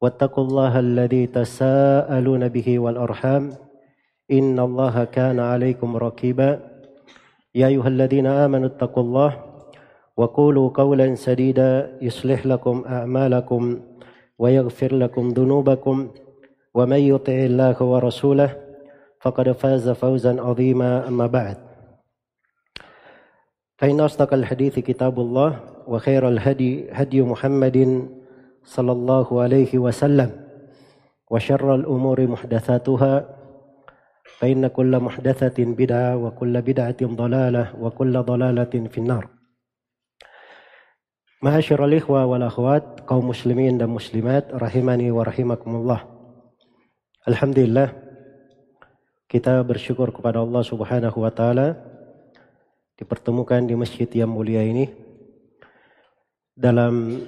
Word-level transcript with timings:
واتقوا 0.00 0.44
الله 0.44 0.78
الذي 0.78 1.26
تساءلون 1.26 2.48
به 2.48 2.78
والأرحام 2.78 3.52
إن 4.30 4.58
الله 4.58 5.04
كان 5.04 5.40
عليكم 5.40 5.96
رقيبا. 5.96 6.60
يا 7.54 7.66
أيها 7.66 7.88
الذين 7.88 8.26
آمنوا 8.26 8.66
اتقوا 8.66 9.02
الله 9.02 9.30
وقولوا 10.16 10.70
قولا 10.74 11.14
سديدا 11.14 11.98
يصلح 12.02 12.46
لكم 12.46 12.84
أعمالكم 12.86 13.80
ويغفر 14.38 14.94
لكم 14.94 15.28
ذنوبكم 15.28 16.08
ومن 16.74 17.00
يطع 17.00 17.32
الله 17.32 17.82
ورسوله 17.82 18.56
فقد 19.20 19.52
فاز 19.52 19.90
فوزا 19.90 20.40
عظيما. 20.40 21.08
أما 21.08 21.26
بعد 21.26 21.56
فإن 23.78 24.00
أصدق 24.00 24.34
الحديث 24.34 24.78
كتاب 24.78 25.20
الله 25.20 25.60
وخير 25.86 26.28
الهدي 26.28 26.90
هدي 26.90 27.22
محمد 27.22 28.08
صلى 28.67 28.91
الله 28.91 29.41
عليه 29.41 29.77
وسلم 29.77 30.29
وشر 31.31 31.75
الأمور 31.75 32.27
محدثاتها 32.27 33.13
فإن 34.39 34.67
كل 34.67 34.99
محدثة 34.99 35.57
بدعة 35.63 36.17
وكل 36.17 36.61
بدعة 36.61 37.01
ضلالة 37.03 37.63
وكل 37.79 38.13
ضلالة 38.21 38.73
في 38.91 38.97
النار 38.97 39.25
Ma'asyar 41.43 41.83
al-ikhwa 41.83 42.23
wal 42.23 42.39
akhwat, 42.39 43.03
kaum 43.03 43.27
muslimin 43.27 43.75
dan 43.75 43.91
muslimat, 43.91 44.47
rahimani 44.55 45.11
wa 45.11 45.27
rahimakumullah. 45.27 46.07
Alhamdulillah, 47.27 47.91
kita 49.27 49.59
bersyukur 49.67 50.15
kepada 50.15 50.39
Allah 50.39 50.63
subhanahu 50.63 51.19
wa 51.19 51.27
ta'ala 51.35 51.75
dipertemukan 52.95 53.67
di 53.67 53.75
masjid 53.75 54.07
yang 54.15 54.31
mulia 54.31 54.63
ini 54.63 54.87
dalam 56.55 57.19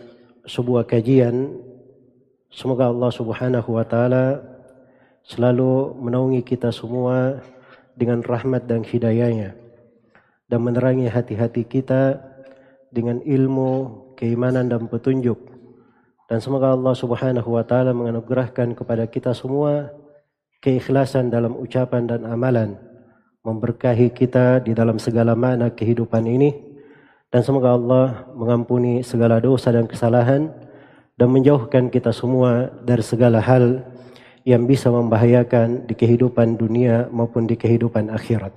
sebuah 0.46 0.88
kajian 0.88 1.56
semoga 2.48 2.88
Allah 2.88 3.10
Subhanahu 3.12 3.76
wa 3.76 3.84
taala 3.84 4.40
selalu 5.24 5.96
menaungi 6.00 6.42
kita 6.42 6.72
semua 6.72 7.40
dengan 7.94 8.24
rahmat 8.24 8.64
dan 8.64 8.80
hidayahnya 8.80 9.54
dan 10.50 10.60
menerangi 10.66 11.06
hati-hati 11.06 11.62
kita 11.62 12.18
dengan 12.90 13.22
ilmu, 13.22 14.14
keimanan 14.18 14.66
dan 14.66 14.90
petunjuk. 14.90 15.38
Dan 16.26 16.42
semoga 16.42 16.74
Allah 16.74 16.94
Subhanahu 16.94 17.54
wa 17.54 17.62
taala 17.62 17.94
menganugerahkan 17.94 18.74
kepada 18.74 19.06
kita 19.06 19.30
semua 19.34 19.90
keikhlasan 20.58 21.30
dalam 21.30 21.54
ucapan 21.54 22.06
dan 22.06 22.26
amalan, 22.26 22.78
memberkahi 23.46 24.10
kita 24.10 24.62
di 24.62 24.74
dalam 24.74 24.98
segala 24.98 25.38
makna 25.38 25.70
kehidupan 25.70 26.26
ini 26.26 26.69
dan 27.30 27.46
semoga 27.46 27.78
Allah 27.78 28.26
mengampuni 28.34 29.06
segala 29.06 29.38
dosa 29.38 29.70
dan 29.70 29.86
kesalahan 29.86 30.50
dan 31.14 31.28
menjauhkan 31.30 31.86
kita 31.86 32.10
semua 32.10 32.74
dari 32.82 33.06
segala 33.06 33.38
hal 33.38 33.86
yang 34.42 34.66
bisa 34.66 34.90
membahayakan 34.90 35.86
di 35.86 35.94
kehidupan 35.94 36.58
dunia 36.58 37.06
maupun 37.14 37.46
di 37.46 37.54
kehidupan 37.54 38.10
akhirat. 38.10 38.50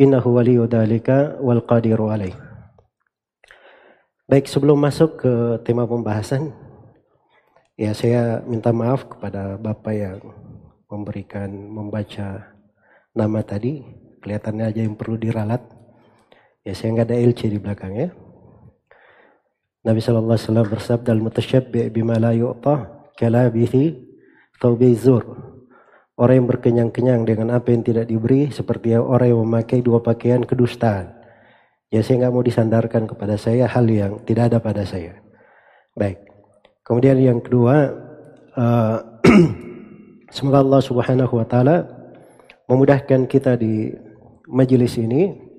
Innahu 0.00 0.34
waliyu 0.40 0.66
dalika 0.66 1.36
wal 1.38 1.62
qadiru 1.62 2.08
alaih. 2.10 2.32
Baik, 4.24 4.48
sebelum 4.48 4.80
masuk 4.80 5.20
ke 5.20 5.32
tema 5.60 5.84
pembahasan, 5.84 6.56
ya 7.76 7.92
saya 7.92 8.40
minta 8.48 8.72
maaf 8.72 9.04
kepada 9.04 9.60
Bapak 9.60 9.92
yang 9.92 10.18
memberikan 10.88 11.52
membaca 11.52 12.56
nama 13.12 13.44
tadi, 13.44 13.84
kelihatannya 14.24 14.64
aja 14.72 14.80
yang 14.88 14.96
perlu 14.96 15.20
diralat. 15.20 15.60
Ya 16.62 16.72
saya 16.78 16.94
nggak 16.94 17.10
ada 17.10 17.18
LC 17.18 17.40
di 17.50 17.58
belakang 17.58 17.92
ya. 17.98 18.08
Nabi 19.82 19.98
Shallallahu 19.98 20.38
Alaihi 20.38 20.46
Wasallam 20.46 20.68
bersabda 20.70 21.10
al-mutasyabbi 21.10 21.90
bima 21.90 22.22
la 22.22 22.30
yu'ta 22.30 23.10
kalabihi 23.18 23.98
thawbi 24.62 24.94
zur. 24.94 25.26
Orang 26.14 26.44
yang 26.44 26.48
berkenyang-kenyang 26.54 27.26
dengan 27.26 27.50
apa 27.50 27.74
yang 27.74 27.82
tidak 27.82 28.06
diberi 28.06 28.54
seperti 28.54 28.94
orang 28.94 29.34
yang 29.34 29.42
memakai 29.42 29.82
dua 29.82 29.98
pakaian 29.98 30.46
kedustaan. 30.46 31.18
Ya 31.90 31.98
saya 32.06 32.22
nggak 32.22 32.32
mau 32.32 32.46
disandarkan 32.46 33.10
kepada 33.10 33.34
saya 33.34 33.66
hal 33.66 33.90
yang 33.90 34.22
tidak 34.22 34.54
ada 34.54 34.58
pada 34.62 34.86
saya. 34.86 35.18
Baik. 35.98 36.22
Kemudian 36.86 37.18
yang 37.18 37.42
kedua, 37.42 37.90
uh, 38.54 38.96
semoga 40.34 40.62
Allah 40.62 40.78
Subhanahu 40.78 41.42
Wa 41.42 41.46
Taala 41.50 41.76
memudahkan 42.70 43.26
kita 43.26 43.58
di 43.58 43.90
majelis 44.46 44.94
ini 44.94 45.50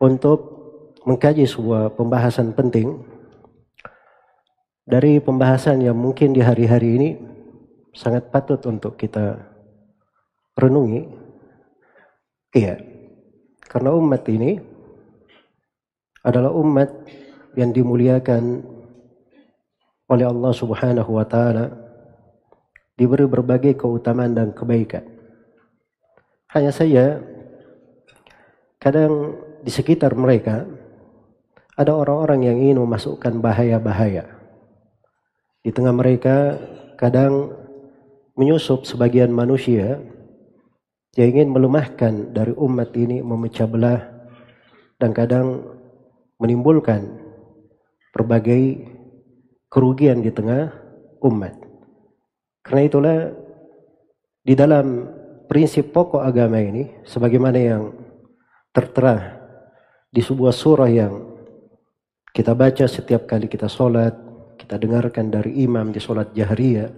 untuk 0.00 0.38
mengkaji 1.04 1.44
sebuah 1.44 1.92
pembahasan 1.96 2.56
penting 2.56 3.04
dari 4.88 5.20
pembahasan 5.20 5.84
yang 5.84 5.94
mungkin 5.94 6.32
di 6.32 6.40
hari-hari 6.40 6.88
ini 6.96 7.08
sangat 7.94 8.32
patut 8.32 8.58
untuk 8.66 8.96
kita 8.96 9.38
renungi. 10.56 11.06
Iya, 12.50 12.82
karena 13.62 13.94
umat 13.94 14.26
ini 14.26 14.58
adalah 16.26 16.50
umat 16.50 16.90
yang 17.54 17.70
dimuliakan 17.70 18.66
oleh 20.10 20.26
Allah 20.26 20.52
Subhanahu 20.52 21.10
wa 21.14 21.26
taala 21.28 21.70
diberi 22.98 23.30
berbagai 23.30 23.78
keutamaan 23.78 24.34
dan 24.34 24.50
kebaikan. 24.50 25.06
Hanya 26.50 26.74
saja 26.74 27.22
kadang 28.82 29.38
di 29.60 29.70
sekitar 29.72 30.16
mereka 30.16 30.64
ada 31.76 31.96
orang-orang 31.96 32.40
yang 32.44 32.56
ingin 32.60 32.84
memasukkan 32.84 33.40
bahaya-bahaya. 33.40 34.28
Di 35.64 35.72
tengah 35.72 35.96
mereka 35.96 36.60
kadang 37.00 37.56
menyusup 38.36 38.84
sebagian 38.84 39.32
manusia 39.32 40.00
yang 41.16 41.28
ingin 41.36 41.48
melemahkan 41.52 42.36
dari 42.36 42.52
umat 42.52 42.92
ini 42.96 43.24
memecah 43.24 43.64
belah 43.64 44.00
dan 45.00 45.16
kadang 45.16 45.64
menimbulkan 46.36 47.20
berbagai 48.12 48.84
kerugian 49.72 50.20
di 50.20 50.32
tengah 50.32 50.72
umat. 51.24 51.56
Karena 52.60 52.82
itulah 52.84 53.18
di 54.44 54.52
dalam 54.52 55.08
prinsip 55.48 55.92
pokok 55.92 56.20
agama 56.20 56.60
ini 56.60 57.04
sebagaimana 57.08 57.58
yang 57.58 57.82
tertera 58.70 59.39
di 60.10 60.20
sebuah 60.22 60.50
surah 60.50 60.90
yang 60.90 61.14
kita 62.34 62.54
baca 62.54 62.86
setiap 62.90 63.30
kali 63.30 63.46
kita 63.46 63.70
sholat, 63.70 64.14
kita 64.58 64.74
dengarkan 64.78 65.30
dari 65.30 65.62
imam 65.62 65.94
di 65.94 66.02
sholat 66.02 66.34
jahriyah. 66.34 66.90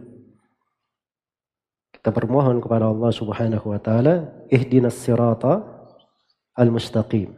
Kita 1.92 2.08
bermohon 2.08 2.58
kepada 2.58 2.88
Allah 2.88 3.12
Subhanahu 3.12 3.72
wa 3.72 3.80
taala, 3.80 4.32
ihdinas 4.48 4.96
sirata 4.96 5.60
al-mustaqim. 6.56 7.36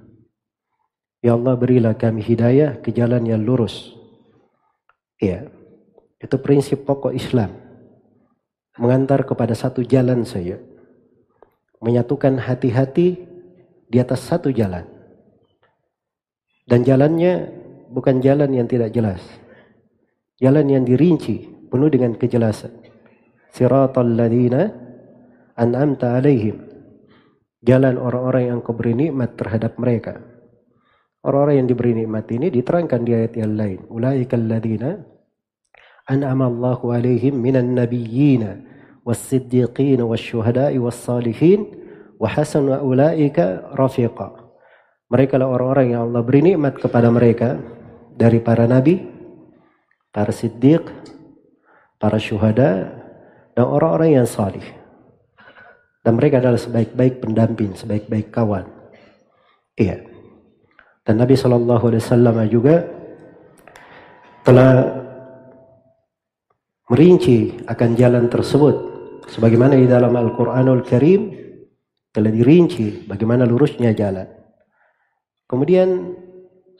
Ya 1.20 1.34
Allah 1.34 1.54
berilah 1.58 1.94
kami 1.98 2.22
hidayah 2.22 2.78
ke 2.78 2.94
jalan 2.94 3.26
yang 3.26 3.42
lurus. 3.42 3.94
Ya, 5.18 5.50
itu 6.22 6.36
prinsip 6.38 6.86
pokok 6.86 7.14
Islam. 7.14 7.54
Mengantar 8.78 9.22
kepada 9.22 9.54
satu 9.54 9.86
jalan 9.86 10.26
saja. 10.26 10.58
Menyatukan 11.78 12.40
hati-hati 12.40 13.22
di 13.86 13.96
atas 14.00 14.26
satu 14.26 14.50
jalan. 14.50 14.93
Dan 16.64 16.80
jalannya 16.80 17.52
bukan 17.92 18.24
jalan 18.24 18.50
yang 18.56 18.64
tidak 18.64 18.90
jelas. 18.96 19.20
Jalan 20.40 20.66
yang 20.66 20.84
dirinci, 20.88 21.68
penuh 21.68 21.92
dengan 21.92 22.16
kejelasan. 22.16 22.72
Siratal 23.52 24.16
ladina 24.16 24.72
an'amta 25.54 26.18
alaihim. 26.18 26.58
Jalan 27.64 27.96
orang-orang 27.96 28.44
yang 28.50 28.58
kau 28.60 28.76
beri 28.76 28.92
nikmat 28.92 29.40
terhadap 29.40 29.80
mereka. 29.80 30.20
Orang-orang 31.24 31.64
yang 31.64 31.68
diberi 31.72 31.92
nikmat 31.96 32.28
ini 32.28 32.52
diterangkan 32.52 33.00
di 33.00 33.12
ayat 33.16 33.32
yang 33.40 33.56
lain. 33.56 33.80
Ulaikal 33.88 34.44
ladina 34.44 35.00
an'ama 36.04 36.52
Allahu 36.52 36.92
alaihim 36.92 37.40
minan 37.40 37.72
nabiyyina 37.72 38.60
wasyuhada'i 39.04 40.76
was-salihin 40.76 41.64
wa 42.20 42.28
hasuna 42.28 42.84
ulaika 42.84 43.72
rafiqa. 43.72 44.43
Mereka 45.14 45.38
lah 45.38 45.46
orang-orang 45.46 45.94
yang 45.94 46.10
Allah 46.10 46.26
beri 46.26 46.42
nikmat 46.42 46.74
kepada 46.74 47.06
mereka 47.06 47.54
dari 48.18 48.42
para 48.42 48.66
nabi, 48.66 48.98
para 50.10 50.34
siddiq, 50.34 50.90
para 52.02 52.18
syuhada, 52.18 52.90
dan 53.54 53.62
orang-orang 53.62 54.18
yang 54.18 54.26
salih. 54.26 54.66
Dan 56.02 56.18
mereka 56.18 56.42
adalah 56.42 56.58
sebaik-baik 56.58 57.22
pendamping, 57.22 57.78
sebaik-baik 57.78 58.34
kawan. 58.34 58.66
Iya. 59.78 60.02
Dan 61.06 61.22
Nabi 61.22 61.38
Shallallahu 61.38 61.94
Alaihi 61.94 62.02
Wasallam 62.02 62.36
juga 62.50 62.76
telah 64.42 64.98
merinci 66.90 67.54
akan 67.70 67.90
jalan 67.94 68.26
tersebut. 68.26 68.76
Sebagaimana 69.30 69.78
di 69.78 69.86
dalam 69.86 70.10
Al-Quranul 70.10 70.82
Karim 70.82 71.32
telah 72.10 72.34
dirinci 72.34 73.06
bagaimana 73.06 73.46
lurusnya 73.46 73.94
jalan. 73.94 74.43
Kemudian 75.44 76.16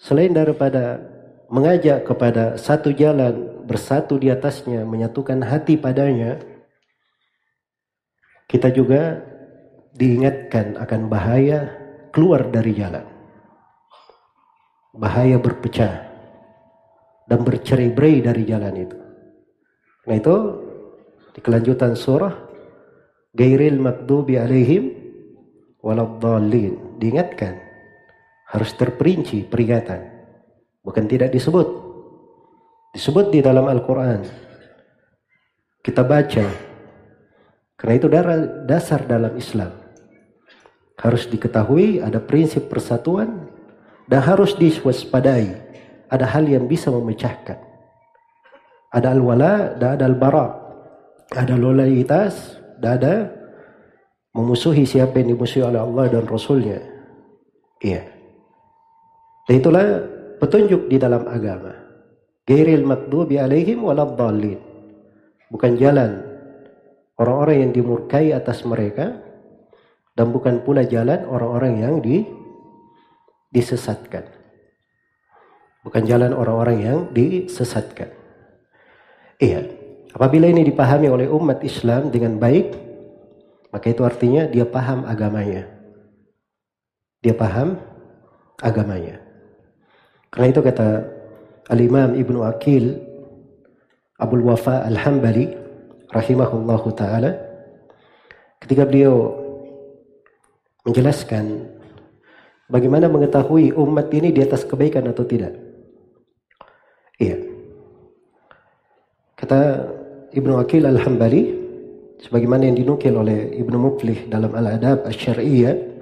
selain 0.00 0.32
daripada 0.32 1.00
mengajak 1.52 2.08
kepada 2.08 2.56
satu 2.56 2.90
jalan 2.90 3.64
bersatu 3.68 4.16
di 4.16 4.32
atasnya, 4.32 4.84
menyatukan 4.88 5.40
hati 5.44 5.76
padanya, 5.76 6.40
kita 8.48 8.72
juga 8.72 9.24
diingatkan 9.94 10.76
akan 10.80 11.00
bahaya 11.08 11.70
keluar 12.10 12.48
dari 12.48 12.72
jalan. 12.76 13.04
Bahaya 14.94 15.38
berpecah 15.42 16.06
dan 17.26 17.40
bercerai-berai 17.42 18.22
dari 18.22 18.42
jalan 18.46 18.74
itu. 18.78 18.98
Nah 20.06 20.14
itu 20.14 20.36
di 21.34 21.40
kelanjutan 21.42 21.96
surah 21.98 22.44
Gairil 23.34 23.82
makdubi 23.82 24.38
alaihim 24.38 24.94
waladhalin. 25.82 27.02
Diingatkan 27.02 27.63
harus 28.54 28.70
terperinci 28.78 29.50
peringatan. 29.50 30.14
Bukan 30.86 31.10
tidak 31.10 31.34
disebut. 31.34 31.66
Disebut 32.94 33.34
di 33.34 33.42
dalam 33.42 33.66
Al-Quran. 33.66 34.22
Kita 35.82 36.06
baca 36.06 36.46
karena 37.74 37.94
itu 37.98 38.08
dasar 38.70 39.02
dalam 39.04 39.34
Islam. 39.34 39.74
Harus 40.94 41.26
diketahui 41.26 41.98
ada 41.98 42.22
prinsip 42.22 42.70
persatuan 42.70 43.50
dan 44.06 44.22
harus 44.22 44.54
diwaspadai. 44.54 45.66
Ada 46.06 46.30
hal 46.30 46.46
yang 46.46 46.70
bisa 46.70 46.94
memecahkan. 46.94 47.58
Ada 48.94 49.10
al-wala 49.10 49.74
dan 49.74 49.98
ada 49.98 50.04
al-bara. 50.06 50.46
Ada 51.34 51.58
loyalitas 51.58 52.62
dan 52.78 53.02
ada 53.02 53.14
memusuhi 54.30 54.86
siapa 54.86 55.18
yang 55.18 55.34
dimusuhi 55.34 55.66
oleh 55.66 55.82
Allah 55.82 56.06
dan 56.06 56.22
Rasulnya. 56.30 56.78
Iya. 57.82 58.13
Dan 59.44 59.54
itulah 59.60 59.86
petunjuk 60.40 60.88
di 60.88 60.96
dalam 60.96 61.28
agama. 61.28 61.72
Gairil 62.44 62.84
makdubi 62.84 63.40
alaihim 63.40 63.84
waladhalin. 63.84 64.60
Bukan 65.48 65.76
jalan 65.80 66.20
orang-orang 67.16 67.68
yang 67.68 67.72
dimurkai 67.72 68.32
atas 68.32 68.64
mereka 68.68 69.20
dan 70.14 70.30
bukan 70.30 70.62
pula 70.62 70.84
jalan 70.84 71.24
orang-orang 71.26 71.72
yang 71.80 71.94
di, 72.00 72.24
disesatkan. 73.50 74.28
Bukan 75.84 76.02
jalan 76.08 76.32
orang-orang 76.32 76.78
yang 76.80 76.98
disesatkan. 77.12 78.08
Iya, 79.36 79.68
apabila 80.16 80.48
ini 80.48 80.64
dipahami 80.64 81.12
oleh 81.12 81.28
umat 81.28 81.60
Islam 81.60 82.08
dengan 82.08 82.40
baik, 82.40 82.72
maka 83.74 83.92
itu 83.92 84.00
artinya 84.06 84.48
dia 84.48 84.64
paham 84.64 85.04
agamanya. 85.04 85.68
Dia 87.20 87.34
paham 87.36 87.76
agamanya. 88.62 89.23
Karena 90.34 90.50
itu 90.50 90.60
kata 90.66 90.88
Al-Imam 91.70 92.18
Ibnu 92.18 92.42
Akil 92.42 92.98
Abdul 94.18 94.42
Wafa 94.42 94.82
Al-Hambali 94.82 95.46
rahimahullahu 96.10 96.90
taala 96.98 97.38
ketika 98.58 98.82
beliau 98.82 99.30
menjelaskan 100.82 101.70
bagaimana 102.66 103.06
mengetahui 103.06 103.78
umat 103.78 104.10
ini 104.10 104.34
di 104.34 104.42
atas 104.42 104.66
kebaikan 104.66 105.06
atau 105.06 105.22
tidak. 105.22 105.54
Iya. 107.22 107.38
Kata 109.38 109.60
Ibnu 110.34 110.58
Akil 110.58 110.82
Al-Hambali 110.82 111.54
sebagaimana 112.18 112.66
yang 112.66 112.74
dinukil 112.74 113.14
oleh 113.14 113.54
Ibnu 113.54 113.76
Muflih 113.78 114.26
dalam 114.26 114.50
Al-Adab 114.50 115.06
Asy-Syar'iyyah 115.06 115.94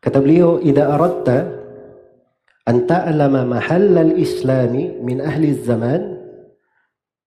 kata 0.00 0.16
beliau 0.20 0.60
idza 0.64 0.88
aradta 0.88 1.63
an 2.64 2.88
ta'lama 2.88 3.44
mahallal 3.44 4.16
islami 4.16 4.96
min 5.00 5.20
ahli 5.20 5.52
zaman 5.52 6.14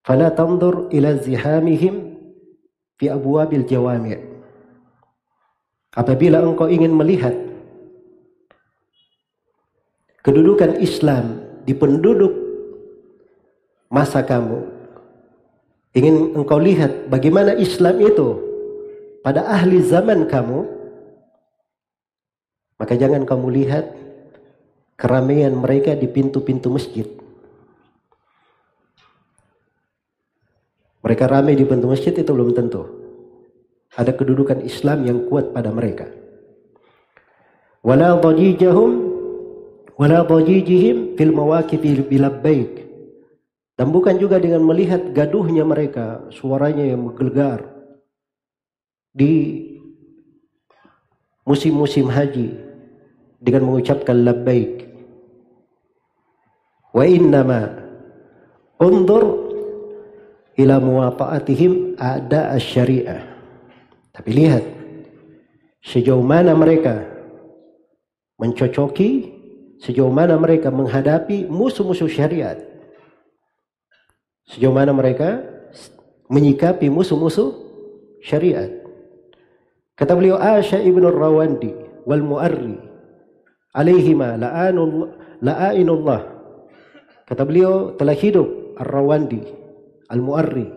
Fala 0.07 0.31
tandur 0.31 0.87
ila 0.95 1.19
zihamihim 1.19 2.15
fi 2.95 3.11
abwabil 3.11 3.67
jawami' 3.67 4.15
Apabila 5.91 6.39
engkau 6.39 6.71
ingin 6.71 6.95
melihat 6.95 7.35
kedudukan 10.23 10.79
Islam 10.79 11.43
di 11.67 11.73
penduduk 11.75 12.31
masa 13.89 14.21
kamu, 14.21 14.61
ingin 15.97 16.37
engkau 16.37 16.61
lihat 16.61 17.09
bagaimana 17.09 17.57
Islam 17.57 17.97
itu 17.97 18.39
pada 19.25 19.43
ahli 19.49 19.81
zaman 19.81 20.29
kamu, 20.29 20.69
maka 22.77 22.93
jangan 22.93 23.25
kamu 23.25 23.47
lihat 23.57 23.89
keramaian 24.97 25.53
mereka 25.53 25.93
di 25.93 26.09
pintu-pintu 26.09 26.73
masjid. 26.73 27.05
Mereka 31.05 31.23
ramai 31.29 31.55
di 31.55 31.63
pintu 31.63 31.87
masjid 31.87 32.11
itu 32.11 32.27
belum 32.27 32.51
tentu. 32.51 32.83
Ada 33.95 34.11
kedudukan 34.17 34.65
Islam 34.65 35.07
yang 35.07 35.29
kuat 35.31 35.55
pada 35.55 35.71
mereka. 35.71 36.09
Wala 37.85 38.19
dhajijahum 38.19 38.91
wala 39.95 40.27
dhajijihim 40.27 41.15
fil 41.15 41.31
mawaqif 41.31 41.79
bilabbaik. 41.79 42.83
Dan 43.77 43.93
bukan 43.93 44.17
juga 44.17 44.41
dengan 44.41 44.65
melihat 44.65 45.13
gaduhnya 45.13 45.61
mereka, 45.61 46.25
suaranya 46.33 46.81
yang 46.81 47.05
menggelegar 47.05 47.61
di 49.13 49.61
musim-musim 51.45 52.09
haji 52.09 52.57
dengan 53.37 53.69
mengucapkan 53.69 54.17
labbaik. 54.25 54.86
Wa 56.95 57.03
innama 57.03 57.67
undur 58.81 59.47
ila 60.57 60.81
muwata'atihim 60.81 61.97
ada 61.97 62.57
syariah. 62.57 63.21
Tapi 64.13 64.29
lihat 64.33 64.63
sejauh 65.85 66.25
mana 66.25 66.57
mereka 66.57 67.05
mencocoki, 68.41 69.29
sejauh 69.81 70.09
mana 70.09 70.37
mereka 70.41 70.73
menghadapi 70.73 71.45
musuh-musuh 71.45 72.09
syariat. 72.09 72.57
Sejauh 74.49 74.73
mana 74.73 74.95
mereka 74.95 75.43
menyikapi 76.31 76.89
musuh-musuh 76.89 77.53
syariat. 78.25 78.71
Kata 79.97 80.13
beliau 80.13 80.37
Asya 80.37 80.81
ibn 80.85 81.01
Rawandi 81.05 81.73
wal 82.05 82.21
Mu'arri 82.21 82.77
alaihima 83.73 84.37
la'anul 84.37 85.13
la'ainullah. 85.41 86.36
Kata 87.27 87.43
beliau 87.43 87.91
telah 87.99 88.15
hidup 88.15 88.79
Ar-Rawandi 88.79 89.43
Al-Mu'arri. 90.07 90.67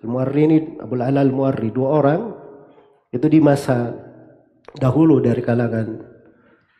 Al-Mu'arri 0.00 0.40
ini 0.48 0.58
Abu 0.80 0.96
Ala 0.96 1.20
Al-Mu'arri. 1.20 1.68
Dua 1.68 2.00
orang 2.00 2.32
itu 3.12 3.28
di 3.28 3.44
masa 3.44 3.92
dahulu 4.72 5.20
dari 5.20 5.44
kalangan 5.44 6.00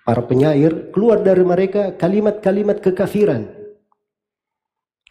para 0.09 0.25
penyair 0.25 0.89
keluar 0.97 1.21
dari 1.21 1.45
mereka 1.45 1.93
kalimat-kalimat 2.01 2.81
kekafiran. 2.81 3.53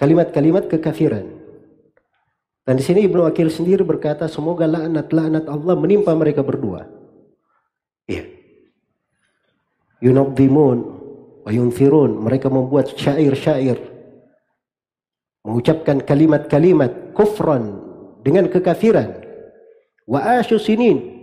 Kalimat-kalimat 0.01 0.65
kekafiran. 0.65 1.37
Dan 2.65 2.81
di 2.81 2.83
sini 2.85 3.05
Ibnu 3.05 3.21
Akil 3.21 3.53
sendiri 3.53 3.85
berkata 3.85 4.25
semoga 4.25 4.65
laknat-laknat 4.65 5.45
Allah 5.45 5.77
menimpa 5.77 6.17
mereka 6.17 6.41
berdua. 6.41 6.89
Iya. 8.09 8.25
Yunabdimun 10.01 10.77
wa 11.45 11.51
yunfirun. 11.53 12.17
Mereka 12.17 12.49
membuat 12.49 12.97
syair-syair 12.97 13.90
mengucapkan 15.41 16.01
kalimat-kalimat 16.01 17.13
kufran 17.17 17.81
dengan 18.21 18.45
kekafiran 18.49 19.17
wa 20.05 20.41
sinin 20.43 21.17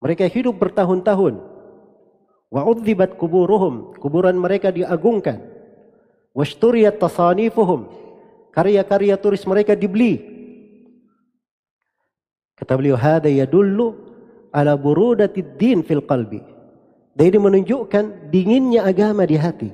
Mereka 0.00 0.32
hidup 0.32 0.56
bertahun-tahun. 0.56 1.36
Wa 2.48 2.64
udzibat 2.64 3.20
kuburuhum. 3.20 3.92
Kuburan 4.00 4.32
mereka 4.32 4.72
diagungkan. 4.72 5.44
Washturiyat 6.32 6.96
tasanifuhum. 6.96 7.84
Karya-karya 8.48 9.20
tulis 9.20 9.44
mereka 9.44 9.76
dibeli. 9.76 10.24
Kata 12.56 12.80
beliau, 12.80 12.96
hada 12.96 13.28
yadullu 13.28 13.92
ala 14.56 14.72
burudatid 14.72 15.60
din 15.60 15.84
fil 15.84 16.00
qalbi. 16.00 16.40
Dan 17.12 17.36
ini 17.36 17.38
menunjukkan 17.38 18.32
dinginnya 18.32 18.88
agama 18.88 19.28
di 19.28 19.36
hati. 19.36 19.70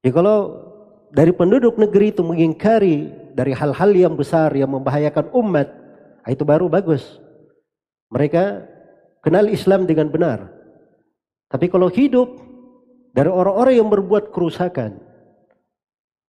Ya 0.00 0.10
kalau 0.16 0.70
dari 1.12 1.34
penduduk 1.34 1.76
negeri 1.76 2.14
itu 2.14 2.24
mengingkari 2.24 3.12
dari 3.36 3.52
hal-hal 3.52 3.90
yang 3.92 4.14
besar 4.16 4.54
yang 4.56 4.72
membahayakan 4.72 5.28
umat, 5.34 5.68
ah, 6.24 6.30
itu 6.30 6.46
baru 6.46 6.70
bagus. 6.70 7.20
Mereka 8.10 8.64
kenal 9.20 9.46
Islam 9.50 9.84
dengan 9.84 10.08
benar. 10.08 10.50
Tapi 11.50 11.66
kalau 11.66 11.90
hidup 11.90 12.38
dari 13.10 13.26
orang-orang 13.26 13.74
yang 13.82 13.90
berbuat 13.90 14.30
kerusakan, 14.30 15.02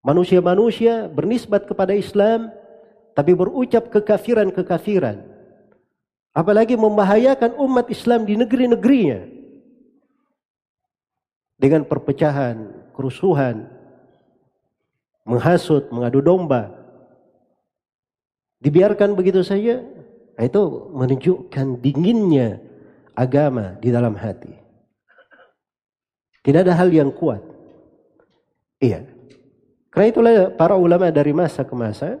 manusia-manusia 0.02 1.06
bernisbat 1.06 1.70
kepada 1.70 1.94
Islam, 1.94 2.50
tapi 3.14 3.32
berucap 3.38 3.88
kekafiran-kekafiran, 3.88 5.22
apalagi 6.34 6.74
membahayakan 6.74 7.54
umat 7.56 7.86
Islam 7.86 8.26
di 8.26 8.34
negeri-negerinya 8.34 9.20
dengan 11.54 11.86
perpecahan, 11.86 12.81
kerusuhan, 12.92 13.66
menghasut, 15.26 15.90
mengadu 15.90 16.22
domba. 16.22 16.70
Dibiarkan 18.62 19.18
begitu 19.18 19.42
saja, 19.42 19.82
nah, 20.38 20.44
itu 20.46 20.62
menunjukkan 20.94 21.82
dinginnya 21.82 22.62
agama 23.18 23.74
di 23.82 23.90
dalam 23.90 24.14
hati. 24.14 24.54
Tidak 26.42 26.60
ada 26.62 26.74
hal 26.74 26.90
yang 26.90 27.10
kuat. 27.10 27.42
Iya. 28.82 29.06
Karena 29.90 30.06
itulah 30.10 30.34
para 30.54 30.74
ulama 30.74 31.10
dari 31.14 31.30
masa 31.30 31.62
ke 31.62 31.74
masa 31.74 32.18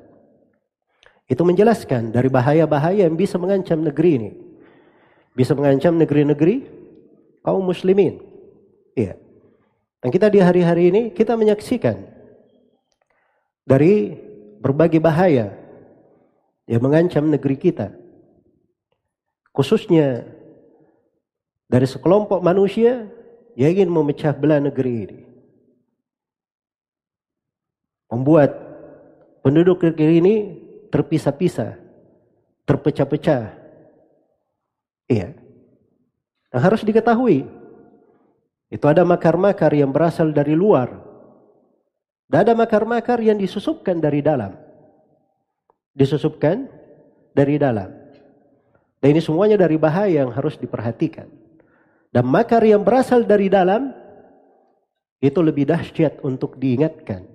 itu 1.26 1.42
menjelaskan 1.42 2.12
dari 2.12 2.28
bahaya-bahaya 2.28 3.08
yang 3.08 3.18
bisa 3.18 3.40
mengancam 3.40 3.82
negeri 3.82 4.10
ini. 4.18 4.30
Bisa 5.32 5.56
mengancam 5.56 5.96
negeri-negeri 5.96 6.68
kaum 7.42 7.64
muslimin. 7.64 8.20
Iya. 8.92 9.21
Dan 10.02 10.10
kita 10.10 10.26
di 10.26 10.42
hari-hari 10.42 10.90
ini 10.90 11.02
kita 11.14 11.38
menyaksikan 11.38 11.94
dari 13.62 14.18
berbagai 14.58 14.98
bahaya 14.98 15.54
yang 16.66 16.82
mengancam 16.82 17.30
negeri 17.30 17.54
kita. 17.54 17.94
Khususnya 19.54 20.26
dari 21.70 21.86
sekelompok 21.86 22.42
manusia 22.42 23.06
yang 23.54 23.70
ingin 23.78 23.94
memecah 23.94 24.34
belah 24.34 24.58
negeri 24.58 24.92
ini. 25.06 25.20
Membuat 28.10 28.50
penduduk 29.46 29.86
negeri 29.86 30.18
ini 30.18 30.34
terpisah-pisah, 30.90 31.78
terpecah-pecah. 32.66 33.42
Iya. 35.08 35.28
Nah, 36.52 36.60
harus 36.60 36.82
diketahui 36.84 37.61
itu 38.72 38.88
ada 38.88 39.04
makar-makar 39.04 39.68
yang 39.76 39.92
berasal 39.92 40.32
dari 40.32 40.56
luar. 40.56 40.88
Dan 42.24 42.48
ada 42.48 42.56
makar-makar 42.56 43.20
yang 43.20 43.36
disusupkan 43.36 44.00
dari 44.00 44.24
dalam. 44.24 44.56
Disusupkan 45.92 46.64
dari 47.36 47.60
dalam. 47.60 47.92
Dan 48.96 49.12
ini 49.12 49.20
semuanya 49.20 49.60
dari 49.60 49.76
bahaya 49.76 50.24
yang 50.24 50.32
harus 50.32 50.56
diperhatikan. 50.56 51.28
Dan 52.08 52.24
makar 52.24 52.64
yang 52.64 52.80
berasal 52.80 53.28
dari 53.28 53.52
dalam 53.52 53.92
itu 55.20 55.36
lebih 55.44 55.68
dahsyat 55.68 56.24
untuk 56.24 56.56
diingatkan 56.56 57.28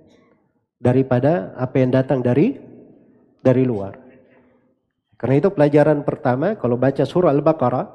daripada 0.82 1.54
apa 1.54 1.76
yang 1.78 1.94
datang 1.94 2.18
dari 2.18 2.58
dari 3.38 3.62
luar. 3.62 3.94
Karena 5.18 5.34
itu 5.38 5.50
pelajaran 5.54 6.02
pertama 6.02 6.58
kalau 6.58 6.74
baca 6.74 7.02
surah 7.02 7.30
Al-Baqarah, 7.30 7.86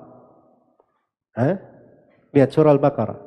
lihat 2.36 2.50
surah 2.52 2.72
Al-Baqarah. 2.76 3.23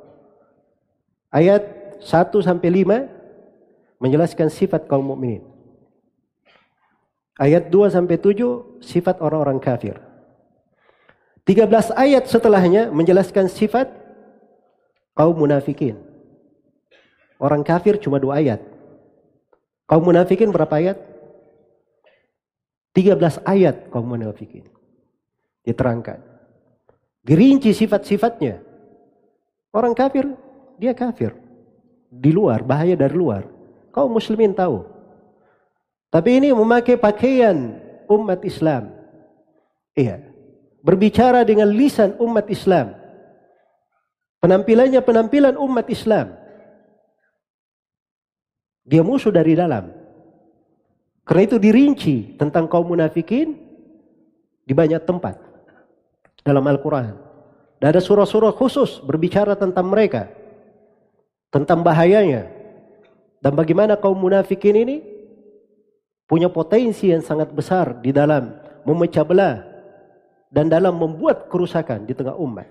Ayat 1.37 1.63
1 2.01 2.33
sampai 2.41 2.69
5 2.81 4.01
menjelaskan 4.01 4.49
sifat 4.49 4.89
kaum 4.89 5.05
mukminin. 5.05 5.45
Ayat 7.37 7.69
2 7.69 7.93
sampai 7.93 8.17
7 8.17 8.81
sifat 8.81 9.21
orang-orang 9.21 9.61
kafir. 9.61 10.01
13 11.45 11.93
ayat 11.93 12.25
setelahnya 12.25 12.89
menjelaskan 12.89 13.53
sifat 13.53 13.93
kaum 15.13 15.37
munafikin. 15.37 16.01
Orang 17.37 17.61
kafir 17.61 18.01
cuma 18.01 18.17
dua 18.17 18.41
ayat. 18.41 18.65
Kaum 19.85 20.09
munafikin 20.09 20.49
berapa 20.49 20.73
ayat? 20.73 20.97
13 22.97 23.45
ayat 23.45 23.93
kaum 23.93 24.09
munafikin. 24.09 24.65
Diterangkan. 25.69 26.25
Dirinci 27.21 27.77
sifat-sifatnya. 27.77 28.65
Orang 29.77 29.93
kafir 29.93 30.25
dia 30.77 30.93
kafir. 30.93 31.35
Di 32.13 32.31
luar, 32.33 32.63
bahaya 32.63 32.95
dari 32.97 33.13
luar. 33.13 33.45
Kau 33.93 34.09
muslimin 34.09 34.53
tahu. 34.53 34.85
Tapi 36.13 36.41
ini 36.41 36.49
memakai 36.55 36.97
pakaian 36.97 37.77
umat 38.09 38.41
Islam. 38.47 38.93
Iya. 39.97 40.23
Berbicara 40.81 41.43
dengan 41.43 41.69
lisan 41.73 42.15
umat 42.23 42.47
Islam. 42.47 42.95
Penampilannya 44.39 45.03
penampilan 45.03 45.59
umat 45.59 45.91
Islam. 45.91 46.37
Dia 48.87 49.03
musuh 49.03 49.35
dari 49.35 49.59
dalam. 49.59 49.91
Karena 51.27 51.43
itu 51.43 51.59
dirinci 51.59 52.39
tentang 52.39 52.71
kaum 52.71 52.87
munafikin 52.87 53.59
di 54.63 54.71
banyak 54.71 55.03
tempat 55.03 55.35
dalam 56.47 56.63
Al-Quran. 56.63 57.19
Dan 57.83 57.87
ada 57.91 57.99
surah-surah 57.99 58.55
khusus 58.55 59.03
berbicara 59.03 59.59
tentang 59.59 59.91
mereka 59.91 60.31
tentang 61.51 61.81
bahayanya 61.81 62.57
dan 63.47 63.53
bagaimana 63.55 63.95
kaum 63.95 64.19
munafikin 64.19 64.75
ini 64.75 64.97
punya 66.27 66.51
potensi 66.51 67.15
yang 67.15 67.23
sangat 67.23 67.55
besar 67.55 68.03
di 68.03 68.11
dalam 68.11 68.59
memecah 68.83 69.23
belah 69.23 69.63
dan 70.51 70.67
dalam 70.67 70.99
membuat 70.99 71.47
kerusakan 71.47 72.07
di 72.07 72.15
tengah 72.17 72.35
umat. 72.35 72.67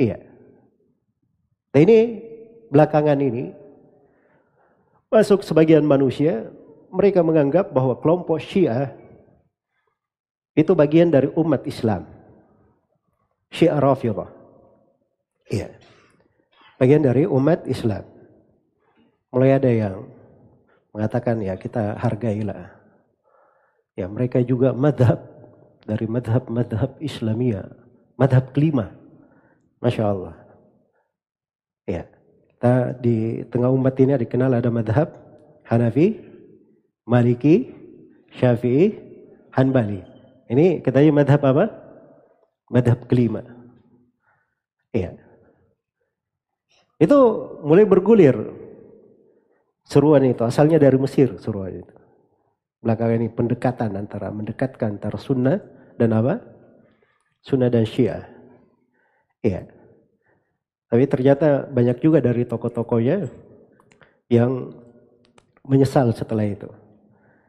Iya. 0.00 0.24
Dan 1.68 1.80
ini 1.84 2.00
belakangan 2.72 3.20
ini 3.20 3.52
masuk 5.12 5.44
sebagian 5.44 5.84
manusia 5.84 6.48
mereka 6.88 7.20
menganggap 7.20 7.68
bahwa 7.68 7.96
kelompok 8.00 8.40
Syiah 8.40 8.96
itu 10.56 10.72
bagian 10.72 11.12
dari 11.12 11.28
umat 11.36 11.68
Islam. 11.68 12.08
Syiah 13.52 13.76
Rafidah. 13.76 14.32
Iya 15.48 15.77
bagian 16.78 17.02
dari 17.04 17.26
umat 17.26 17.66
Islam. 17.66 18.06
Mulai 19.34 19.60
ada 19.60 19.68
yang 19.68 20.08
mengatakan 20.94 21.42
ya 21.44 21.58
kita 21.58 21.98
hargailah. 22.00 22.72
Ya 23.98 24.06
mereka 24.06 24.40
juga 24.40 24.72
madhab 24.72 25.20
dari 25.84 26.06
madhab-madhab 26.06 26.96
Islamia. 27.02 27.66
Madhab 28.14 28.54
kelima. 28.54 28.94
Masya 29.82 30.04
Allah. 30.06 30.34
Ya. 31.84 32.06
Kita 32.58 32.90
di 32.98 33.46
tengah 33.54 33.70
umat 33.70 33.94
ini 34.02 34.18
dikenal 34.18 34.50
ada 34.58 34.66
madhab 34.66 35.14
Hanafi, 35.62 36.18
Maliki, 37.06 37.70
Syafi'i, 38.34 38.98
Hanbali. 39.54 40.02
Ini 40.50 40.82
katanya 40.82 41.22
madhab 41.22 41.42
apa? 41.44 41.64
Madhab 42.72 43.06
kelima. 43.06 43.44
Iya. 44.90 45.27
Itu 46.98 47.18
mulai 47.62 47.86
bergulir 47.86 48.34
seruan 49.86 50.26
itu. 50.26 50.42
Asalnya 50.42 50.82
dari 50.82 50.98
Mesir 50.98 51.38
seruan 51.38 51.78
itu. 51.78 51.94
Belakangan 52.82 53.18
ini 53.22 53.30
pendekatan 53.30 53.90
antara 53.94 54.30
mendekatkan 54.30 54.98
antara 54.98 55.18
sunnah 55.18 55.58
dan 55.98 56.14
apa? 56.14 56.42
Sunnah 57.42 57.70
dan 57.70 57.86
syiah. 57.86 58.26
Iya. 59.42 59.66
Tapi 60.90 61.04
ternyata 61.06 61.66
banyak 61.70 61.98
juga 62.02 62.18
dari 62.18 62.42
tokoh-tokohnya 62.46 63.30
yang 64.30 64.74
menyesal 65.66 66.10
setelah 66.14 66.46
itu. 66.46 66.70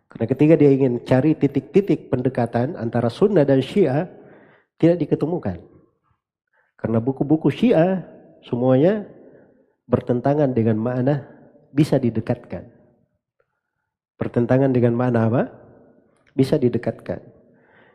Karena 0.10 0.26
ketika 0.26 0.54
dia 0.58 0.74
ingin 0.74 1.06
cari 1.06 1.38
titik-titik 1.38 2.10
pendekatan 2.10 2.74
antara 2.74 3.14
sunnah 3.14 3.46
dan 3.46 3.62
syiah, 3.62 4.10
tidak 4.82 5.06
diketemukan. 5.06 5.62
Karena 6.74 6.98
buku-buku 6.98 7.54
syiah 7.54 8.02
semuanya 8.42 9.06
bertentangan 9.90 10.54
dengan 10.54 10.78
makna 10.78 11.26
bisa 11.74 11.98
didekatkan. 11.98 12.70
Bertentangan 14.22 14.70
dengan 14.70 14.94
makna 14.94 15.26
apa? 15.26 15.44
Bisa 16.38 16.62
didekatkan. 16.62 17.20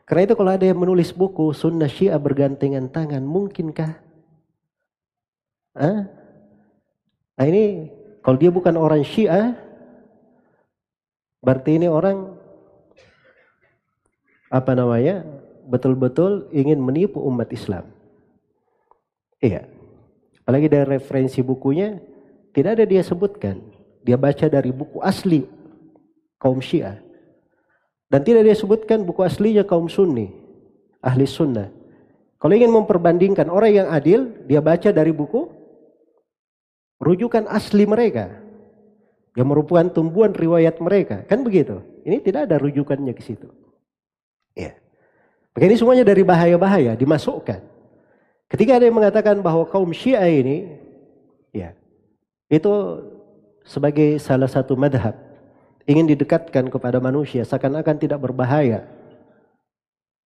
Karena 0.04 0.22
itu 0.26 0.34
kalau 0.34 0.50
ada 0.52 0.66
yang 0.66 0.82
menulis 0.82 1.14
buku 1.14 1.54
sunnah 1.54 1.88
syiah 1.88 2.18
bergandengan 2.18 2.90
tangan, 2.90 3.22
mungkinkah? 3.24 3.94
Hah? 5.78 6.00
Nah 7.34 7.46
ini 7.46 7.88
kalau 8.20 8.36
dia 8.36 8.50
bukan 8.50 8.74
orang 8.76 9.06
syiah, 9.06 9.56
berarti 11.40 11.78
ini 11.78 11.88
orang 11.88 12.36
apa 14.52 14.72
namanya 14.76 15.24
betul-betul 15.66 16.52
ingin 16.52 16.78
menipu 16.82 17.22
umat 17.24 17.48
Islam. 17.54 17.88
Iya. 19.40 19.73
Apalagi 20.44 20.68
dari 20.68 21.00
referensi 21.00 21.40
bukunya 21.40 21.96
tidak 22.52 22.76
ada 22.76 22.84
dia 22.84 23.00
sebutkan. 23.00 23.64
Dia 24.04 24.20
baca 24.20 24.44
dari 24.44 24.68
buku 24.68 25.00
asli 25.00 25.48
kaum 26.36 26.60
Syiah. 26.60 27.00
Dan 28.12 28.20
tidak 28.22 28.44
dia 28.44 28.52
sebutkan 28.52 29.02
buku 29.08 29.24
aslinya 29.24 29.64
kaum 29.64 29.88
Sunni, 29.88 30.28
ahli 31.00 31.24
sunnah. 31.24 31.72
Kalau 32.38 32.52
ingin 32.52 32.70
memperbandingkan 32.70 33.48
orang 33.48 33.72
yang 33.72 33.88
adil, 33.88 34.28
dia 34.44 34.60
baca 34.60 34.92
dari 34.92 35.10
buku 35.10 35.48
rujukan 37.00 37.48
asli 37.48 37.88
mereka. 37.88 38.28
Yang 39.34 39.48
merupakan 39.50 39.88
tumbuhan 39.90 40.30
riwayat 40.30 40.78
mereka. 40.78 41.26
Kan 41.26 41.42
begitu. 41.42 41.82
Ini 42.06 42.22
tidak 42.22 42.46
ada 42.46 42.60
rujukannya 42.60 43.16
ke 43.16 43.22
situ. 43.24 43.50
Ya. 44.54 44.78
Maka 45.56 45.64
ini 45.66 45.74
semuanya 45.74 46.06
dari 46.06 46.22
bahaya-bahaya 46.22 46.94
dimasukkan. 46.94 47.73
Ketika 48.54 48.78
ada 48.78 48.86
yang 48.86 48.94
mengatakan 48.94 49.42
bahwa 49.42 49.66
kaum 49.66 49.90
Syiah 49.90 50.30
ini 50.30 50.78
ya 51.50 51.74
itu 52.46 52.70
sebagai 53.66 54.14
salah 54.22 54.46
satu 54.46 54.78
madhab 54.78 55.18
ingin 55.90 56.06
didekatkan 56.14 56.70
kepada 56.70 57.02
manusia 57.02 57.42
seakan-akan 57.42 57.98
tidak 57.98 58.22
berbahaya. 58.22 58.86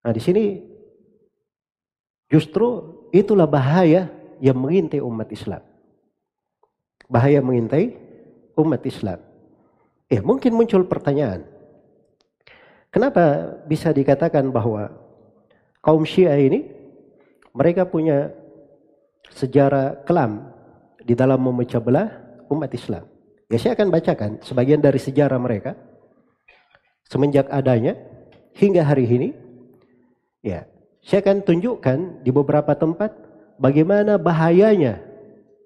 Nah 0.04 0.12
di 0.12 0.20
sini 0.20 0.60
justru 2.28 3.00
itulah 3.16 3.48
bahaya 3.48 4.12
yang 4.44 4.60
mengintai 4.60 5.00
umat 5.00 5.32
Islam. 5.32 5.64
Bahaya 7.08 7.40
mengintai 7.40 7.96
umat 8.60 8.84
Islam. 8.84 9.24
Ya 10.12 10.20
mungkin 10.20 10.52
muncul 10.52 10.84
pertanyaan. 10.84 11.48
Kenapa 12.92 13.56
bisa 13.64 13.88
dikatakan 13.88 14.52
bahwa 14.52 14.92
kaum 15.80 16.04
Syiah 16.04 16.36
ini 16.36 16.76
mereka 17.58 17.82
punya 17.90 18.30
sejarah 19.34 20.06
kelam 20.06 20.54
di 21.02 21.18
dalam 21.18 21.42
memecah 21.42 21.82
belah 21.82 22.06
umat 22.54 22.70
Islam. 22.70 23.02
Ya 23.50 23.58
saya 23.58 23.74
akan 23.74 23.90
bacakan 23.90 24.30
sebagian 24.46 24.78
dari 24.78 25.02
sejarah 25.02 25.42
mereka 25.42 25.74
semenjak 27.10 27.50
adanya 27.50 27.98
hingga 28.54 28.86
hari 28.86 29.10
ini. 29.10 29.34
Ya, 30.38 30.70
saya 31.02 31.18
akan 31.26 31.42
tunjukkan 31.42 32.22
di 32.22 32.30
beberapa 32.30 32.78
tempat 32.78 33.10
bagaimana 33.58 34.22
bahayanya 34.22 35.02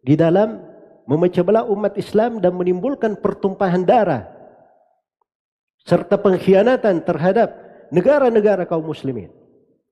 di 0.01 0.17
dalam 0.17 0.65
memecah 1.05 1.45
belah 1.45 1.69
umat 1.69 1.93
Islam 2.01 2.41
dan 2.41 2.57
menimbulkan 2.57 3.21
pertumpahan 3.21 3.85
darah 3.85 4.33
serta 5.85 6.17
pengkhianatan 6.17 7.05
terhadap 7.05 7.53
negara-negara 7.93 8.65
kaum 8.65 8.87
muslimin. 8.87 9.29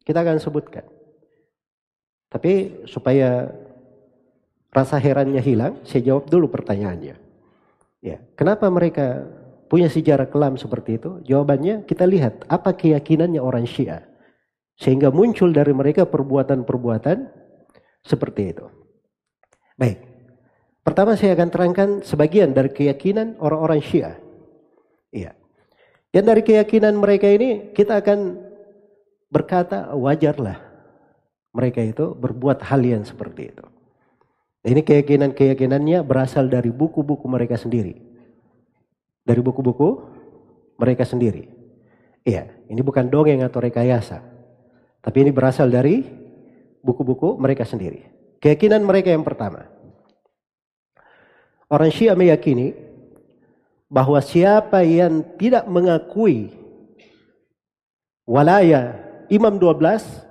Kita 0.01 0.25
akan 0.25 0.41
sebutkan. 0.41 1.00
Tapi 2.31 2.87
supaya 2.87 3.51
rasa 4.71 5.03
herannya 5.03 5.43
hilang, 5.43 5.83
saya 5.83 6.15
jawab 6.15 6.31
dulu 6.31 6.47
pertanyaannya. 6.47 7.19
Ya, 8.01 8.17
kenapa 8.39 8.71
mereka 8.71 9.27
punya 9.67 9.91
sejarah 9.91 10.31
kelam 10.31 10.55
seperti 10.55 10.97
itu? 10.97 11.19
Jawabannya 11.27 11.85
kita 11.85 12.07
lihat 12.07 12.47
apa 12.47 12.71
keyakinannya 12.73 13.43
orang 13.43 13.67
Syiah. 13.67 14.07
Sehingga 14.79 15.13
muncul 15.13 15.53
dari 15.53 15.75
mereka 15.75 16.09
perbuatan-perbuatan 16.09 17.29
seperti 18.01 18.57
itu. 18.57 18.67
Baik. 19.77 20.01
Pertama 20.81 21.13
saya 21.19 21.37
akan 21.37 21.51
terangkan 21.53 21.89
sebagian 22.01 22.57
dari 22.57 22.73
keyakinan 22.73 23.37
orang-orang 23.43 23.85
Syiah. 23.85 24.17
Iya. 25.13 25.37
Dan 26.15 26.31
dari 26.31 26.41
keyakinan 26.47 26.97
mereka 26.97 27.29
ini 27.29 27.75
kita 27.77 28.01
akan 28.01 28.41
berkata 29.29 29.93
wajarlah 29.93 30.70
mereka 31.51 31.83
itu 31.83 32.15
berbuat 32.15 32.63
hal 32.63 32.81
yang 32.83 33.03
seperti 33.03 33.51
itu. 33.51 33.65
Ini 34.61 34.85
keyakinan-keyakinannya 34.85 36.05
berasal 36.05 36.47
dari 36.53 36.69
buku-buku 36.69 37.25
mereka 37.27 37.57
sendiri. 37.57 37.97
Dari 39.25 39.41
buku-buku 39.41 39.89
mereka 40.77 41.09
sendiri. 41.09 41.49
Iya, 42.25 42.49
ini 42.69 42.81
bukan 42.85 43.09
dongeng 43.09 43.41
atau 43.41 43.65
rekayasa. 43.65 44.21
Tapi 45.01 45.17
ini 45.25 45.33
berasal 45.33 45.73
dari 45.73 46.05
buku-buku 46.85 47.41
mereka 47.41 47.65
sendiri. 47.65 48.05
Keyakinan 48.41 48.85
mereka 48.85 49.09
yang 49.13 49.25
pertama. 49.25 49.65
Orang 51.71 51.89
Syiah 51.89 52.19
meyakini 52.19 52.77
bahwa 53.89 54.21
siapa 54.21 54.85
yang 54.85 55.25
tidak 55.41 55.65
mengakui 55.67 56.53
walaya 58.29 59.01
imam 59.33 59.57
12, 59.57 60.30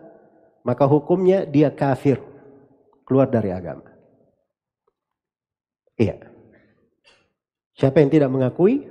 maka 0.69 0.85
hukumnya 0.85 1.49
dia 1.49 1.73
kafir, 1.73 2.21
keluar 3.09 3.25
dari 3.25 3.49
agama. 3.49 3.89
Iya. 5.97 6.29
Siapa 7.73 7.97
yang 8.05 8.13
tidak 8.13 8.29
mengakui 8.29 8.85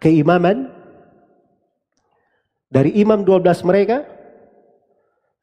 keimaman 0.00 0.72
dari 2.72 2.96
imam 2.96 3.20
12 3.20 3.68
mereka, 3.68 4.08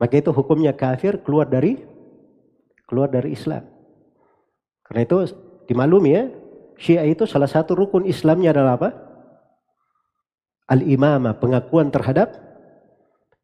maka 0.01 0.17
itu 0.17 0.33
hukumnya 0.33 0.73
kafir 0.73 1.21
keluar 1.21 1.45
dari 1.45 1.77
keluar 2.89 3.13
dari 3.13 3.37
Islam. 3.37 3.61
Karena 4.81 5.05
itu 5.05 5.29
dimaklumi 5.69 6.09
ya, 6.09 6.25
Syiah 6.81 7.05
itu 7.05 7.29
salah 7.29 7.45
satu 7.45 7.77
rukun 7.77 8.09
Islamnya 8.09 8.49
adalah 8.49 8.81
apa? 8.81 8.89
Al-imamah, 10.73 11.37
pengakuan 11.37 11.93
terhadap 11.93 12.33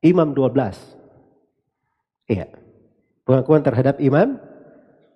imam 0.02 0.34
12. 0.34 0.97
Iya. 2.28 2.52
Pengakuan 3.24 3.64
terhadap 3.64 4.00
imam 4.04 4.40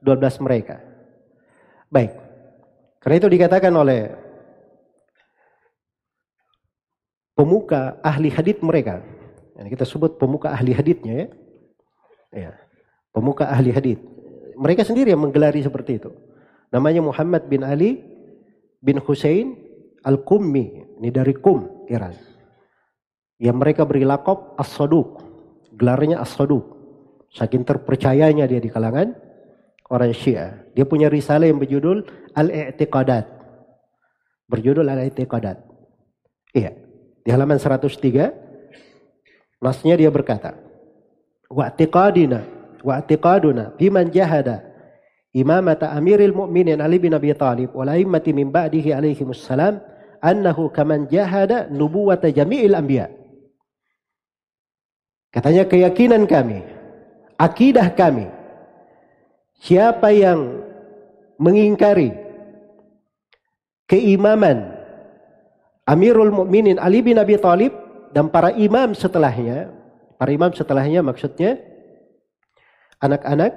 12 0.03 0.43
mereka. 0.43 0.79
Baik. 1.91 2.11
Karena 3.03 3.15
itu 3.19 3.29
dikatakan 3.29 3.73
oleh 3.75 4.11
pemuka 7.35 7.99
ahli 8.03 8.31
hadith 8.31 8.63
mereka. 8.63 9.03
Yang 9.59 9.77
kita 9.77 9.85
sebut 9.85 10.15
pemuka 10.15 10.51
ahli 10.55 10.71
hadithnya 10.71 11.13
ya. 11.13 11.27
ya. 12.31 12.51
Pemuka 13.11 13.51
ahli 13.51 13.75
hadith. 13.75 13.99
Mereka 14.55 14.87
sendiri 14.87 15.11
yang 15.11 15.23
menggelari 15.23 15.59
seperti 15.61 15.99
itu. 15.99 16.11
Namanya 16.71 17.03
Muhammad 17.03 17.51
bin 17.51 17.67
Ali 17.67 17.99
bin 18.79 18.97
Hussein 19.03 19.59
Al-Kummi. 20.07 20.97
Ini 21.01 21.09
dari 21.11 21.35
Kum, 21.35 21.87
Iran. 21.91 22.15
Yang 23.41 23.57
mereka 23.57 23.81
beri 23.83 24.05
lakop 24.05 24.55
As-Saduq. 24.55 25.19
Gelarnya 25.75 26.21
As-Saduq. 26.21 26.80
Saking 27.31 27.63
terpercayanya 27.63 28.43
dia 28.43 28.59
di 28.59 28.67
kalangan 28.67 29.15
orang 29.87 30.11
Syiah. 30.11 30.67
Dia 30.75 30.83
punya 30.83 31.07
risalah 31.07 31.47
yang 31.47 31.59
berjudul 31.59 32.03
Al-I'tiqadat. 32.35 33.25
Berjudul 34.51 34.87
Al-I'tiqadat. 34.87 35.57
Iya. 36.51 36.71
Di 37.21 37.29
halaman 37.31 37.55
103 37.55 38.33
nasnya 39.61 39.95
dia 39.95 40.09
berkata, 40.11 40.57
"Wa'tiqadina 41.47 42.43
wa'tiqaduna 42.81 43.77
biman 43.77 44.09
jahada 44.09 44.65
imamata 45.31 45.93
Amiril 45.93 46.33
Mu'minin 46.33 46.81
Ali 46.81 46.97
bin 46.97 47.13
Abi 47.13 47.29
Thalib 47.37 47.71
wa 47.77 47.85
la'immati 47.85 48.33
min 48.33 48.49
ba'dihi 48.49 48.89
alaihi 48.91 49.21
wassalam 49.21 49.79
annahu 50.19 50.73
kaman 50.73 51.07
jahada 51.07 51.69
nubuwata 51.69 52.33
jami'il 52.33 52.73
anbiya." 52.73 53.13
Katanya 55.31 55.63
keyakinan 55.69 56.27
kami, 56.27 56.59
akidah 57.41 57.89
kami, 57.97 58.29
Siapa 59.61 60.09
yang 60.09 60.57
mengingkari 61.37 62.09
keimaman 63.85 64.73
Amirul 65.85 66.33
Mukminin 66.33 66.81
Ali 66.81 67.05
bin 67.05 67.21
Abi 67.21 67.37
Thalib 67.37 67.69
dan 68.09 68.33
para 68.33 68.49
imam 68.57 68.97
setelahnya, 68.97 69.69
para 70.17 70.33
imam 70.33 70.49
setelahnya 70.49 71.05
maksudnya 71.05 71.61
anak-anak 73.05 73.53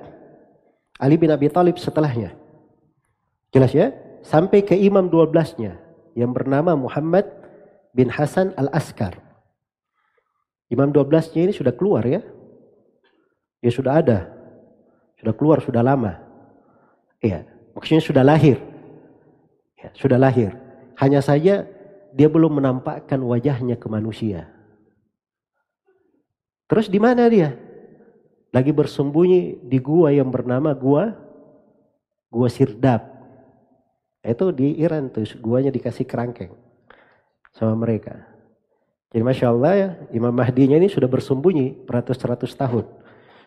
Ali 1.00 1.16
bin 1.16 1.32
Abi 1.32 1.48
Thalib 1.48 1.80
setelahnya. 1.80 2.36
Jelas 3.48 3.72
ya? 3.72 3.96
Sampai 4.20 4.60
ke 4.60 4.76
imam 4.76 5.08
12-nya 5.08 5.80
yang 6.12 6.36
bernama 6.36 6.76
Muhammad 6.76 7.28
bin 7.96 8.12
Hasan 8.12 8.52
Al-Askar. 8.60 9.16
Imam 10.68 10.92
12-nya 10.92 11.48
ini 11.48 11.54
sudah 11.56 11.72
keluar 11.72 12.04
ya. 12.04 12.20
Ya 13.64 13.72
sudah 13.72 14.04
ada 14.04 14.34
sudah 15.24 15.32
keluar, 15.40 15.64
sudah 15.64 15.80
lama. 15.80 16.20
Iya, 17.24 17.48
maksudnya 17.72 18.04
sudah 18.04 18.20
lahir. 18.20 18.60
Ya, 19.80 19.88
sudah 19.96 20.20
lahir. 20.20 20.52
Hanya 21.00 21.24
saja 21.24 21.64
dia 22.12 22.28
belum 22.28 22.60
menampakkan 22.60 23.16
wajahnya 23.24 23.80
ke 23.80 23.88
manusia. 23.88 24.52
Terus 26.68 26.92
di 26.92 27.00
mana 27.00 27.24
dia? 27.32 27.56
Lagi 28.52 28.68
bersembunyi 28.68 29.64
di 29.64 29.80
gua 29.80 30.12
yang 30.12 30.28
bernama 30.28 30.76
gua 30.76 31.16
gua 32.28 32.52
Sirdap. 32.52 33.16
Itu 34.20 34.52
di 34.52 34.76
Iran 34.76 35.08
tuh, 35.08 35.24
guanya 35.40 35.72
dikasih 35.72 36.04
kerangkeng 36.04 36.52
sama 37.56 37.72
mereka. 37.80 38.28
Jadi 39.08 39.24
Masya 39.24 39.46
Allah 39.48 39.72
ya, 39.72 39.88
Imam 40.12 40.36
Mahdinya 40.36 40.76
ini 40.76 40.92
sudah 40.92 41.08
bersembunyi 41.08 41.88
beratus-ratus 41.88 42.52
tahun. 42.60 43.03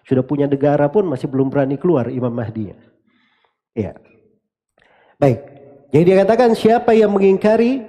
Sudah 0.07 0.23
punya 0.23 0.47
negara 0.47 0.87
pun 0.87 1.03
masih 1.03 1.27
belum 1.27 1.51
berani 1.51 1.75
keluar 1.75 2.07
Imam 2.07 2.31
Mahdinya. 2.31 2.79
Ya. 3.75 3.99
Baik. 5.19 5.43
Jadi 5.91 6.03
dia 6.07 6.17
katakan 6.23 6.55
siapa 6.55 6.95
yang 6.95 7.11
mengingkari 7.11 7.83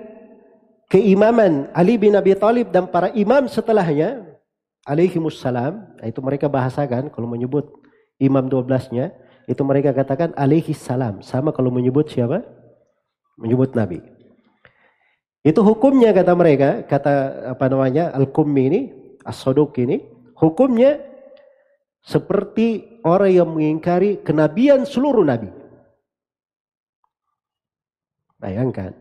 keimaman 0.90 1.70
Ali 1.70 1.94
bin 1.94 2.18
Abi 2.18 2.34
Thalib 2.34 2.74
dan 2.74 2.90
para 2.90 3.14
imam 3.14 3.46
setelahnya 3.46 4.26
alaihi 4.82 5.20
wassalam, 5.20 5.94
itu 6.02 6.18
mereka 6.18 6.50
bahasakan 6.50 7.12
kalau 7.12 7.28
menyebut 7.30 7.70
imam 8.18 8.48
12-nya, 8.50 9.14
itu 9.46 9.62
mereka 9.62 9.94
katakan 9.94 10.34
alaihi 10.34 10.74
salam. 10.74 11.22
Sama 11.22 11.54
kalau 11.54 11.70
menyebut 11.70 12.10
siapa? 12.10 12.42
menyebut 13.38 13.70
Nabi. 13.78 14.02
Itu 15.46 15.62
hukumnya 15.62 16.10
kata 16.10 16.34
mereka, 16.34 16.82
kata 16.84 17.14
apa 17.54 17.64
namanya 17.70 18.10
Al-Kummi 18.10 18.62
ini, 18.66 18.80
As-Sodok 19.22 19.78
ini, 19.78 20.02
hukumnya 20.34 20.98
seperti 22.08 22.96
orang 23.04 23.32
yang 23.36 23.48
mengingkari 23.52 24.24
kenabian 24.24 24.88
seluruh 24.88 25.28
nabi. 25.28 25.52
Bayangkan. 28.40 28.96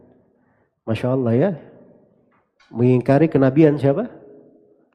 Masya 0.83 1.15
Allah 1.15 1.33
ya. 1.39 1.51
Mengingkari 2.67 3.31
kenabian 3.31 3.79
siapa? 3.79 4.11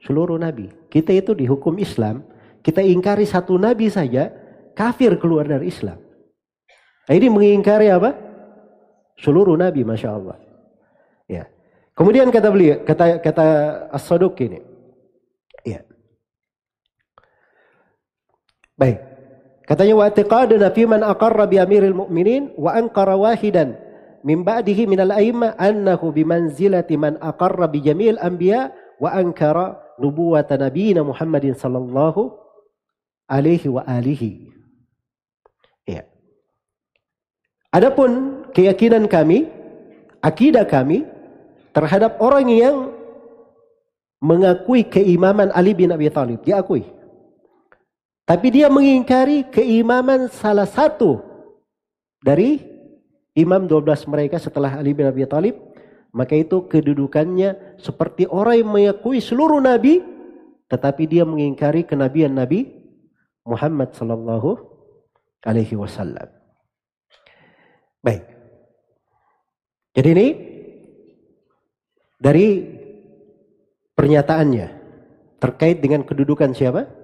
Seluruh 0.05 0.37
nabi. 0.37 0.69
Kita 0.93 1.09
itu 1.17 1.33
di 1.33 1.49
hukum 1.49 1.81
Islam, 1.81 2.21
kita 2.61 2.85
ingkari 2.85 3.25
satu 3.25 3.57
nabi 3.57 3.89
saja, 3.89 4.29
kafir 4.77 5.17
keluar 5.17 5.49
dari 5.49 5.73
Islam. 5.73 5.97
Nah, 7.09 7.15
ini 7.17 7.33
mengingkari 7.33 7.89
apa? 7.89 8.13
Seluruh 9.17 9.57
nabi 9.57 9.89
Masya 9.89 10.11
Allah. 10.13 10.37
Ya. 11.25 11.49
Kemudian 11.97 12.29
kata 12.29 12.53
beliau, 12.53 12.85
kata 12.85 13.25
kata 13.25 13.47
As-Saduq 13.89 14.37
ini. 14.45 14.61
Ya. 15.65 15.81
Baik. 18.77 18.99
Katanya 19.63 19.95
wa 19.95 20.05
i'tiqaduna 20.11 20.75
fi 20.75 20.83
man 20.89 21.07
aqarra 21.07 21.47
bi 21.47 21.57
amiril 21.63 21.95
mu'minin 21.95 22.53
wa 22.59 22.75
anqara 22.75 23.15
wahidan 23.15 23.79
min 24.27 24.43
ba'dihi 24.43 24.91
minal 24.91 25.15
a'imma 25.15 25.55
annahu 25.59 26.11
bi 26.11 26.27
manzilati 26.27 26.99
man 26.99 27.19
aqarra 27.23 27.71
bi 27.71 27.83
jamil 27.83 28.19
anbiya 28.19 28.75
wa 28.99 29.11
ankara 29.15 29.79
nubuwata 29.99 30.59
nabiyina 30.59 31.03
Muhammadin 31.07 31.55
sallallahu 31.55 32.35
alaihi 33.31 33.71
wa 33.71 33.83
alihi. 33.87 34.51
Ya. 35.87 36.07
Adapun 37.75 38.45
keyakinan 38.55 39.11
kami, 39.11 39.51
akidah 40.23 40.67
kami 40.67 41.07
terhadap 41.75 42.19
orang 42.23 42.47
yang 42.51 42.77
mengakui 44.23 44.87
keimaman 44.87 45.51
Ali 45.51 45.75
bin 45.75 45.91
Abi 45.91 46.07
Thalib. 46.07 46.47
Dia 46.47 46.63
akui. 46.63 46.87
Tapi 48.33 48.49
dia 48.49 48.73
mengingkari 48.73 49.45
keimaman 49.53 50.33
salah 50.33 50.65
satu 50.65 51.21
dari 52.25 52.65
imam 53.37 53.69
12 53.69 54.09
mereka 54.09 54.41
setelah 54.41 54.81
Ali 54.81 54.97
bin 54.97 55.05
Abi 55.05 55.29
Thalib. 55.29 55.61
Maka 56.17 56.41
itu 56.41 56.65
kedudukannya 56.65 57.77
seperti 57.77 58.25
orang 58.25 58.57
yang 58.57 58.71
mengakui 58.73 59.21
seluruh 59.21 59.61
nabi 59.61 60.01
tetapi 60.73 61.05
dia 61.05 61.29
mengingkari 61.29 61.85
kenabian 61.85 62.33
Nabi 62.33 62.73
Muhammad 63.45 63.93
sallallahu 63.93 64.57
alaihi 65.45 65.77
wasallam. 65.77 66.33
Baik. 68.01 68.25
Jadi 69.93 70.09
ini 70.09 70.29
dari 72.17 72.49
pernyataannya 73.93 74.69
terkait 75.37 75.85
dengan 75.85 76.01
kedudukan 76.09 76.57
siapa? 76.57 77.02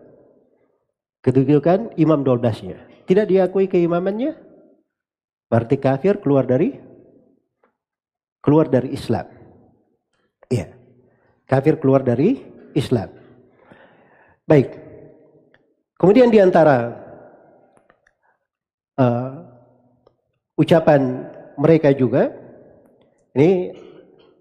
Kedudukan 1.22 1.98
imam 1.98 2.22
12-nya. 2.22 2.78
Tidak 3.09 3.26
diakui 3.26 3.66
keimamannya, 3.66 4.37
berarti 5.48 5.76
kafir 5.81 6.20
keluar 6.20 6.44
dari 6.44 6.76
keluar 8.44 8.70
dari 8.70 8.94
Islam. 8.94 9.26
Iya. 10.48 10.72
Kafir 11.48 11.81
keluar 11.81 12.04
dari 12.04 12.38
Islam. 12.76 13.09
Baik. 14.44 14.76
Kemudian 15.98 16.31
di 16.31 16.38
antara 16.38 16.94
uh, 19.00 19.33
ucapan 20.54 21.26
mereka 21.59 21.90
juga 21.90 22.31
ini 23.35 23.74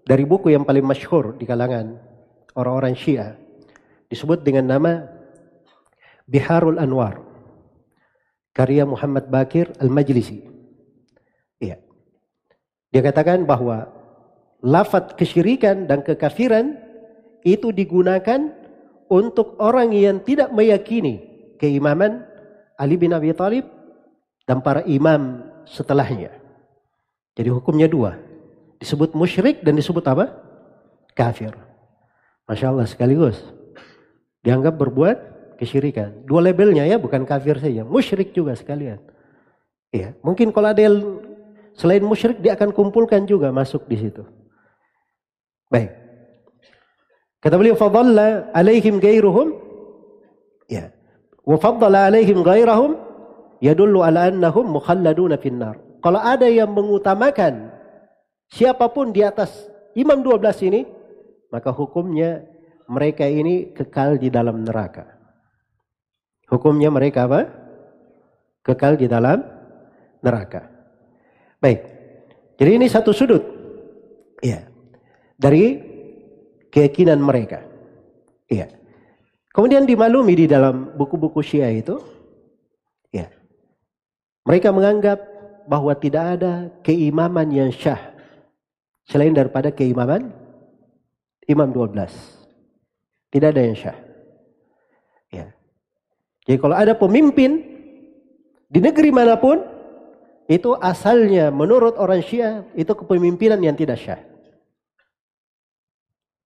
dari 0.06 0.24
buku 0.24 0.54
yang 0.54 0.64
paling 0.64 0.86
masyhur 0.86 1.34
di 1.36 1.44
kalangan 1.44 1.98
orang-orang 2.56 2.94
Syiah. 2.94 3.36
Disebut 4.08 4.40
dengan 4.40 4.78
nama 4.78 5.17
Biharul 6.28 6.76
Anwar. 6.76 7.24
Karya 8.52 8.84
Muhammad 8.84 9.32
Bakir 9.32 9.72
Al-Majlisi. 9.80 10.44
Iya. 11.62 11.80
Dia 12.92 13.02
katakan 13.02 13.48
bahwa 13.48 13.88
lafat 14.60 15.16
kesyirikan 15.16 15.88
dan 15.88 16.04
kekafiran 16.04 16.76
itu 17.46 17.70
digunakan 17.72 18.52
untuk 19.08 19.56
orang 19.62 19.94
yang 19.94 20.20
tidak 20.20 20.52
meyakini 20.52 21.22
keimaman 21.56 22.26
Ali 22.76 23.00
bin 23.00 23.14
Abi 23.14 23.32
Thalib 23.32 23.64
dan 24.44 24.60
para 24.60 24.84
imam 24.84 25.48
setelahnya. 25.64 26.34
Jadi 27.38 27.48
hukumnya 27.54 27.86
dua. 27.86 28.18
Disebut 28.82 29.14
musyrik 29.14 29.62
dan 29.62 29.78
disebut 29.78 30.02
apa? 30.06 30.34
Kafir. 31.14 31.54
Masya 32.46 32.74
Allah 32.74 32.86
sekaligus. 32.90 33.38
Dianggap 34.42 34.78
berbuat 34.78 35.37
kesyirikan. 35.58 36.22
Dua 36.22 36.38
labelnya 36.38 36.86
ya, 36.86 36.96
bukan 36.96 37.26
kafir 37.26 37.58
saja. 37.58 37.82
Musyrik 37.82 38.30
juga 38.30 38.54
sekalian. 38.54 39.02
Iya, 39.90 40.14
mungkin 40.22 40.54
kalau 40.54 40.70
ada 40.70 40.78
yang 40.78 41.18
selain 41.74 42.04
musyrik 42.06 42.38
dia 42.38 42.54
akan 42.54 42.70
kumpulkan 42.70 43.26
juga 43.26 43.50
masuk 43.50 43.90
di 43.90 43.98
situ. 43.98 44.22
Baik. 45.68 45.90
Kata 47.42 47.54
beliau 47.58 47.74
fadalla 47.74 48.50
alaihim 48.54 49.02
gairuhum 49.02 49.58
ya. 50.70 50.94
Wa 51.42 51.56
faddala 51.58 52.06
alaihim 52.12 52.44
gairahum 52.44 52.98
yadullu 53.64 54.06
ala 54.06 54.30
annahum 54.30 54.68
mukhalladuna 54.68 55.40
finnar. 55.40 55.80
Kalau 55.98 56.20
ada 56.22 56.46
yang 56.46 56.70
mengutamakan 56.70 57.74
siapa 58.52 58.86
pun 58.92 59.10
di 59.10 59.26
atas 59.26 59.50
imam 59.98 60.22
12 60.22 60.68
ini, 60.70 60.86
maka 61.50 61.74
hukumnya 61.74 62.46
mereka 62.86 63.26
ini 63.26 63.74
kekal 63.74 64.16
di 64.16 64.30
dalam 64.30 64.62
neraka. 64.62 65.17
Hukumnya 66.48 66.88
mereka 66.88 67.28
apa? 67.28 67.48
Kekal 68.64 68.96
di 68.96 69.06
dalam 69.06 69.44
neraka. 70.24 70.68
Baik. 71.60 71.80
Jadi 72.58 72.70
ini 72.74 72.86
satu 72.88 73.12
sudut. 73.12 73.44
Iya. 74.40 74.66
Dari 75.38 75.78
keyakinan 76.72 77.20
mereka. 77.20 77.62
Iya. 78.48 78.72
Kemudian 79.52 79.84
dimaklumi 79.84 80.34
di 80.34 80.46
dalam 80.48 80.96
buku-buku 80.96 81.42
Syiah 81.42 81.72
itu, 81.74 81.98
ya. 83.10 83.26
Mereka 84.46 84.70
menganggap 84.70 85.18
bahwa 85.68 85.92
tidak 85.98 86.38
ada 86.38 86.72
keimaman 86.80 87.52
yang 87.52 87.68
syah 87.74 88.18
Selain 89.08 89.32
daripada 89.32 89.72
keimaman 89.72 90.28
imam 91.48 91.72
12. 91.72 92.12
Tidak 93.32 93.48
ada 93.48 93.62
yang 93.64 93.72
syah. 93.76 93.96
Ya. 96.48 96.56
Jadi 96.56 96.58
kalau 96.64 96.76
ada 96.80 96.96
pemimpin 96.96 97.60
di 98.72 98.80
negeri 98.80 99.12
mana 99.12 99.36
pun, 99.36 99.60
itu 100.48 100.72
asalnya 100.80 101.52
menurut 101.52 102.00
orang 102.00 102.24
Syiah 102.24 102.64
itu 102.72 102.88
kepemimpinan 102.88 103.60
yang 103.60 103.76
tidak 103.76 104.00
syah. 104.00 104.24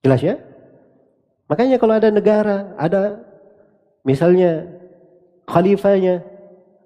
Jelas 0.03 0.19
ya? 0.19 0.43
Makanya 1.47 1.79
kalau 1.79 1.95
ada 1.95 2.11
negara, 2.11 2.75
ada 2.75 3.23
misalnya 4.03 4.67
khalifahnya 5.47 6.27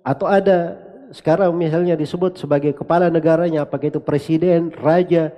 atau 0.05 0.29
ada 0.29 0.77
sekarang 1.17 1.57
misalnya 1.57 1.97
disebut 1.97 2.37
sebagai 2.37 2.77
kepala 2.77 3.09
negaranya 3.09 3.65
apakah 3.65 3.89
itu 3.89 4.01
presiden, 4.05 4.69
raja, 4.77 5.33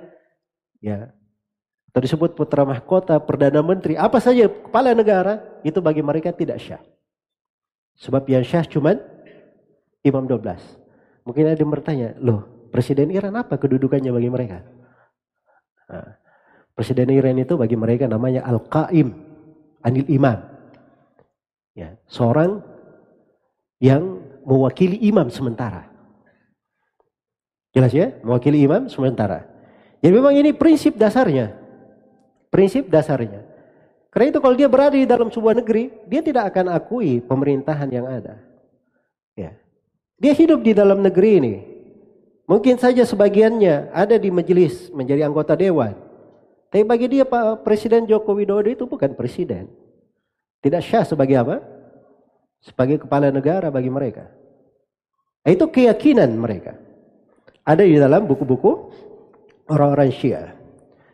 ya 0.83 1.15
atau 1.89 1.99
disebut 2.03 2.35
putra 2.35 2.67
mahkota, 2.67 3.17
perdana 3.17 3.65
menteri, 3.65 3.97
apa 3.97 4.21
saja 4.21 4.45
kepala 4.45 4.93
negara 4.93 5.41
itu 5.65 5.81
bagi 5.81 6.03
mereka 6.05 6.29
tidak 6.29 6.61
syah. 6.61 6.83
Sebab 7.99 8.23
yang 8.31 8.47
syah 8.47 8.63
cuman 8.63 8.95
imam 10.07 10.23
12. 10.23 11.27
Mungkin 11.27 11.43
ada 11.51 11.59
yang 11.59 11.71
bertanya, 11.71 12.15
loh 12.23 12.69
presiden 12.71 13.11
Iran 13.11 13.35
apa 13.35 13.59
kedudukannya 13.59 14.11
bagi 14.15 14.29
mereka? 14.31 14.63
Nah, 15.89 16.15
presiden 16.77 17.11
Iran 17.11 17.35
itu 17.35 17.59
bagi 17.59 17.75
mereka 17.75 18.07
namanya 18.07 18.47
Al-Qaim, 18.47 19.11
Anil 19.83 20.07
Imam. 20.07 20.39
Ya, 21.75 21.99
seorang 22.07 22.63
yang 23.79 24.19
mewakili 24.43 24.99
imam 25.07 25.31
sementara. 25.31 25.87
Jelas 27.71 27.93
ya? 27.95 28.15
Mewakili 28.25 28.65
imam 28.65 28.91
sementara. 28.91 29.47
Jadi 30.03 30.13
memang 30.15 30.35
ini 30.35 30.51
prinsip 30.51 30.99
dasarnya. 30.99 31.55
Prinsip 32.49 32.89
dasarnya. 32.91 33.48
Karena 34.09 34.33
itu 34.33 34.39
kalau 34.41 34.55
dia 34.57 34.65
berada 34.65 34.97
di 34.97 35.05
dalam 35.05 35.29
sebuah 35.29 35.61
negeri, 35.61 35.93
dia 36.09 36.25
tidak 36.25 36.49
akan 36.53 36.73
akui 36.73 37.21
pemerintahan 37.21 37.89
yang 37.93 38.09
ada. 38.09 38.41
Ya. 39.37 39.53
Dia 40.17 40.33
hidup 40.33 40.65
di 40.65 40.73
dalam 40.73 41.05
negeri 41.05 41.31
ini. 41.37 41.55
Mungkin 42.49 42.81
saja 42.81 43.05
sebagiannya 43.05 43.93
ada 43.93 44.17
di 44.17 44.33
majelis 44.33 44.89
menjadi 44.89 45.29
anggota 45.29 45.53
dewan. 45.53 45.93
Tapi 46.73 46.81
bagi 46.81 47.05
dia 47.05 47.25
Pak 47.25 47.61
Presiden 47.61 48.09
Joko 48.09 48.33
Widodo 48.33 48.69
itu 48.69 48.89
bukan 48.89 49.13
presiden. 49.13 49.69
Tidak 50.61 50.81
syah 50.81 51.05
sebagai 51.05 51.37
apa? 51.37 51.61
Sebagai 52.59 53.05
kepala 53.05 53.29
negara 53.29 53.69
bagi 53.69 53.93
mereka. 53.93 54.27
Itu 55.45 55.69
keyakinan 55.69 56.29
mereka. 56.35 56.75
Ada 57.63 57.85
di 57.85 57.95
dalam 57.95 58.25
buku-buku 58.25 58.91
orang-orang 59.69 60.09
Syiah. 60.11 60.58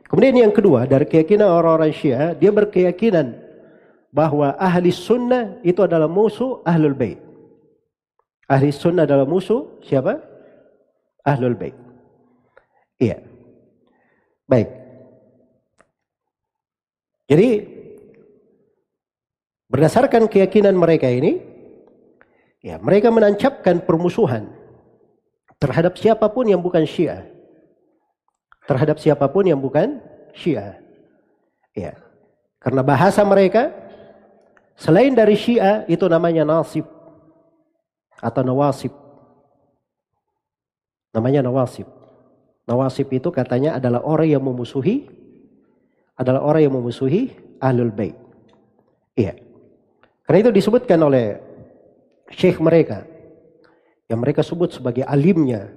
Kemudian 0.05 0.37
yang 0.37 0.53
kedua, 0.53 0.85
dari 0.85 1.09
keyakinan 1.09 1.49
orang-orang 1.49 1.91
Syiah, 1.91 2.37
dia 2.37 2.53
berkeyakinan 2.53 3.41
bahwa 4.13 4.55
ahli 4.55 4.93
sunnah 4.93 5.59
itu 5.65 5.81
adalah 5.83 6.07
musuh 6.07 6.61
ahlul 6.63 6.95
bait. 6.95 7.19
Ahli 8.47 8.71
sunnah 8.71 9.03
adalah 9.03 9.27
musuh 9.27 9.81
siapa? 9.83 10.21
Ahlul 11.25 11.57
bait. 11.57 11.75
Iya. 13.01 13.19
Baik. 14.47 14.69
Jadi 17.25 17.49
berdasarkan 19.67 20.29
keyakinan 20.29 20.77
mereka 20.77 21.09
ini, 21.09 21.41
ya 22.61 22.77
mereka 22.77 23.09
menancapkan 23.09 23.81
permusuhan 23.83 24.47
terhadap 25.57 25.97
siapa 25.97 26.29
pun 26.29 26.45
yang 26.47 26.61
bukan 26.61 26.85
Syiah. 26.85 27.35
Terhadap 28.65 28.97
siapa 28.97 29.30
pun 29.30 29.45
yang 29.45 29.62
bukan 29.62 30.01
Syiah. 30.34 30.82
Ya. 31.78 31.93
Karena 32.58 32.82
bahasa 32.82 33.21
mereka 33.21 33.69
selain 34.73 35.13
dari 35.13 35.38
Syiah 35.38 35.86
itu 35.86 36.10
namanya 36.10 36.41
nasib 36.41 36.89
atau 38.17 38.41
nawasib. 38.41 38.91
Namanya 41.13 41.45
nawasib. 41.45 41.88
Nawasib 42.65 43.08
itu 43.13 43.30
katanya 43.30 43.78
adalah 43.78 44.01
orang 44.01 44.28
yang 44.34 44.41
memusuhi 44.41 45.06
adalah 46.17 46.41
orang 46.41 46.65
yang 46.65 46.73
memusuhi 46.73 47.36
ahlul 47.62 47.93
bait. 47.93 48.17
Iya. 49.13 49.38
Karena 50.25 50.49
itu 50.49 50.51
disebutkan 50.58 50.99
oleh 51.06 51.38
syekh 52.34 52.58
mereka 52.58 53.06
yang 54.10 54.21
mereka 54.21 54.41
sebut 54.41 54.73
sebagai 54.73 55.06
alimnya, 55.06 55.69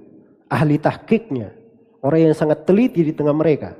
ahli 0.49 0.81
tahkiknya, 0.81 1.53
orang 2.03 2.31
yang 2.31 2.35
sangat 2.35 2.63
teliti 2.63 3.03
di 3.03 3.13
tengah 3.15 3.35
mereka. 3.35 3.75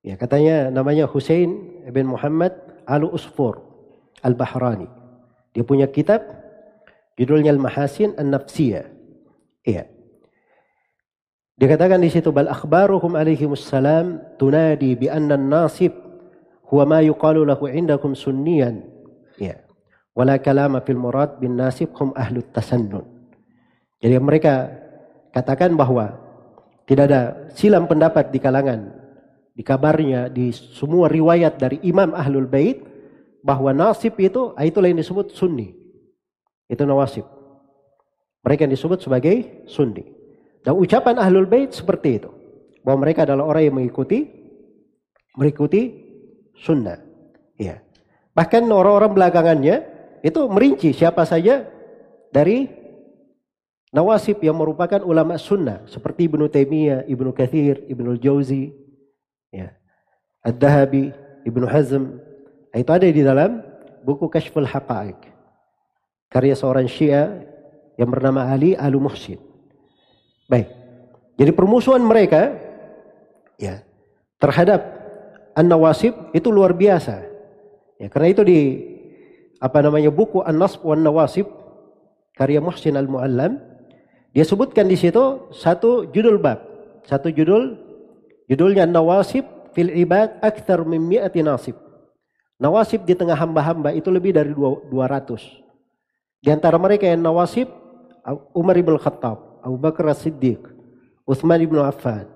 Ya, 0.00 0.16
katanya 0.16 0.72
namanya 0.72 1.04
Hussein 1.04 1.84
bin 1.92 2.08
Muhammad 2.08 2.56
Al 2.88 3.04
Usfur 3.04 3.60
Al 4.24 4.32
Bahrani. 4.32 4.88
Dia 5.52 5.64
punya 5.64 5.88
kitab 5.90 6.24
judulnya 7.20 7.52
Al 7.52 7.60
Mahasin 7.60 8.16
An 8.16 8.32
Nafsiyah. 8.32 8.88
Iya. 9.64 9.84
Dikatakan 11.60 12.00
di 12.00 12.08
situ 12.08 12.32
bal 12.32 12.48
akhbaruhum 12.48 13.12
alaihi 13.12 13.44
wassalam 13.44 14.24
tunadi 14.40 14.96
bi 14.96 15.12
anna 15.12 15.36
nasib 15.36 15.92
huwa 16.64 16.96
ma 16.96 16.98
yuqalu 17.04 17.44
lahu 17.44 17.68
indakum 17.68 18.16
sunniyan. 18.16 18.80
Ya. 19.36 19.60
Wala 20.16 20.40
kalama 20.40 20.80
fil 20.80 20.96
murad 20.96 21.36
bin 21.36 21.60
nasib 21.60 21.92
hum 22.00 22.16
ahlut 22.16 22.48
tasannun. 22.56 23.04
Jadi 24.00 24.16
mereka 24.16 24.72
katakan 25.36 25.76
bahwa 25.76 26.19
tidak 26.90 27.04
ada 27.06 27.22
silam 27.54 27.86
pendapat 27.86 28.34
di 28.34 28.42
kalangan 28.42 29.00
di 29.60 29.62
kabarnya 29.62 30.32
di 30.32 30.56
semua 30.56 31.04
riwayat 31.12 31.60
dari 31.60 31.76
Imam 31.84 32.16
Ahlul 32.16 32.48
Bait 32.48 32.80
bahwa 33.44 33.76
nasib 33.76 34.16
itu 34.16 34.56
ah, 34.56 34.64
itulah 34.64 34.88
yang 34.88 34.96
disebut 34.96 35.36
sunni. 35.36 35.76
Itu 36.64 36.88
nawasib. 36.88 37.28
Mereka 38.40 38.64
yang 38.64 38.72
disebut 38.72 39.04
sebagai 39.04 39.68
sunni. 39.68 40.06
Dan 40.64 40.80
ucapan 40.80 41.20
Ahlul 41.20 41.44
Bait 41.44 41.76
seperti 41.76 42.24
itu. 42.24 42.32
Bahwa 42.80 43.04
mereka 43.04 43.28
adalah 43.28 43.52
orang 43.52 43.68
yang 43.68 43.76
mengikuti 43.76 44.24
mengikuti 45.36 45.92
sunnah. 46.56 46.96
Ya. 47.60 47.84
Bahkan 48.32 48.64
orang-orang 48.64 49.12
belakangannya 49.12 49.76
itu 50.24 50.40
merinci 50.48 50.96
siapa 50.96 51.28
saja 51.28 51.68
dari 52.32 52.64
Nawasib 53.90 54.38
yang 54.38 54.54
merupakan 54.54 55.02
ulama 55.02 55.34
sunnah 55.34 55.82
seperti 55.90 56.30
Ibnu 56.30 56.46
Taimiyah, 56.46 57.10
Ibnu 57.10 57.34
Kathir, 57.34 57.82
Ibnu 57.90 58.14
Jauzi, 58.22 58.70
ya. 59.50 59.74
Ad-Dahabi, 60.46 61.10
Ibnu 61.42 61.66
Hazm. 61.66 62.22
Itu 62.70 62.90
ada 62.94 63.02
di 63.02 63.18
dalam 63.18 63.66
buku 64.06 64.30
Kashful 64.30 64.62
Haqa'iq. 64.62 65.18
Karya 66.30 66.54
seorang 66.54 66.86
Syiah 66.86 67.42
yang 67.98 68.14
bernama 68.14 68.46
Ali 68.46 68.78
Al-Muhsin. 68.78 69.42
Baik. 70.46 70.70
Jadi 71.34 71.50
permusuhan 71.50 72.02
mereka 72.06 72.54
ya 73.58 73.82
terhadap 74.38 74.80
An-Nawasib 75.58 76.32
itu 76.32 76.48
luar 76.48 76.72
biasa. 76.72 77.26
Ya, 77.98 78.08
karena 78.08 78.28
itu 78.32 78.42
di 78.46 78.60
apa 79.60 79.82
namanya 79.84 80.08
buku 80.08 80.40
An-Nasb 80.40 80.80
wan 80.86 81.04
Nawasib 81.04 81.44
karya 82.38 82.62
Muhsin 82.64 82.96
Al-Muallam 82.96 83.69
dia 84.30 84.44
sebutkan 84.46 84.86
di 84.86 84.94
situ 84.94 85.50
satu 85.50 86.06
judul 86.10 86.38
bab, 86.38 86.62
satu 87.06 87.34
judul 87.34 87.74
judulnya 88.46 88.86
Nawasib 88.86 89.42
fil 89.74 89.90
ibad 89.90 90.38
akthar 90.42 90.86
min 90.86 91.02
mi'ati 91.02 91.42
nasib. 91.42 91.74
Nawasib 92.60 93.08
di 93.08 93.16
tengah 93.16 93.34
hamba-hamba 93.34 93.96
itu 93.96 94.12
lebih 94.12 94.36
dari 94.36 94.52
200. 94.52 94.92
Di 96.44 96.48
antara 96.52 96.76
mereka 96.76 97.08
yang 97.08 97.24
nawasib 97.24 97.68
Umar 98.52 98.76
ibn 98.76 99.00
Khattab, 99.00 99.64
Abu 99.64 99.80
Bakar 99.80 100.12
As-Siddiq, 100.12 100.60
Uthman 101.24 101.60
ibn 101.64 101.80
Affan, 101.80 102.28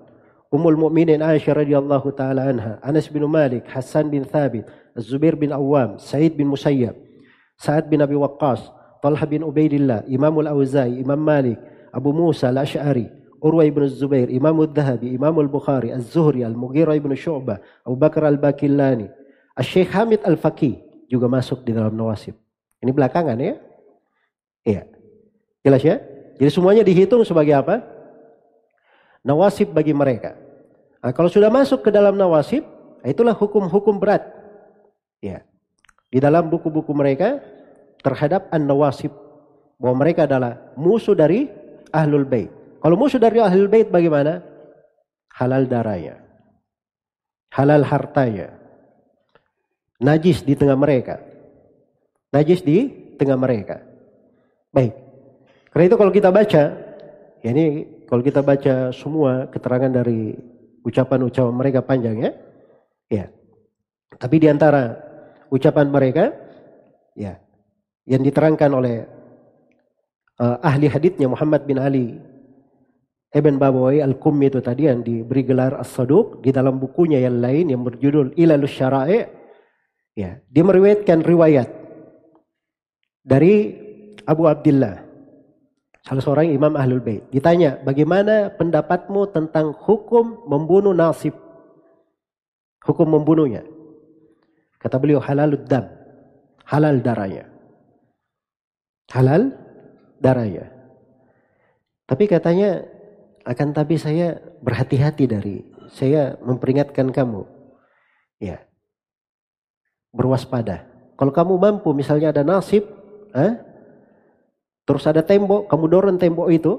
Ummul 0.49 0.77
Mukminin 0.77 1.21
Aisyah 1.21 1.61
radhiyallahu 1.61 2.09
taala 2.17 2.49
anha, 2.49 2.81
Anas 2.81 3.05
bin 3.05 3.21
Malik, 3.29 3.69
Hasan 3.69 4.09
bin 4.09 4.25
Thabit, 4.25 4.65
Az-Zubair 4.97 5.37
bin 5.37 5.53
Awam, 5.53 6.01
Said 6.01 6.33
bin 6.33 6.49
Musayyab, 6.49 6.97
Sa'ad 7.61 7.85
bin 7.85 8.01
Abi 8.01 8.17
Waqqas, 8.17 8.65
Talha 9.05 9.25
bin 9.29 9.45
Ubaidillah, 9.45 10.09
Imamul 10.09 10.49
Auza'i, 10.49 11.01
Imam 11.01 11.21
Malik, 11.21 11.61
Abu 11.95 12.11
Musa 12.11 12.51
al-Ash'ari, 12.51 13.07
Urwa 13.39 13.63
ibn 13.63 13.87
Zubair, 13.87 14.27
Imam 14.27 14.59
al-Dhahabi, 14.59 15.15
Imam 15.15 15.31
al-Bukhari, 15.39 15.95
Az-Zuhri, 15.95 16.43
Al-Mughira 16.43 16.91
ibn 16.99 17.15
Syu'bah, 17.15 17.63
Abu 17.87 17.95
Bakar 17.95 18.27
al-Bakillani, 18.27 19.07
Al-Syekh 19.55 19.95
Hamid 19.95 20.19
al-Faqih 20.27 21.07
juga 21.07 21.31
masuk 21.31 21.63
di 21.63 21.71
dalam 21.71 21.95
nawasib. 21.95 22.35
Ini 22.83 22.91
belakangan 22.91 23.39
ya. 23.39 23.55
Iya. 24.67 24.81
Jelas 25.63 25.81
ya? 25.81 25.95
Jadi 26.35 26.51
semuanya 26.51 26.83
dihitung 26.83 27.23
sebagai 27.23 27.55
apa? 27.55 27.79
Nawasib 29.23 29.71
bagi 29.71 29.95
mereka. 29.95 30.35
Nah, 30.99 31.15
kalau 31.15 31.31
sudah 31.31 31.47
masuk 31.47 31.85
ke 31.85 31.89
dalam 31.93 32.19
nawasib, 32.19 32.67
itulah 33.07 33.31
hukum-hukum 33.31 33.95
berat. 33.97 34.25
Ya. 35.23 35.47
Di 36.11 36.19
dalam 36.19 36.51
buku-buku 36.51 36.91
mereka 36.91 37.39
terhadap 38.03 38.51
an-nawasib 38.51 39.15
bahwa 39.79 39.95
mereka 40.03 40.27
adalah 40.27 40.59
musuh 40.77 41.15
dari 41.17 41.49
ahlul 41.95 42.27
bait. 42.27 42.51
Kalau 42.83 42.99
musuh 42.99 43.17
dari 43.17 43.39
ahlul 43.39 43.71
bait 43.71 43.87
bagaimana? 43.87 44.43
Halal 45.31 45.71
darahnya. 45.71 46.19
Halal 47.55 47.87
hartanya. 47.87 48.51
Najis 50.03 50.43
di 50.43 50.59
tengah 50.59 50.75
mereka. 50.75 51.23
Najis 52.35 52.59
di 52.67 52.91
tengah 53.15 53.39
mereka. 53.39 53.79
Baik. 54.75 54.91
Karena 55.71 55.85
itu 55.87 55.95
kalau 55.95 56.11
kita 56.11 56.29
baca, 56.35 56.63
ya 57.39 57.49
ini 57.51 57.87
kalau 58.07 58.19
kita 58.19 58.43
baca 58.43 58.91
semua 58.91 59.47
keterangan 59.47 59.91
dari 60.03 60.35
ucapan-ucapan 60.83 61.55
mereka 61.55 61.79
panjang 61.79 62.15
ya. 62.19 62.31
Ya. 63.07 63.25
Tapi 64.15 64.35
di 64.39 64.47
antara 64.51 64.99
ucapan 65.51 65.87
mereka, 65.91 66.31
ya, 67.15 67.39
yang 68.07 68.21
diterangkan 68.23 68.71
oleh 68.71 68.95
uh, 70.39 70.57
ahli 70.63 70.87
haditsnya 70.91 71.27
Muhammad 71.31 71.67
bin 71.67 71.77
Ali 71.79 72.19
Ibn 73.35 73.59
Babawai 73.59 73.99
Al-Qummi 73.99 74.47
itu 74.47 74.63
tadi 74.63 74.87
yang 74.87 75.03
diberi 75.03 75.43
gelar 75.43 75.75
As-Saduq 75.75 76.39
di 76.39 76.55
dalam 76.55 76.79
bukunya 76.79 77.19
yang 77.19 77.43
lain 77.43 77.67
yang 77.67 77.83
berjudul 77.83 78.31
Ilalus 78.39 78.71
Syara'i. 78.71 79.27
Ya 80.15 80.39
dia 80.47 80.63
meriwayatkan 80.63 81.19
riwayat 81.27 81.67
dari 83.19 83.75
Abu 84.23 84.47
Abdullah 84.47 85.03
salah 85.99 86.23
seorang 86.23 86.47
imam 86.47 86.79
Ahlul 86.79 87.03
Bait. 87.03 87.27
Ditanya 87.27 87.75
bagaimana 87.83 88.55
pendapatmu 88.55 89.27
tentang 89.35 89.75
hukum 89.75 90.47
membunuh 90.47 90.95
nasib? 90.95 91.35
Hukum 92.87 93.19
membunuhnya. 93.19 93.67
Kata 94.79 94.95
beliau 94.95 95.19
halalud 95.19 95.67
dam 95.67 95.91
halal 96.63 97.03
darahnya. 97.03 97.51
Halal 99.11 99.64
darahnya. 100.25 100.65
Tapi 102.09 102.25
katanya 102.25 102.81
akan 103.45 103.69
tapi 103.77 104.01
saya 104.01 104.41
berhati-hati 104.65 105.25
dari 105.29 105.55
saya 105.93 106.41
memperingatkan 106.41 107.13
kamu. 107.13 107.45
Ya. 108.41 108.65
Berwaspada. 110.09 110.89
Kalau 111.15 111.29
kamu 111.29 111.53
mampu 111.61 111.93
misalnya 111.93 112.33
ada 112.33 112.41
nasib, 112.41 112.89
eh, 113.37 113.53
terus 114.89 115.05
ada 115.05 115.21
tembok, 115.21 115.69
kamu 115.69 115.85
dorong 115.85 116.17
tembok 116.17 116.49
itu 116.49 116.73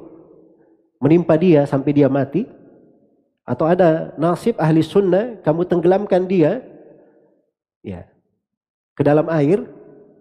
menimpa 0.99 1.39
dia 1.39 1.65
sampai 1.65 1.93
dia 1.95 2.11
mati, 2.11 2.45
atau 3.47 3.65
ada 3.69 4.13
nasib 4.19 4.59
ahli 4.59 4.83
sunnah, 4.83 5.39
kamu 5.41 5.65
tenggelamkan 5.71 6.27
dia, 6.27 6.61
ya, 7.85 8.05
ke 8.97 9.03
dalam 9.05 9.31
air, 9.31 9.65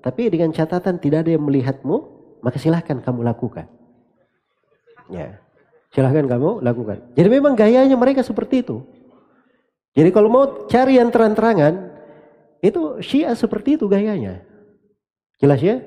tapi 0.04 0.30
dengan 0.30 0.54
catatan 0.54 1.02
tidak 1.02 1.26
ada 1.26 1.34
yang 1.34 1.44
melihatmu, 1.44 2.15
maka 2.46 2.62
silahkan 2.62 3.02
kamu 3.02 3.26
lakukan. 3.26 3.66
Ya, 5.10 5.42
silahkan 5.90 6.30
kamu 6.30 6.62
lakukan. 6.62 7.02
Jadi 7.18 7.28
memang 7.34 7.58
gayanya 7.58 7.98
mereka 7.98 8.22
seperti 8.22 8.62
itu. 8.62 8.86
Jadi 9.98 10.14
kalau 10.14 10.30
mau 10.30 10.46
cari 10.70 11.02
yang 11.02 11.10
terang-terangan, 11.10 11.90
itu 12.62 13.02
Syiah 13.02 13.34
seperti 13.34 13.82
itu 13.82 13.90
gayanya. 13.90 14.46
Jelas 15.42 15.58
ya? 15.58 15.82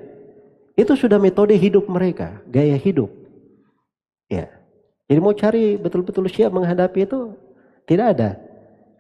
Itu 0.75 0.99
sudah 0.99 1.23
metode 1.23 1.55
hidup 1.55 1.87
mereka, 1.87 2.43
gaya 2.51 2.75
hidup. 2.75 3.11
Ya. 4.27 4.51
Jadi 5.07 5.19
mau 5.23 5.31
cari 5.31 5.79
betul-betul 5.79 6.27
Syiah 6.27 6.51
menghadapi 6.51 7.07
itu 7.07 7.39
tidak 7.87 8.19
ada. 8.19 8.31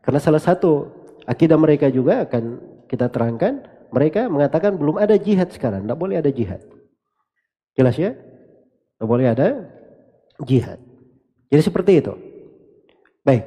Karena 0.06 0.20
salah 0.22 0.40
satu 0.40 0.86
akidah 1.26 1.58
mereka 1.58 1.90
juga 1.90 2.22
akan 2.22 2.62
kita 2.86 3.10
terangkan 3.10 3.66
mereka 3.88 4.28
mengatakan 4.28 4.76
belum 4.76 5.00
ada 5.00 5.16
jihad 5.16 5.48
sekarang, 5.52 5.84
tidak 5.84 5.98
boleh 5.98 6.20
ada 6.20 6.28
jihad. 6.28 6.60
Jelas 7.78 7.94
ya? 7.94 8.10
Tidak 8.10 9.06
boleh 9.06 9.30
ada 9.30 9.62
jihad. 10.42 10.82
Jadi 11.46 11.62
seperti 11.62 12.02
itu. 12.02 12.12
Baik. 13.22 13.46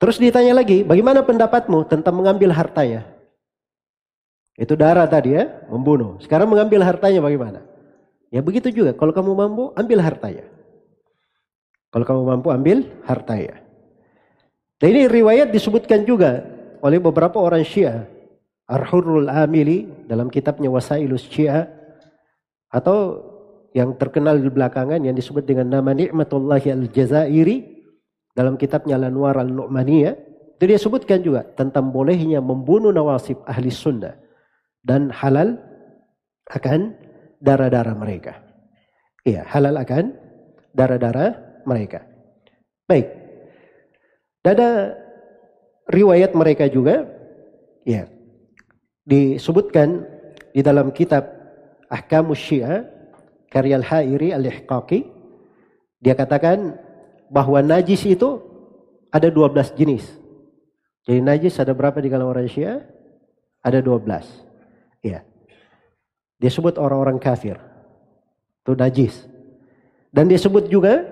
Terus 0.00 0.16
ditanya 0.16 0.56
lagi, 0.56 0.80
bagaimana 0.80 1.20
pendapatmu 1.20 1.84
tentang 1.84 2.16
mengambil 2.16 2.48
hartanya? 2.56 3.04
Itu 4.56 4.74
darah 4.74 5.04
tadi 5.04 5.36
ya, 5.36 5.68
membunuh. 5.68 6.16
Sekarang 6.24 6.48
mengambil 6.48 6.80
hartanya 6.80 7.20
bagaimana? 7.20 7.60
Ya 8.32 8.40
begitu 8.40 8.72
juga, 8.72 8.96
kalau 8.96 9.12
kamu 9.12 9.36
mampu, 9.36 9.64
ambil 9.76 10.00
hartanya. 10.00 10.48
Kalau 11.92 12.04
kamu 12.08 12.22
mampu, 12.24 12.48
ambil 12.48 12.88
hartanya. 13.04 13.60
Dan 14.78 14.94
ini 14.94 15.02
riwayat 15.10 15.52
disebutkan 15.52 16.06
juga 16.06 16.46
oleh 16.80 17.02
beberapa 17.02 17.42
orang 17.42 17.66
Syiah 17.66 18.06
Ar-Hurrul 18.70 19.26
Amili 19.26 19.90
dalam 20.06 20.30
kitabnya 20.30 20.70
Wasailus 20.70 21.26
Syiah 21.26 21.77
atau 22.68 23.24
yang 23.76 23.96
terkenal 23.96 24.40
di 24.40 24.48
belakangan 24.48 25.00
yang 25.04 25.16
disebut 25.16 25.44
dengan 25.44 25.68
nama 25.68 25.92
Ni'matullah 25.92 26.60
Al-Jazairi 26.60 27.84
dalam 28.32 28.56
kitabnya 28.56 28.96
Al-Anwar 28.96 29.36
Al-Nu'maniyah 29.40 30.14
itu 30.58 30.64
dia 30.66 30.78
sebutkan 30.80 31.22
juga 31.22 31.46
tentang 31.54 31.94
bolehnya 31.94 32.42
membunuh 32.42 32.90
nawasib 32.90 33.38
ahli 33.46 33.70
sunnah 33.70 34.18
dan 34.82 35.12
halal 35.14 35.54
akan 36.50 36.98
darah-darah 37.38 37.94
mereka. 37.94 38.42
Iya, 39.22 39.46
halal 39.46 39.78
akan 39.78 40.16
darah-darah 40.74 41.62
mereka. 41.62 42.02
Baik. 42.88 43.06
Ada 44.42 44.96
riwayat 45.92 46.32
mereka 46.32 46.72
juga, 46.72 47.04
ya, 47.84 48.08
disebutkan 49.04 50.08
di 50.56 50.64
dalam 50.64 50.88
kitab 50.90 51.37
Ahkamus 51.88 52.40
Syiah 52.40 52.84
karya 53.48 53.80
Al-Hairi 53.80 54.36
Al-Ihqaqi 54.36 55.18
dia 55.98 56.14
katakan 56.14 56.78
bahwa 57.32 57.58
najis 57.60 58.06
itu 58.06 58.38
ada 59.10 59.28
12 59.28 59.74
jenis. 59.74 60.04
Jadi 61.08 61.20
najis 61.24 61.56
ada 61.58 61.72
berapa 61.72 61.98
di 61.98 62.12
kalangan 62.12 62.36
orang 62.36 62.48
Syiah? 62.52 62.84
Ada 63.64 63.80
12. 63.80 64.04
Ya. 65.02 65.24
Dia 66.38 66.50
sebut 66.52 66.78
orang-orang 66.78 67.18
kafir. 67.18 67.58
Itu 68.62 68.76
najis. 68.78 69.26
Dan 70.12 70.28
dia 70.30 70.38
sebut 70.38 70.70
juga 70.70 71.02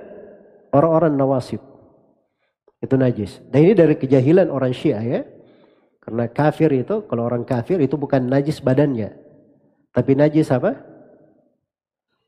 orang-orang 0.71 1.17
nawasib. 1.17 1.59
Itu 2.79 2.95
najis. 2.95 3.41
Dan 3.49 3.67
ini 3.67 3.75
dari 3.75 3.97
kejahilan 3.97 4.53
orang 4.53 4.71
Syiah 4.77 5.03
ya. 5.03 5.21
Karena 6.05 6.31
kafir 6.31 6.71
itu, 6.71 7.03
kalau 7.11 7.27
orang 7.27 7.43
kafir 7.43 7.83
itu 7.83 7.99
bukan 7.99 8.31
najis 8.31 8.63
badannya. 8.63 9.26
Tapi 9.97 10.13
najis 10.13 10.53
apa? 10.53 10.77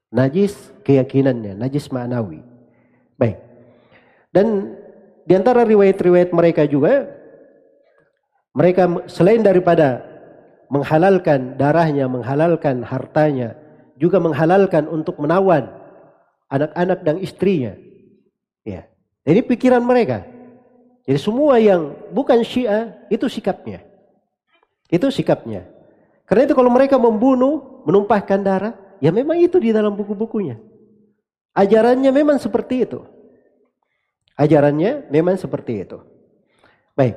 Najis 0.08 0.56
keyakinannya, 0.88 1.52
najis 1.52 1.92
ma'nawi. 1.92 2.40
Baik. 3.20 3.36
Dan 4.32 4.72
di 5.28 5.36
antara 5.36 5.68
riwayat-riwayat 5.68 6.32
mereka 6.32 6.64
juga, 6.64 7.12
mereka 8.56 9.04
selain 9.04 9.44
daripada 9.44 10.00
menghalalkan 10.72 11.60
darahnya, 11.60 12.08
menghalalkan 12.08 12.80
hartanya, 12.80 13.52
juga 14.00 14.16
menghalalkan 14.16 14.88
untuk 14.88 15.20
menawan 15.20 15.68
anak-anak 16.48 17.04
dan 17.04 17.20
istrinya. 17.20 17.76
Ya. 18.64 18.88
Ini 19.28 19.44
pikiran 19.44 19.84
mereka. 19.84 20.24
Jadi 21.04 21.20
semua 21.20 21.60
yang 21.60 21.92
bukan 22.16 22.40
Syiah 22.40 22.96
itu 23.12 23.28
sikapnya. 23.28 23.84
Itu 24.88 25.12
sikapnya. 25.12 25.68
Karena 26.28 26.44
itu 26.44 26.52
kalau 26.52 26.68
mereka 26.68 27.00
membunuh, 27.00 27.80
menumpahkan 27.88 28.40
darah, 28.44 28.76
ya 29.00 29.08
memang 29.08 29.40
itu 29.40 29.56
di 29.56 29.72
dalam 29.72 29.96
buku-bukunya. 29.96 30.60
Ajarannya 31.56 32.12
memang 32.12 32.36
seperti 32.36 32.84
itu. 32.84 33.00
Ajarannya 34.36 35.08
memang 35.08 35.40
seperti 35.40 35.88
itu. 35.88 35.98
Baik. 36.92 37.16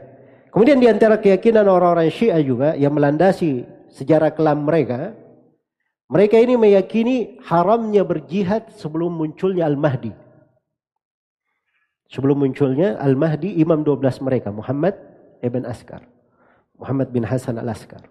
Kemudian 0.49 0.79
di 0.79 0.87
antara 0.87 1.19
keyakinan 1.19 1.67
orang-orang 1.67 2.07
Syiah 2.07 2.39
juga 2.39 2.73
yang 2.79 2.95
melandasi 2.95 3.67
sejarah 3.91 4.31
kelam 4.31 4.63
mereka, 4.63 5.11
mereka 6.07 6.39
ini 6.39 6.55
meyakini 6.55 7.39
haramnya 7.43 8.07
berjihad 8.07 8.71
sebelum 8.79 9.11
munculnya 9.15 9.67
Al-Mahdi. 9.67 10.11
Sebelum 12.11 12.43
munculnya 12.43 12.99
Al-Mahdi, 12.99 13.59
imam 13.63 13.83
12 13.83 14.19
mereka, 14.23 14.51
Muhammad 14.51 14.95
ibn 15.39 15.63
Askar. 15.63 16.03
Muhammad 16.75 17.13
bin 17.15 17.23
Hasan 17.23 17.61
al-Askar. 17.61 18.03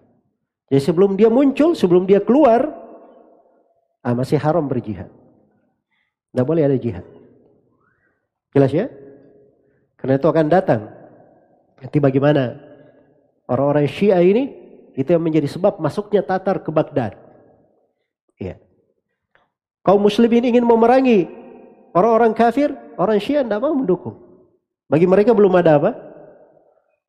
Jadi 0.71 0.81
sebelum 0.81 1.19
dia 1.19 1.27
muncul, 1.27 1.75
sebelum 1.75 2.07
dia 2.07 2.23
keluar, 2.23 2.71
ah, 4.01 4.15
masih 4.15 4.39
haram 4.39 4.63
berjihad. 4.63 5.11
Tidak 6.31 6.45
boleh 6.47 6.63
ada 6.63 6.79
jihad. 6.79 7.03
Jelas 8.55 8.71
ya? 8.71 8.87
Karena 9.99 10.15
itu 10.15 10.27
akan 10.31 10.47
datang. 10.47 10.87
Nanti 11.83 11.97
bagaimana 11.99 12.55
orang-orang 13.51 13.91
Syiah 13.91 14.23
ini, 14.23 14.47
itu 14.95 15.11
yang 15.11 15.19
menjadi 15.19 15.51
sebab 15.51 15.83
masuknya 15.83 16.23
Tatar 16.23 16.63
ke 16.63 16.71
Baghdad. 16.71 17.19
Iya. 18.39 18.55
Kaum 19.83 19.99
muslimin 19.99 20.47
ingin 20.47 20.63
memerangi 20.63 21.27
orang-orang 21.91 22.31
kafir, 22.31 22.71
Orang 23.01 23.17
Syiah 23.17 23.41
tidak 23.41 23.65
mau 23.65 23.73
mendukung. 23.73 24.13
Bagi 24.85 25.09
mereka 25.09 25.33
belum 25.33 25.57
ada 25.57 25.81
apa? 25.81 25.91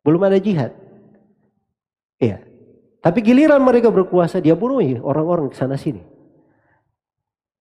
Belum 0.01 0.25
ada 0.25 0.41
jihad. 0.41 0.73
Iya. 2.17 2.41
Tapi 3.03 3.19
giliran 3.19 3.59
mereka 3.59 3.91
berkuasa, 3.91 4.39
dia 4.39 4.55
bunuhi 4.55 4.95
orang-orang 5.03 5.51
di 5.51 5.57
sana 5.59 5.75
sini. 5.75 5.99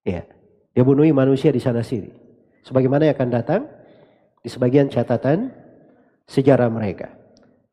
Iya. 0.06 0.22
Dia 0.72 0.84
bunuhi 0.86 1.10
manusia 1.10 1.50
di 1.50 1.58
sana 1.58 1.82
sini. 1.82 2.08
Sebagaimana 2.62 3.10
yang 3.10 3.18
akan 3.18 3.30
datang 3.34 3.62
di 4.38 4.46
sebagian 4.46 4.86
catatan 4.86 5.50
sejarah 6.30 6.70
mereka. 6.70 7.10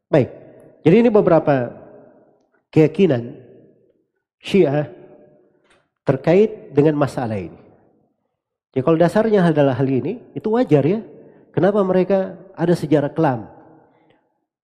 Baik. 0.09 0.33
Jadi 0.81 0.95
ini 1.05 1.09
beberapa 1.13 1.69
keyakinan 2.73 3.37
Syiah 4.41 4.89
terkait 6.01 6.73
dengan 6.73 6.97
masalah 6.97 7.37
ini. 7.37 7.59
Ya 8.73 8.81
kalau 8.81 8.97
dasarnya 8.97 9.45
adalah 9.45 9.77
hal 9.77 9.85
ini, 9.85 10.17
itu 10.33 10.49
wajar 10.53 10.81
ya. 10.85 11.05
Kenapa 11.53 11.85
mereka 11.85 12.37
ada 12.57 12.73
sejarah 12.73 13.13
kelam? 13.13 13.49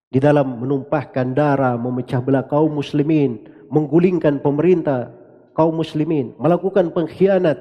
Di 0.09 0.21
dalam 0.21 0.61
menumpahkan 0.61 1.33
darah, 1.35 1.75
memecah 1.75 2.21
belah 2.21 2.45
kaum 2.45 2.77
muslimin, 2.77 3.41
menggulingkan 3.73 4.39
pemerintah 4.39 5.11
kaum 5.57 5.75
muslimin, 5.75 6.35
melakukan 6.37 6.93
pengkhianat 6.93 7.57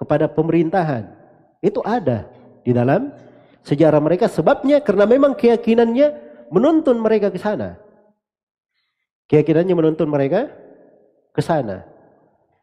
kepada 0.00 0.26
pemerintahan. 0.30 1.06
Itu 1.60 1.82
ada 1.84 2.30
di 2.62 2.72
dalam 2.72 3.12
sejarah 3.66 4.00
mereka. 4.00 4.30
Sebabnya 4.30 4.80
karena 4.80 5.04
memang 5.04 5.36
keyakinannya 5.36 6.08
menuntun 6.48 6.96
mereka 6.98 7.28
ke 7.28 7.38
sana. 7.38 7.76
Keyakinannya 9.28 9.74
menuntun 9.76 10.08
mereka 10.08 10.48
ke 11.36 11.42
sana. 11.44 11.84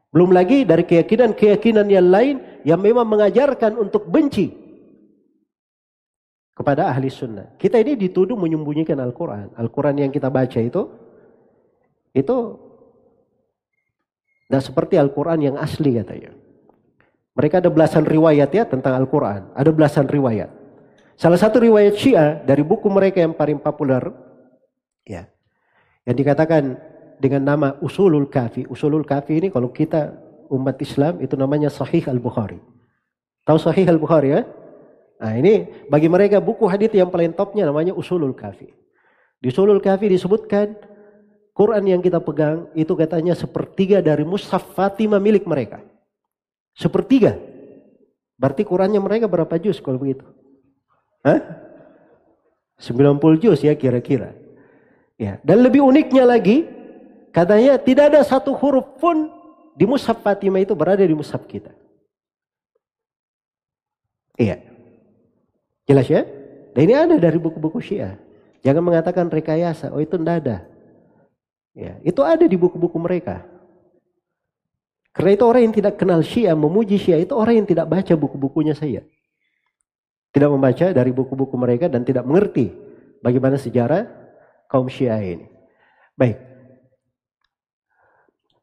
Belum 0.09 0.31
lagi 0.31 0.63
dari 0.65 0.87
keyakinan-keyakinan 0.87 1.87
yang 1.91 2.07
lain 2.09 2.35
yang 2.63 2.79
memang 2.79 3.05
mengajarkan 3.05 3.77
untuk 3.77 4.07
benci 4.07 4.64
kepada 6.55 6.87
ahli 6.87 7.11
sunnah. 7.11 7.59
Kita 7.59 7.75
ini 7.75 7.99
dituduh 7.99 8.39
menyembunyikan 8.39 8.95
Al-Quran. 8.95 9.51
Al-Quran 9.59 10.07
yang 10.07 10.11
kita 10.15 10.31
baca 10.31 10.59
itu, 10.63 10.81
itu 12.15 12.37
Tidak 14.45 14.61
seperti 14.61 14.93
Al-Quran 14.93 15.41
yang 15.41 15.55
asli 15.57 15.97
katanya. 15.97 16.29
Mereka 17.33 17.65
ada 17.65 17.73
belasan 17.73 18.05
riwayat 18.05 18.53
ya 18.53 18.61
tentang 18.69 18.93
Al-Quran. 18.93 19.49
Ada 19.57 19.73
belasan 19.73 20.05
riwayat. 20.05 20.53
Salah 21.17 21.41
satu 21.41 21.65
riwayat 21.65 21.97
Syiah 21.97 22.45
dari 22.45 22.61
buku 22.61 22.85
mereka 22.85 23.25
yang 23.25 23.33
paling 23.33 23.57
populer. 23.57 24.05
Ya. 25.01 25.33
Yang 26.05 26.15
dikatakan 26.21 26.77
dengan 27.17 27.41
nama 27.41 27.67
Usulul 27.81 28.29
Kafi. 28.29 28.69
Usulul 28.69 29.01
Kafi 29.01 29.41
ini 29.41 29.47
kalau 29.49 29.73
kita 29.73 30.13
umat 30.53 30.77
Islam 30.77 31.17
itu 31.25 31.33
namanya 31.33 31.73
Sahih 31.73 32.05
Al-Bukhari. 32.05 32.61
Tahu 33.49 33.57
Sahih 33.57 33.89
Al-Bukhari 33.89 34.29
ya? 34.29 34.41
Nah 35.15 35.31
ini 35.39 35.87
bagi 35.87 36.11
mereka 36.11 36.43
buku 36.43 36.67
hadis 36.67 36.91
yang 36.91 37.07
paling 37.07 37.31
topnya 37.31 37.67
namanya 37.67 37.95
Usulul 37.95 38.35
Kafi. 38.35 38.67
Di 39.39 39.47
Usulul 39.51 39.79
Kafi 39.79 40.11
disebutkan 40.11 40.75
Quran 41.55 41.83
yang 41.87 42.01
kita 42.03 42.19
pegang 42.19 42.67
itu 42.75 42.91
katanya 42.99 43.31
sepertiga 43.31 44.03
dari 44.03 44.27
mushaf 44.27 44.75
Fatimah 44.75 45.23
milik 45.23 45.47
mereka. 45.47 45.79
Sepertiga. 46.75 47.39
Berarti 48.35 48.67
Qurannya 48.67 48.99
mereka 48.99 49.31
berapa 49.31 49.55
juz 49.55 49.79
kalau 49.79 49.95
begitu? 49.95 50.27
Hah? 51.23 51.39
90 52.75 53.39
juz 53.39 53.63
ya 53.63 53.71
kira-kira. 53.71 54.35
Ya, 55.15 55.39
dan 55.47 55.63
lebih 55.63 55.79
uniknya 55.79 56.27
lagi, 56.27 56.67
katanya 57.31 57.79
tidak 57.79 58.11
ada 58.11 58.21
satu 58.27 58.51
huruf 58.51 58.99
pun 58.99 59.31
di 59.79 59.87
mushaf 59.87 60.19
Fatimah 60.19 60.59
itu 60.59 60.75
berada 60.75 61.07
di 61.07 61.15
mushaf 61.15 61.47
kita. 61.47 61.71
Iya. 64.35 64.74
Jelas 65.85 66.09
ya? 66.09 66.25
Dan 66.73 66.81
ini 66.89 66.93
ada 66.93 67.15
dari 67.15 67.37
buku-buku 67.37 67.79
Syiah. 67.79 68.17
Jangan 68.65 68.81
mengatakan 68.81 69.29
rekayasa. 69.29 69.93
Oh 69.93 70.01
itu 70.01 70.17
tidak 70.17 70.35
ada. 70.43 70.57
Ya, 71.77 71.99
itu 72.01 72.21
ada 72.25 72.43
di 72.47 72.57
buku-buku 72.57 72.97
mereka. 72.97 73.45
Karena 75.15 75.31
itu 75.31 75.43
orang 75.47 75.61
yang 75.69 75.75
tidak 75.75 75.95
kenal 75.95 76.19
Syiah, 76.19 76.55
memuji 76.57 76.99
Syiah, 76.99 77.23
itu 77.23 77.31
orang 77.31 77.63
yang 77.63 77.67
tidak 77.67 77.87
baca 77.87 78.13
buku-bukunya 78.19 78.75
saya. 78.75 79.03
Tidak 80.35 80.49
membaca 80.51 80.91
dari 80.91 81.11
buku-buku 81.15 81.55
mereka 81.55 81.87
dan 81.87 82.03
tidak 82.03 82.27
mengerti 82.27 82.67
bagaimana 83.23 83.55
sejarah 83.55 84.07
kaum 84.67 84.91
Syiah 84.91 85.23
ini. 85.23 85.47
Baik. 86.19 86.35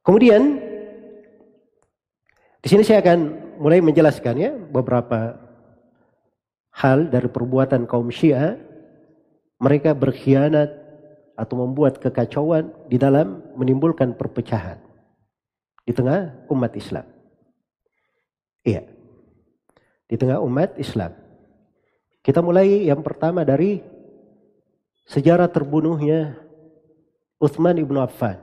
Kemudian 0.03 0.61
di 2.63 2.69
sini 2.69 2.83
saya 2.85 3.01
akan 3.01 3.19
mulai 3.63 3.81
menjelaskan 3.81 4.35
ya 4.37 4.51
beberapa 4.53 5.42
hal 6.73 7.13
dari 7.13 7.29
perbuatan 7.29 7.85
kaum 7.85 8.09
Syiah 8.09 8.57
mereka 9.63 9.95
berkhianat 9.95 10.83
atau 11.39 11.55
membuat 11.65 12.03
kekacauan 12.03 12.73
di 12.89 12.97
dalam 12.99 13.41
menimbulkan 13.57 14.17
perpecahan 14.17 14.81
di 15.87 15.93
tengah 15.95 16.47
umat 16.51 16.73
Islam. 16.75 17.07
Iya. 18.63 18.83
Di 20.07 20.17
tengah 20.19 20.39
umat 20.45 20.77
Islam. 20.77 21.15
Kita 22.23 22.39
mulai 22.45 22.87
yang 22.87 23.03
pertama 23.03 23.43
dari 23.43 23.83
sejarah 25.11 25.51
terbunuhnya 25.51 26.39
Utsman 27.43 27.75
ibnu 27.83 27.99
Affan 27.99 28.39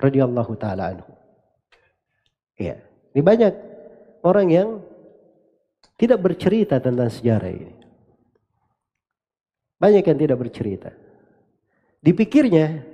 radhiyallahu 0.00 0.52
taala 0.56 0.96
anhu. 0.96 1.12
Iya. 2.56 2.80
Ini 3.12 3.20
banyak 3.20 3.54
orang 4.24 4.48
yang 4.48 4.68
tidak 5.94 6.18
bercerita 6.22 6.82
tentang 6.82 7.10
sejarah 7.10 7.50
ini. 7.50 7.74
Banyak 9.78 10.04
yang 10.06 10.18
tidak 10.18 10.38
bercerita. 10.40 10.90
Dipikirnya 12.04 12.84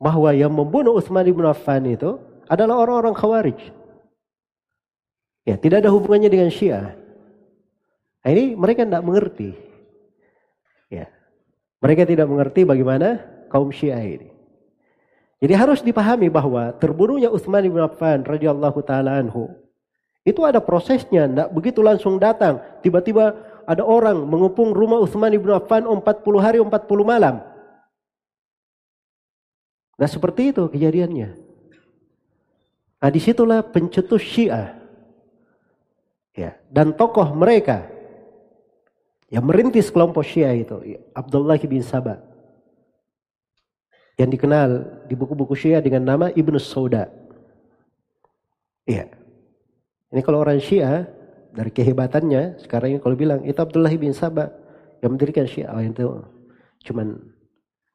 bahwa 0.00 0.32
yang 0.32 0.52
membunuh 0.52 0.96
Utsman 0.96 1.28
bin 1.28 1.44
Affan 1.44 1.84
itu 1.84 2.16
adalah 2.48 2.80
orang-orang 2.80 3.14
Khawarij. 3.14 3.60
Ya, 5.44 5.56
tidak 5.60 5.84
ada 5.84 5.90
hubungannya 5.92 6.28
dengan 6.28 6.50
Syiah. 6.52 6.96
Nah, 8.20 8.30
ini 8.32 8.52
mereka 8.56 8.84
tidak 8.84 9.04
mengerti. 9.04 9.50
Ya. 10.92 11.08
Mereka 11.80 12.04
tidak 12.04 12.28
mengerti 12.28 12.68
bagaimana 12.68 13.20
kaum 13.48 13.72
Syiah 13.72 14.00
ini. 14.04 14.28
Jadi 15.40 15.54
harus 15.56 15.80
dipahami 15.80 16.28
bahwa 16.28 16.76
terbunuhnya 16.76 17.32
Utsman 17.32 17.64
bin 17.64 17.80
Affan 17.80 18.20
radhiyallahu 18.28 18.84
taala 18.84 19.16
anhu 19.16 19.48
itu 20.20 20.44
ada 20.44 20.60
prosesnya, 20.60 21.24
tidak 21.24 21.48
begitu 21.56 21.80
langsung 21.80 22.20
datang. 22.20 22.60
Tiba-tiba 22.84 23.32
ada 23.64 23.80
orang 23.80 24.20
mengepung 24.28 24.76
rumah 24.76 25.00
Utsman 25.00 25.32
bin 25.32 25.52
Affan 25.52 25.88
40 25.88 26.02
hari 26.44 26.58
40 26.60 26.68
malam. 27.06 27.40
Nah 29.96 30.08
seperti 30.08 30.52
itu 30.52 30.68
kejadiannya. 30.68 31.36
Nah 33.00 33.10
di 33.12 33.20
situlah 33.20 33.64
pencetus 33.64 34.20
Syiah. 34.24 34.76
Ya, 36.36 36.56
dan 36.70 36.94
tokoh 36.94 37.26
mereka 37.36 37.90
yang 39.28 39.44
merintis 39.44 39.92
kelompok 39.92 40.24
Syiah 40.24 40.56
itu 40.56 40.76
Abdullah 41.12 41.58
bin 41.58 41.84
Sabah 41.84 42.22
yang 44.20 44.28
dikenal 44.28 44.84
di 45.08 45.14
buku-buku 45.16 45.56
Syiah 45.56 45.80
dengan 45.80 46.04
nama 46.04 46.26
Ibnu 46.28 46.60
Sauda. 46.60 47.08
Iya. 48.84 49.19
Ini 50.10 50.20
kalau 50.26 50.42
orang 50.42 50.58
Syiah 50.58 51.06
dari 51.54 51.70
kehebatannya 51.70 52.62
sekarang 52.62 52.98
ini 52.98 53.00
kalau 53.02 53.14
bilang 53.14 53.46
itu 53.46 53.58
Abdullah 53.58 53.90
bin 53.94 54.14
Sabah 54.14 54.50
yang 55.02 55.14
mendirikan 55.14 55.46
Syiah 55.46 55.70
oh, 55.70 55.82
itu 55.82 56.06
cuman 56.86 57.18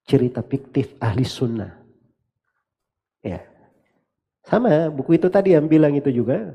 cerita 0.06 0.40
fiktif 0.46 0.96
ahli 1.02 1.26
sunnah. 1.26 1.76
Ya. 3.26 3.42
Sama 4.46 4.94
buku 4.94 5.18
itu 5.18 5.28
tadi 5.28 5.58
yang 5.58 5.66
bilang 5.66 5.98
itu 5.98 6.14
juga. 6.14 6.54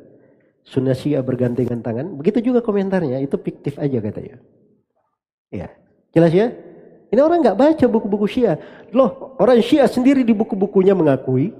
Sunnah 0.63 0.95
Syiah 0.95 1.25
bergandengan 1.25 1.83
tangan. 1.83 2.15
Begitu 2.15 2.53
juga 2.53 2.63
komentarnya. 2.63 3.19
Itu 3.19 3.41
fiktif 3.43 3.81
aja 3.81 3.99
katanya. 3.99 4.39
Ya. 5.51 5.73
Jelas 6.15 6.31
ya? 6.31 6.55
Ini 7.11 7.19
orang 7.19 7.43
nggak 7.43 7.59
baca 7.59 7.85
buku-buku 7.91 8.31
Syiah. 8.31 8.55
Loh, 8.95 9.35
orang 9.43 9.59
Syiah 9.67 9.91
sendiri 9.91 10.23
di 10.23 10.31
buku-bukunya 10.31 10.95
mengakui. 10.95 11.51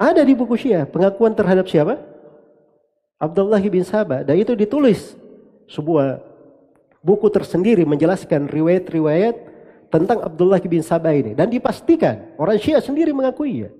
Ada 0.00 0.24
di 0.24 0.32
buku 0.32 0.56
Syiah 0.56 0.88
pengakuan 0.88 1.36
terhadap 1.36 1.68
siapa? 1.68 2.00
Abdullah 3.16 3.60
bin 3.64 3.84
Sabah. 3.84 4.22
Dan 4.22 4.36
itu 4.40 4.52
ditulis 4.52 5.16
sebuah 5.66 6.20
buku 7.00 7.28
tersendiri 7.32 7.86
menjelaskan 7.88 8.48
riwayat-riwayat 8.48 9.34
tentang 9.88 10.20
Abdullah 10.20 10.60
bin 10.60 10.84
Sabah 10.84 11.12
ini. 11.16 11.32
Dan 11.32 11.48
dipastikan 11.48 12.36
orang 12.36 12.60
Syiah 12.60 12.84
sendiri 12.84 13.12
mengakui 13.16 13.66
ya. 13.66 13.70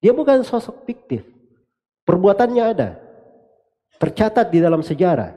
Dia 0.00 0.16
bukan 0.16 0.40
sosok 0.46 0.86
fiktif. 0.88 1.26
Perbuatannya 2.06 2.64
ada. 2.64 2.96
Tercatat 4.00 4.48
di 4.48 4.58
dalam 4.64 4.80
sejarah. 4.80 5.36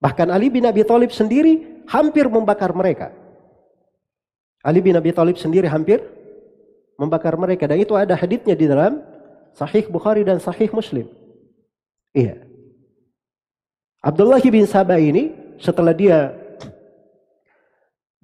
Bahkan 0.00 0.28
Ali 0.32 0.48
bin 0.48 0.64
Abi 0.64 0.84
Thalib 0.84 1.12
sendiri 1.12 1.84
hampir 1.88 2.28
membakar 2.28 2.72
mereka. 2.72 3.12
Ali 4.64 4.80
bin 4.80 4.96
Abi 4.96 5.12
Thalib 5.12 5.36
sendiri 5.36 5.68
hampir 5.68 6.00
membakar 6.96 7.36
mereka. 7.36 7.68
Dan 7.68 7.80
itu 7.80 7.92
ada 7.92 8.16
haditnya 8.16 8.56
di 8.56 8.64
dalam 8.64 9.04
Sahih 9.52 9.84
Bukhari 9.88 10.24
dan 10.24 10.40
Sahih 10.40 10.72
Muslim. 10.72 11.08
Iya. 12.16 12.40
Abdullah 14.00 14.40
bin 14.40 14.64
Sabah 14.64 14.96
ini 14.96 15.36
setelah 15.60 15.92
dia 15.92 16.32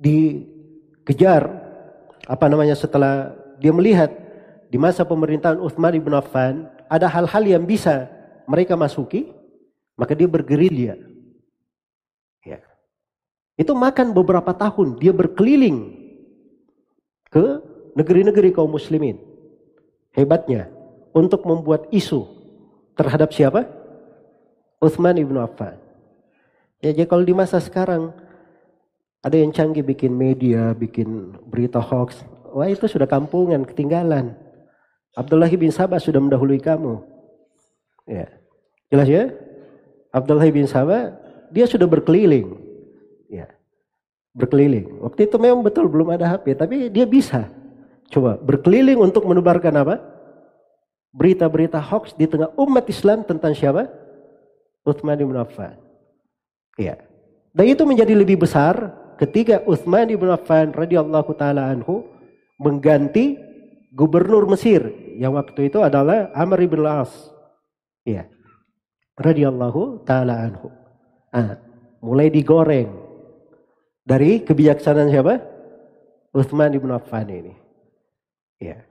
dikejar 0.00 1.44
apa 2.24 2.44
namanya 2.48 2.72
setelah 2.72 3.36
dia 3.60 3.68
melihat 3.68 4.08
di 4.72 4.80
masa 4.80 5.04
pemerintahan 5.04 5.60
Uthman 5.60 5.92
ibn 5.92 6.16
Affan 6.16 6.72
ada 6.88 7.04
hal-hal 7.04 7.44
yang 7.44 7.68
bisa 7.68 8.08
mereka 8.48 8.80
masuki 8.80 9.28
maka 10.00 10.16
dia 10.16 10.24
bergerilya. 10.24 10.96
Ya. 12.48 12.64
Itu 13.60 13.76
makan 13.76 14.16
beberapa 14.16 14.56
tahun 14.56 14.96
dia 14.96 15.12
berkeliling 15.12 16.00
ke 17.28 17.60
negeri-negeri 17.92 18.56
kaum 18.56 18.72
muslimin. 18.72 19.20
Hebatnya 20.16 20.72
untuk 21.12 21.44
membuat 21.44 21.92
isu 21.92 22.24
terhadap 22.96 23.32
siapa 23.32 23.81
Uthman 24.82 25.14
ibn 25.22 25.38
Affan 25.38 25.78
ya 26.82 26.90
jadi 26.90 27.06
kalau 27.06 27.22
di 27.22 27.32
masa 27.32 27.62
sekarang 27.62 28.10
ada 29.22 29.38
yang 29.38 29.54
canggih 29.54 29.86
bikin 29.86 30.10
media, 30.10 30.74
bikin 30.74 31.38
berita 31.46 31.78
hoax. 31.78 32.26
Wah 32.52 32.66
itu 32.66 32.90
sudah 32.90 33.06
kampungan, 33.06 33.62
ketinggalan. 33.62 34.34
Abdullah 35.14 35.48
bin 35.48 35.70
Sabah 35.70 36.02
sudah 36.02 36.18
mendahului 36.18 36.58
kamu. 36.58 36.98
Ya. 38.10 38.26
Jelas 38.90 39.08
ya? 39.08 39.24
Abdullah 40.10 40.50
bin 40.50 40.66
Sabah, 40.66 41.14
dia 41.54 41.70
sudah 41.70 41.86
berkeliling. 41.86 42.58
Ya. 43.30 43.46
Berkeliling. 44.34 45.00
Waktu 45.06 45.30
itu 45.30 45.38
memang 45.38 45.62
betul 45.62 45.86
belum 45.86 46.12
ada 46.18 46.26
HP, 46.26 46.58
tapi 46.58 46.90
dia 46.90 47.06
bisa. 47.06 47.46
Coba 48.10 48.36
berkeliling 48.42 48.98
untuk 48.98 49.22
menebarkan 49.24 49.72
apa? 49.86 50.02
Berita-berita 51.14 51.78
hoax 51.78 52.18
di 52.18 52.26
tengah 52.26 52.50
umat 52.58 52.84
Islam 52.90 53.22
tentang 53.22 53.54
siapa? 53.54 53.86
Uthman 54.82 55.18
bin 55.18 55.38
Affan. 55.38 55.78
Ya. 56.78 56.98
Dan 57.52 57.68
itu 57.68 57.84
menjadi 57.84 58.16
lebih 58.16 58.42
besar 58.42 58.96
ketika 59.20 59.60
Utsman 59.68 60.08
bin 60.08 60.30
Affan 60.32 60.72
radhiyallahu 60.72 61.36
taala 61.36 61.68
anhu 61.68 62.08
mengganti 62.58 63.36
gubernur 63.92 64.48
Mesir 64.48 64.82
yang 65.20 65.36
waktu 65.36 65.68
itu 65.68 65.78
adalah 65.84 66.32
Amr 66.32 66.64
ibn 66.64 66.82
As. 66.88 67.12
Ya. 68.02 68.26
Radhiyallahu 69.20 70.02
taala 70.08 70.48
anhu. 70.48 70.72
Ah, 71.30 71.60
mulai 72.00 72.32
digoreng 72.32 72.90
dari 74.02 74.42
kebijaksanaan 74.42 75.12
siapa? 75.12 75.34
Uthman 76.32 76.72
ibn 76.72 76.90
Affan 76.90 77.28
ini. 77.28 77.54
Ya. 78.58 78.88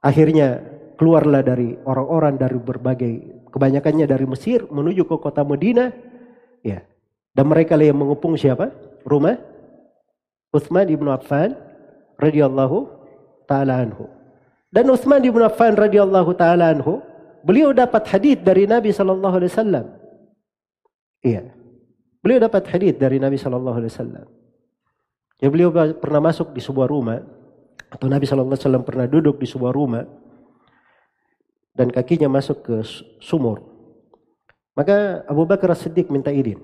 Akhirnya 0.00 0.62
keluarlah 0.94 1.42
dari 1.42 1.74
orang-orang 1.82 2.38
dari 2.38 2.58
berbagai 2.62 3.14
kebanyakannya 3.56 4.04
dari 4.04 4.28
Mesir 4.28 4.68
menuju 4.68 5.08
ke 5.08 5.16
kota 5.16 5.40
Medina. 5.40 5.88
Ya. 6.60 6.84
Dan 7.32 7.48
mereka 7.48 7.72
lah 7.72 7.88
yang 7.88 7.96
mengepung 7.96 8.36
siapa? 8.36 8.68
Rumah 9.08 9.40
Uthman 10.52 10.84
ibn 10.92 11.08
Affan 11.08 11.56
radhiyallahu 12.20 12.84
taala 13.48 13.80
anhu. 13.80 14.12
Dan 14.68 14.92
Uthman 14.92 15.24
ibn 15.24 15.40
Affan 15.40 15.72
radhiyallahu 15.72 16.36
taala 16.36 16.68
anhu, 16.68 17.00
beliau 17.40 17.72
dapat 17.72 18.04
hadis 18.12 18.36
dari 18.44 18.68
Nabi 18.68 18.92
sallallahu 18.92 19.40
alaihi 19.40 19.52
wasallam. 19.52 19.86
Iya. 21.24 21.48
Beliau 22.20 22.44
dapat 22.44 22.68
hadis 22.68 22.92
dari 23.00 23.16
Nabi 23.16 23.40
sallallahu 23.40 23.76
alaihi 23.80 23.92
wasallam. 23.92 24.26
Ya 25.40 25.48
beliau 25.52 25.72
pernah 25.96 26.20
masuk 26.20 26.52
di 26.56 26.60
sebuah 26.64 26.88
rumah 26.88 27.20
atau 27.92 28.08
Nabi 28.08 28.24
Shallallahu 28.24 28.56
Alaihi 28.56 28.64
Wasallam 28.64 28.86
pernah 28.88 29.04
duduk 29.04 29.36
di 29.36 29.44
sebuah 29.44 29.68
rumah 29.68 30.08
dan 31.76 31.92
kakinya 31.92 32.32
masuk 32.32 32.64
ke 32.64 32.76
sumur. 33.20 33.60
Maka 34.72 35.24
Abu 35.28 35.44
Bakar 35.44 35.72
Siddiq 35.76 36.08
minta 36.08 36.32
izin 36.32 36.60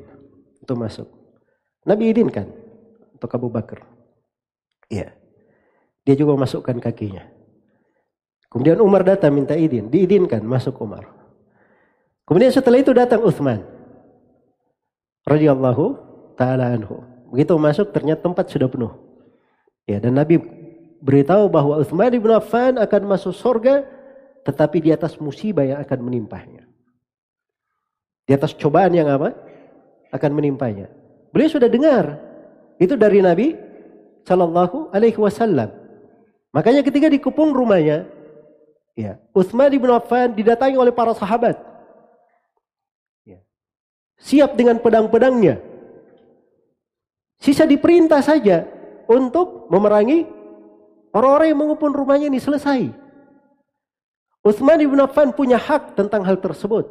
untuk 0.60 0.76
masuk. 0.76 1.08
Nabi 1.84 2.12
izinkan 2.12 2.48
untuk 3.16 3.30
Abu 3.32 3.48
Bakar. 3.52 3.84
Iya. 4.88 5.12
Dia 6.02 6.14
juga 6.18 6.34
masukkan 6.34 6.76
kakinya. 6.82 7.24
Kemudian 8.52 8.84
Umar 8.84 9.06
datang 9.06 9.32
minta 9.32 9.56
izin, 9.56 9.88
diizinkan 9.88 10.44
masuk 10.44 10.76
Umar. 10.84 11.08
Kemudian 12.28 12.52
setelah 12.52 12.80
itu 12.80 12.92
datang 12.92 13.22
Uthman. 13.24 13.64
radhiyallahu 15.22 15.84
taala 16.34 16.74
anhu. 16.74 16.98
Begitu 17.30 17.54
masuk 17.54 17.94
ternyata 17.94 18.26
tempat 18.26 18.50
sudah 18.50 18.66
penuh. 18.66 18.90
Ya, 19.86 20.02
dan 20.02 20.18
Nabi 20.18 20.42
beritahu 20.98 21.46
bahwa 21.46 21.78
Uthman 21.78 22.10
bin 22.10 22.34
Affan 22.34 22.74
akan 22.74 23.02
masuk 23.06 23.30
surga 23.30 23.86
tetapi 24.42 24.78
di 24.82 24.90
atas 24.90 25.18
musibah 25.18 25.62
yang 25.62 25.78
akan 25.82 25.98
menimpahnya. 26.02 26.66
Di 28.26 28.32
atas 28.34 28.54
cobaan 28.54 28.94
yang 28.94 29.10
apa? 29.10 29.34
Akan 30.14 30.34
menimpanya. 30.34 30.90
Beliau 31.34 31.50
sudah 31.50 31.70
dengar 31.70 32.20
itu 32.78 32.94
dari 32.94 33.24
Nabi 33.24 33.56
Shallallahu 34.28 34.92
Alaihi 34.94 35.18
Wasallam. 35.18 35.72
Makanya 36.52 36.84
ketika 36.84 37.08
dikepung 37.08 37.56
rumahnya, 37.56 38.06
ya, 38.92 39.16
Uthman 39.32 39.72
bin 39.72 39.88
Affan 39.88 40.36
didatangi 40.36 40.76
oleh 40.76 40.92
para 40.92 41.16
sahabat. 41.16 41.56
Ya. 43.24 43.40
Siap 44.20 44.54
dengan 44.54 44.78
pedang-pedangnya. 44.78 45.58
Sisa 47.42 47.66
diperintah 47.66 48.22
saja 48.22 48.68
untuk 49.08 49.66
memerangi 49.72 50.42
Orang-orang 51.12 51.52
yang 51.52 51.60
mengepung 51.60 51.92
rumahnya 51.92 52.32
ini 52.32 52.40
selesai. 52.40 52.88
Utsman 54.42 54.78
ibn 54.82 54.98
Affan 54.98 55.30
punya 55.30 55.58
hak 55.58 55.94
tentang 55.94 56.26
hal 56.26 56.38
tersebut. 56.42 56.90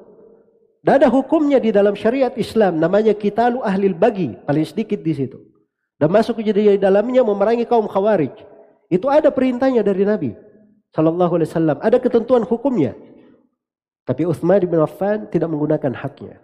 Dan 0.82 1.04
ada 1.04 1.08
hukumnya 1.12 1.62
di 1.62 1.70
dalam 1.70 1.94
syariat 1.94 2.34
Islam 2.34 2.82
namanya 2.82 3.14
kitalu 3.14 3.62
ahlil 3.62 3.94
bagi, 3.94 4.34
paling 4.48 4.66
sedikit 4.66 5.04
di 5.04 5.14
situ. 5.14 5.38
Dan 6.00 6.10
masuk 6.10 6.42
ke 6.42 6.50
di 6.50 6.80
dalamnya 6.82 7.22
memerangi 7.22 7.70
kaum 7.70 7.86
khawarij. 7.86 8.34
Itu 8.90 9.06
ada 9.12 9.30
perintahnya 9.30 9.86
dari 9.86 10.02
Nabi 10.02 10.32
sallallahu 10.92 11.34
alaihi 11.40 11.50
wasallam, 11.52 11.78
ada 11.80 11.98
ketentuan 11.98 12.44
hukumnya. 12.44 12.96
Tapi 14.04 14.28
Utsman 14.28 14.60
bin 14.66 14.80
Affan 14.82 15.30
tidak 15.32 15.48
menggunakan 15.48 15.94
haknya. 15.96 16.42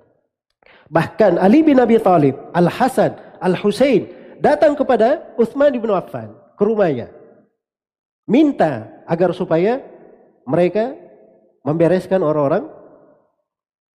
Bahkan 0.87 1.41
Ali 1.41 1.65
bin 1.65 1.81
Abi 1.81 1.99
Thalib, 1.99 2.35
Al 2.55 2.71
Hasan, 2.71 3.17
Al 3.43 3.59
Husain 3.59 4.07
datang 4.39 4.77
kepada 4.77 5.35
Utsman 5.35 5.73
bin 5.75 5.91
Affan 5.91 6.31
ke 6.55 6.63
rumahnya 6.63 7.11
minta 8.27 8.87
agar 9.07 9.31
supaya 9.33 9.81
mereka 10.47 10.95
membereskan 11.67 12.23
orang-orang 12.23 12.71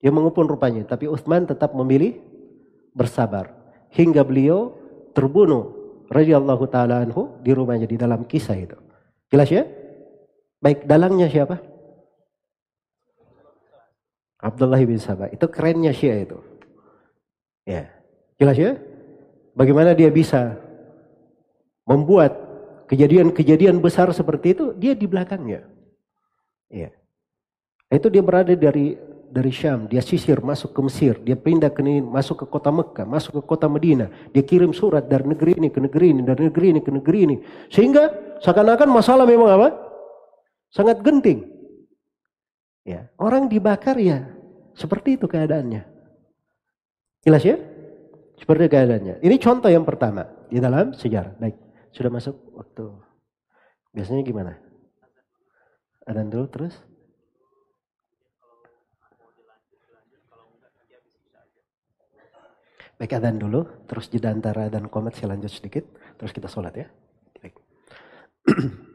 yang 0.02 0.18
mengupun 0.18 0.50
rupanya. 0.50 0.82
Tapi 0.90 1.06
Uthman 1.06 1.46
tetap 1.46 1.78
memilih 1.78 2.18
bersabar 2.98 3.54
hingga 3.94 4.26
beliau 4.26 4.74
terbunuh 5.14 5.78
radhiyallahu 6.10 6.66
taala 6.74 7.06
anhu 7.06 7.38
di 7.46 7.54
rumahnya 7.54 7.86
di 7.86 8.02
dalam 8.02 8.26
kisah 8.26 8.58
itu. 8.58 8.76
Jelas 9.30 9.54
ya? 9.54 9.64
Baik, 10.60 10.90
dalangnya 10.90 11.30
siapa? 11.30 11.62
Abdullah 14.42 14.82
bin 14.82 14.98
Sabah. 14.98 15.30
Itu 15.30 15.46
kerennya 15.52 15.94
Syiah 15.94 16.26
itu. 16.26 16.40
Ya. 17.68 17.92
Jelas 18.42 18.58
ya? 18.58 18.74
Bagaimana 19.54 19.94
dia 19.94 20.10
bisa 20.10 20.56
membuat 21.84 22.34
kejadian-kejadian 22.88 23.84
besar 23.84 24.10
seperti 24.16 24.58
itu 24.58 24.72
dia 24.74 24.96
di 24.96 25.06
belakangnya. 25.06 25.68
Ya. 26.70 26.94
Itu 27.90 28.08
dia 28.14 28.22
berada 28.22 28.54
dari 28.54 28.96
dari 29.30 29.54
Syam, 29.54 29.86
dia 29.86 30.02
sisir 30.02 30.42
masuk 30.42 30.74
ke 30.74 30.82
Mesir, 30.82 31.14
dia 31.22 31.38
pindah 31.38 31.70
ke 31.70 31.86
masuk 32.02 32.44
ke 32.44 32.46
kota 32.50 32.74
Mekah, 32.74 33.06
masuk 33.06 33.42
ke 33.42 33.42
kota 33.46 33.70
Medina, 33.70 34.10
dia 34.34 34.42
kirim 34.42 34.74
surat 34.74 35.06
dari 35.06 35.22
negeri 35.22 35.54
ini 35.62 35.70
ke 35.70 35.78
negeri 35.78 36.18
ini, 36.18 36.22
dari 36.26 36.50
negeri 36.50 36.68
ini 36.74 36.82
ke 36.82 36.90
negeri 36.90 37.20
ini, 37.30 37.36
sehingga 37.70 38.10
seakan-akan 38.42 38.90
masalah 38.90 39.30
memang 39.30 39.54
apa? 39.54 39.70
Sangat 40.74 41.02
genting. 41.06 41.46
Ya, 42.86 43.06
orang 43.22 43.46
dibakar 43.46 44.02
ya 44.02 44.34
seperti 44.74 45.22
itu 45.22 45.30
keadaannya. 45.30 45.86
Jelas 47.22 47.44
ya? 47.46 47.58
Seperti 48.40 48.72
keadaannya. 48.72 49.20
Ini 49.20 49.36
contoh 49.38 49.68
yang 49.70 49.84
pertama 49.84 50.26
di 50.48 50.58
dalam 50.58 50.96
sejarah. 50.96 51.36
Baik. 51.36 51.60
Sudah 51.92 52.08
masuk 52.08 52.34
waktu. 52.56 52.86
Biasanya 53.92 54.24
gimana? 54.24 54.56
Adan 56.10 56.34
dulu 56.34 56.50
terus? 56.50 56.74
Baik 62.98 63.16
adan 63.16 63.40
dulu, 63.40 63.64
terus 63.88 64.12
jeda 64.12 64.34
antara 64.34 64.68
dan 64.68 64.90
komat 64.92 65.16
saya 65.16 65.32
lanjut 65.32 65.54
sedikit, 65.54 65.88
terus 66.20 66.36
kita 66.36 66.52
sholat 66.52 66.74
ya. 66.76 66.88
Baik. 67.40 67.56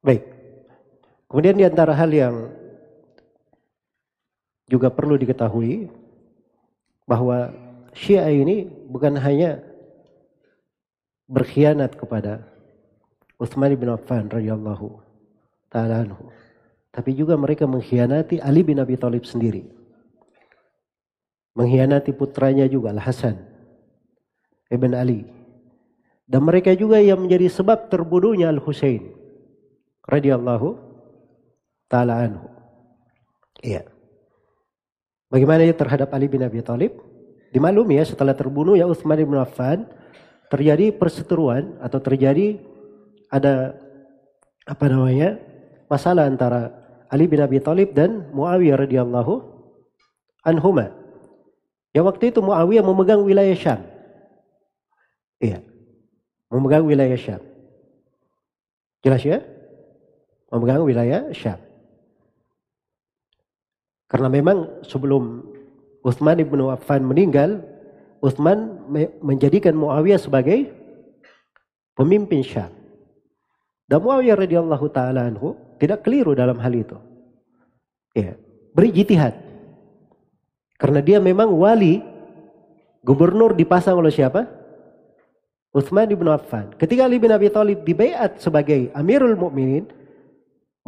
Baik. 0.00 0.24
Kemudian 1.28 1.56
di 1.60 1.64
antara 1.68 1.92
hal 1.92 2.10
yang 2.10 2.34
juga 4.66 4.88
perlu 4.88 5.20
diketahui 5.20 5.92
bahwa 7.04 7.52
Syiah 7.92 8.32
ini 8.32 8.64
bukan 8.64 9.18
hanya 9.20 9.60
berkhianat 11.28 11.94
kepada 12.00 12.48
Utsman 13.36 13.74
bin 13.76 13.92
Affan 13.92 14.30
radhiyallahu 14.30 14.98
taala 15.70 16.06
tapi 16.90 17.14
juga 17.14 17.38
mereka 17.38 17.68
mengkhianati 17.70 18.42
Ali 18.42 18.66
bin 18.66 18.82
Abi 18.82 18.98
Thalib 18.98 19.22
sendiri. 19.22 19.62
Mengkhianati 21.54 22.10
putranya 22.14 22.66
juga 22.66 22.90
Al 22.90 23.02
Hasan 23.02 23.38
ibn 24.70 24.94
Ali. 24.94 25.26
Dan 26.30 26.46
mereka 26.46 26.74
juga 26.78 27.02
yang 27.02 27.26
menjadi 27.26 27.50
sebab 27.50 27.90
terbunuhnya 27.90 28.50
Al 28.50 28.62
Husain 28.62 29.19
radhiyallahu 30.06 30.78
taala 31.90 32.24
anhu. 32.24 32.46
Iya. 33.60 33.84
Bagaimana 35.30 35.62
ya 35.66 35.74
terhadap 35.76 36.10
Ali 36.10 36.26
bin 36.26 36.42
Abi 36.42 36.62
Thalib? 36.64 36.96
Dimaklumi 37.50 37.98
ya 37.98 38.04
setelah 38.06 38.34
terbunuh 38.34 38.78
ya 38.78 38.86
Utsman 38.86 39.18
bin 39.18 39.38
Affan 39.38 39.86
terjadi 40.50 40.94
perseteruan 40.94 41.78
atau 41.82 41.98
terjadi 41.98 42.58
ada 43.30 43.78
apa 44.66 44.86
namanya 44.86 45.38
masalah 45.90 46.26
antara 46.26 46.74
Ali 47.10 47.26
bin 47.26 47.42
Abi 47.42 47.58
Thalib 47.58 47.90
dan 47.94 48.30
Muawiyah 48.30 48.86
radhiyallahu 48.86 49.34
anhuma. 50.46 50.94
Ya 51.90 52.06
waktu 52.06 52.30
itu 52.30 52.38
Muawiyah 52.38 52.86
memegang 52.86 53.26
wilayah 53.26 53.54
Syam. 53.58 53.82
Iya. 55.42 55.58
Memegang 56.50 56.86
wilayah 56.86 57.18
Syam. 57.18 57.42
Jelas 59.02 59.22
ya? 59.26 59.42
Memegang 60.50 60.82
wilayah 60.82 61.30
Syam. 61.30 61.58
Karena 64.10 64.26
memang 64.26 64.82
sebelum 64.82 65.46
Uthman 66.02 66.42
ibn 66.42 66.58
Affan 66.66 67.06
meninggal, 67.06 67.62
Uthman 68.18 68.82
menjadikan 69.22 69.78
Muawiyah 69.78 70.18
sebagai 70.18 70.66
pemimpin 71.94 72.42
Syam. 72.42 72.74
Dan 73.86 74.02
Muawiyah 74.02 74.34
radhiyallahu 74.34 74.86
taala 74.90 75.30
anhu 75.30 75.54
tidak 75.78 76.02
keliru 76.02 76.34
dalam 76.34 76.58
hal 76.58 76.74
itu. 76.74 76.98
Ya, 78.18 78.34
beri 78.74 78.90
jitihad. 78.90 79.38
Karena 80.74 80.98
dia 80.98 81.22
memang 81.22 81.54
wali 81.54 82.02
gubernur 83.06 83.54
dipasang 83.54 83.94
oleh 84.02 84.10
siapa? 84.10 84.50
Uthman 85.70 86.10
ibn 86.10 86.26
Affan. 86.26 86.74
Ketika 86.74 87.06
Ali 87.06 87.22
bin 87.22 87.30
Abi 87.30 87.46
Thalib 87.46 87.86
dibaiat 87.86 88.42
sebagai 88.42 88.90
Amirul 88.90 89.38
Mukminin, 89.38 89.86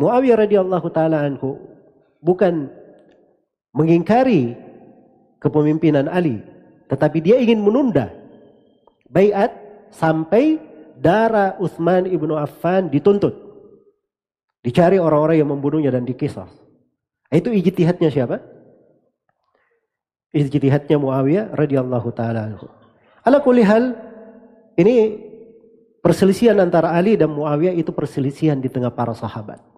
Muawiyah 0.00 0.48
radhiyallahu 0.48 0.88
taala 0.88 1.24
anhu 1.28 1.60
bukan 2.24 2.72
mengingkari 3.76 4.56
kepemimpinan 5.42 6.08
Ali, 6.08 6.40
tetapi 6.88 7.18
dia 7.20 7.36
ingin 7.40 7.60
menunda 7.60 8.08
bayat 9.10 9.52
sampai 9.92 10.56
darah 10.96 11.58
Utsman 11.60 12.08
ibnu 12.08 12.32
Affan 12.38 12.88
dituntut. 12.88 13.34
Dicari 14.62 14.96
orang-orang 15.02 15.42
yang 15.42 15.50
membunuhnya 15.50 15.90
dan 15.90 16.06
dikisah. 16.06 16.46
Itu 17.34 17.50
ijtihadnya 17.50 18.14
siapa? 18.14 18.38
Ijtihadnya 20.30 20.96
Muawiyah 21.02 21.50
radhiyallahu 21.52 22.08
taala 22.14 22.46
anhu. 22.46 22.70
Ala 23.26 23.42
kulli 23.42 23.66
hal 23.66 23.98
ini 24.78 25.18
perselisihan 25.98 26.62
antara 26.62 26.94
Ali 26.94 27.18
dan 27.18 27.34
Muawiyah 27.34 27.74
itu 27.74 27.90
perselisihan 27.90 28.62
di 28.62 28.70
tengah 28.70 28.94
para 28.94 29.12
sahabat. 29.18 29.71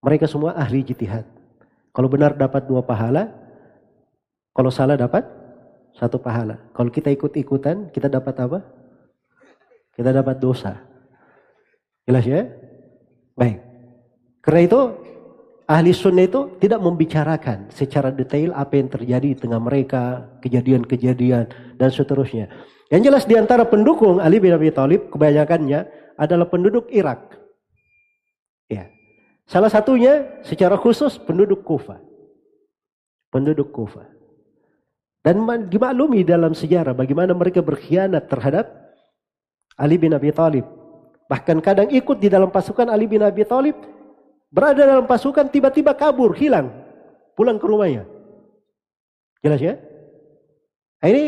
Mereka 0.00 0.24
semua 0.24 0.56
ahli 0.56 0.80
ijtihad. 0.80 1.28
Kalau 1.92 2.08
benar 2.08 2.32
dapat 2.32 2.64
dua 2.64 2.80
pahala, 2.80 3.28
kalau 4.56 4.72
salah 4.72 4.96
dapat 4.96 5.26
satu 5.94 6.16
pahala. 6.16 6.56
Kalau 6.72 6.88
kita 6.88 7.12
ikut-ikutan, 7.12 7.92
kita 7.92 8.08
dapat 8.08 8.34
apa? 8.40 8.58
Kita 9.92 10.10
dapat 10.14 10.40
dosa. 10.40 10.80
Jelas 12.08 12.24
ya? 12.24 12.48
Baik. 13.36 13.60
Karena 14.40 14.60
itu 14.64 14.80
ahli 15.68 15.92
sunnah 15.92 16.24
itu 16.24 16.56
tidak 16.56 16.80
membicarakan 16.80 17.68
secara 17.68 18.08
detail 18.08 18.56
apa 18.56 18.80
yang 18.80 18.88
terjadi 18.88 19.26
di 19.34 19.38
tengah 19.38 19.60
mereka, 19.60 20.24
kejadian-kejadian 20.40 21.76
dan 21.76 21.90
seterusnya. 21.92 22.48
Yang 22.90 23.02
jelas 23.06 23.24
di 23.28 23.34
antara 23.38 23.68
pendukung 23.68 24.18
Ali 24.18 24.42
bin 24.42 24.50
Abi 24.50 24.74
Thalib 24.74 25.14
kebanyakannya 25.14 25.86
adalah 26.18 26.50
penduduk 26.50 26.90
Irak. 26.90 27.38
Ya. 28.66 28.90
Salah 29.50 29.66
satunya 29.66 30.38
secara 30.46 30.78
khusus 30.78 31.18
penduduk 31.18 31.66
Kufa. 31.66 31.98
Penduduk 33.34 33.74
Kufa. 33.74 34.06
Dan 35.26 35.42
dimaklumi 35.66 36.22
dalam 36.22 36.54
sejarah 36.54 36.94
bagaimana 36.94 37.34
mereka 37.34 37.58
berkhianat 37.58 38.30
terhadap 38.30 38.70
Ali 39.74 39.98
bin 39.98 40.14
Abi 40.14 40.30
Thalib. 40.30 40.62
Bahkan 41.26 41.58
kadang 41.66 41.90
ikut 41.90 42.22
di 42.22 42.30
dalam 42.30 42.54
pasukan 42.54 42.86
Ali 42.94 43.10
bin 43.10 43.26
Abi 43.26 43.42
Thalib. 43.42 43.74
Berada 44.54 44.86
dalam 44.86 45.10
pasukan 45.10 45.50
tiba-tiba 45.50 45.98
kabur, 45.98 46.30
hilang. 46.38 46.70
Pulang 47.34 47.58
ke 47.58 47.66
rumahnya. 47.66 48.06
Jelas 49.42 49.58
ya? 49.58 49.74
Nah, 51.02 51.08
ini 51.10 51.24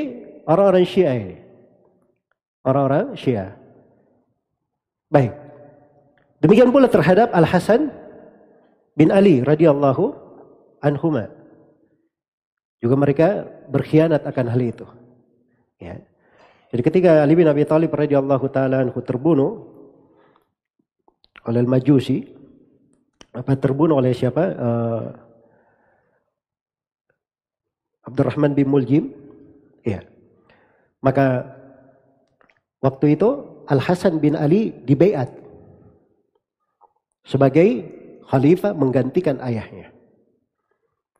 orang-orang 0.46 0.86
Syiah 0.86 1.14
ini. 1.18 1.36
Orang-orang 2.62 3.18
Syiah. 3.18 3.50
Baik. 5.10 5.34
Demikian 6.38 6.70
pula 6.70 6.86
terhadap 6.86 7.34
Al-Hasan 7.34 8.01
bin 8.96 9.08
Ali 9.12 9.40
radhiyallahu 9.40 10.12
anhuma. 10.82 11.30
Juga 12.82 12.98
mereka 12.98 13.46
berkhianat 13.70 14.26
akan 14.26 14.46
hal 14.50 14.60
itu. 14.60 14.86
Ya. 15.78 16.02
Jadi 16.74 16.82
ketika 16.82 17.22
Ali 17.22 17.38
bin 17.38 17.46
Abi 17.46 17.62
Thalib 17.62 17.92
radhiyallahu 17.94 18.48
taala 18.50 18.82
anhu 18.82 18.98
terbunuh 19.04 19.70
oleh 21.46 21.60
Al-Majusi 21.62 22.26
apa 23.32 23.56
terbunuh 23.56 23.96
oleh 23.96 24.12
siapa? 24.12 24.44
Uh, 24.56 25.06
Abdurrahman 28.02 28.52
bin 28.52 28.68
Muljim. 28.68 29.04
Ya. 29.86 30.02
Maka 31.00 31.48
waktu 32.82 33.14
itu 33.14 33.30
Al 33.70 33.78
Hasan 33.78 34.18
bin 34.18 34.34
Ali 34.34 34.74
dibaiat 34.84 35.30
sebagai 37.22 38.01
khalifah 38.28 38.74
menggantikan 38.74 39.38
ayahnya. 39.42 39.90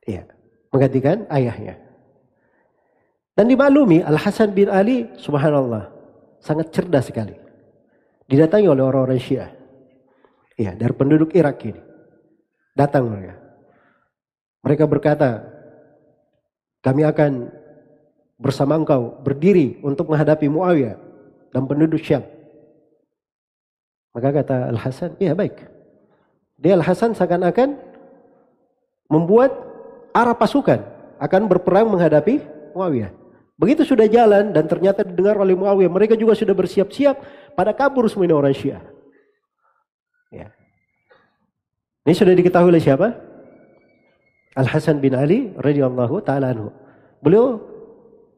Iya, 0.07 0.27
menggantikan 0.75 1.27
ayahnya. 1.31 1.79
Dan 3.33 3.49
dimaklumi 3.49 4.05
Al 4.05 4.19
Hasan 4.21 4.53
bin 4.53 4.69
Ali, 4.69 5.09
subhanallah, 5.17 5.89
sangat 6.43 6.69
cerdas 6.75 7.09
sekali. 7.09 7.33
Didatangi 8.29 8.69
oleh 8.69 8.85
orang-orang 8.85 9.21
Syiah. 9.21 9.51
Iya, 10.59 10.77
dari 10.77 10.93
penduduk 10.93 11.33
Irak 11.33 11.65
ini. 11.65 11.81
Datang 12.77 13.09
mereka. 13.09 13.41
Mereka 14.63 14.85
berkata, 14.85 15.49
kami 16.85 17.03
akan 17.09 17.51
bersama 18.37 18.77
engkau 18.77 19.23
berdiri 19.23 19.81
untuk 19.81 20.13
menghadapi 20.13 20.51
Muawiyah 20.51 20.99
dan 21.55 21.63
penduduk 21.65 22.03
Syam. 22.03 22.27
Maka 24.13 24.29
kata 24.29 24.69
Al 24.69 24.77
Hasan, 24.77 25.17
iya 25.17 25.33
baik. 25.33 25.72
Dia 26.63 26.79
Al-Hasan 26.79 27.19
seakan-akan 27.19 27.75
membuat 29.11 29.51
arah 30.15 30.39
pasukan 30.39 30.79
akan 31.19 31.43
berperang 31.51 31.91
menghadapi 31.91 32.39
Muawiyah. 32.73 33.11
Begitu 33.59 33.83
sudah 33.83 34.07
jalan 34.07 34.55
dan 34.55 34.71
ternyata 34.71 35.03
didengar 35.03 35.43
oleh 35.43 35.59
Muawiyah, 35.59 35.91
mereka 35.91 36.15
juga 36.15 36.39
sudah 36.39 36.55
bersiap-siap 36.55 37.19
pada 37.59 37.75
kabur 37.75 38.07
semua 38.07 38.31
ini 38.31 38.35
orang 38.35 38.55
Syiah. 38.55 38.83
Ya. 40.31 40.55
Ini 42.07 42.15
sudah 42.15 42.33
diketahui 42.33 42.71
oleh 42.71 42.83
siapa? 42.83 43.11
Al 44.55 44.69
Hasan 44.71 45.03
bin 45.03 45.19
Ali 45.19 45.51
radhiyallahu 45.59 46.23
taala 46.23 46.55
anhu. 46.55 46.71
Beliau 47.19 47.59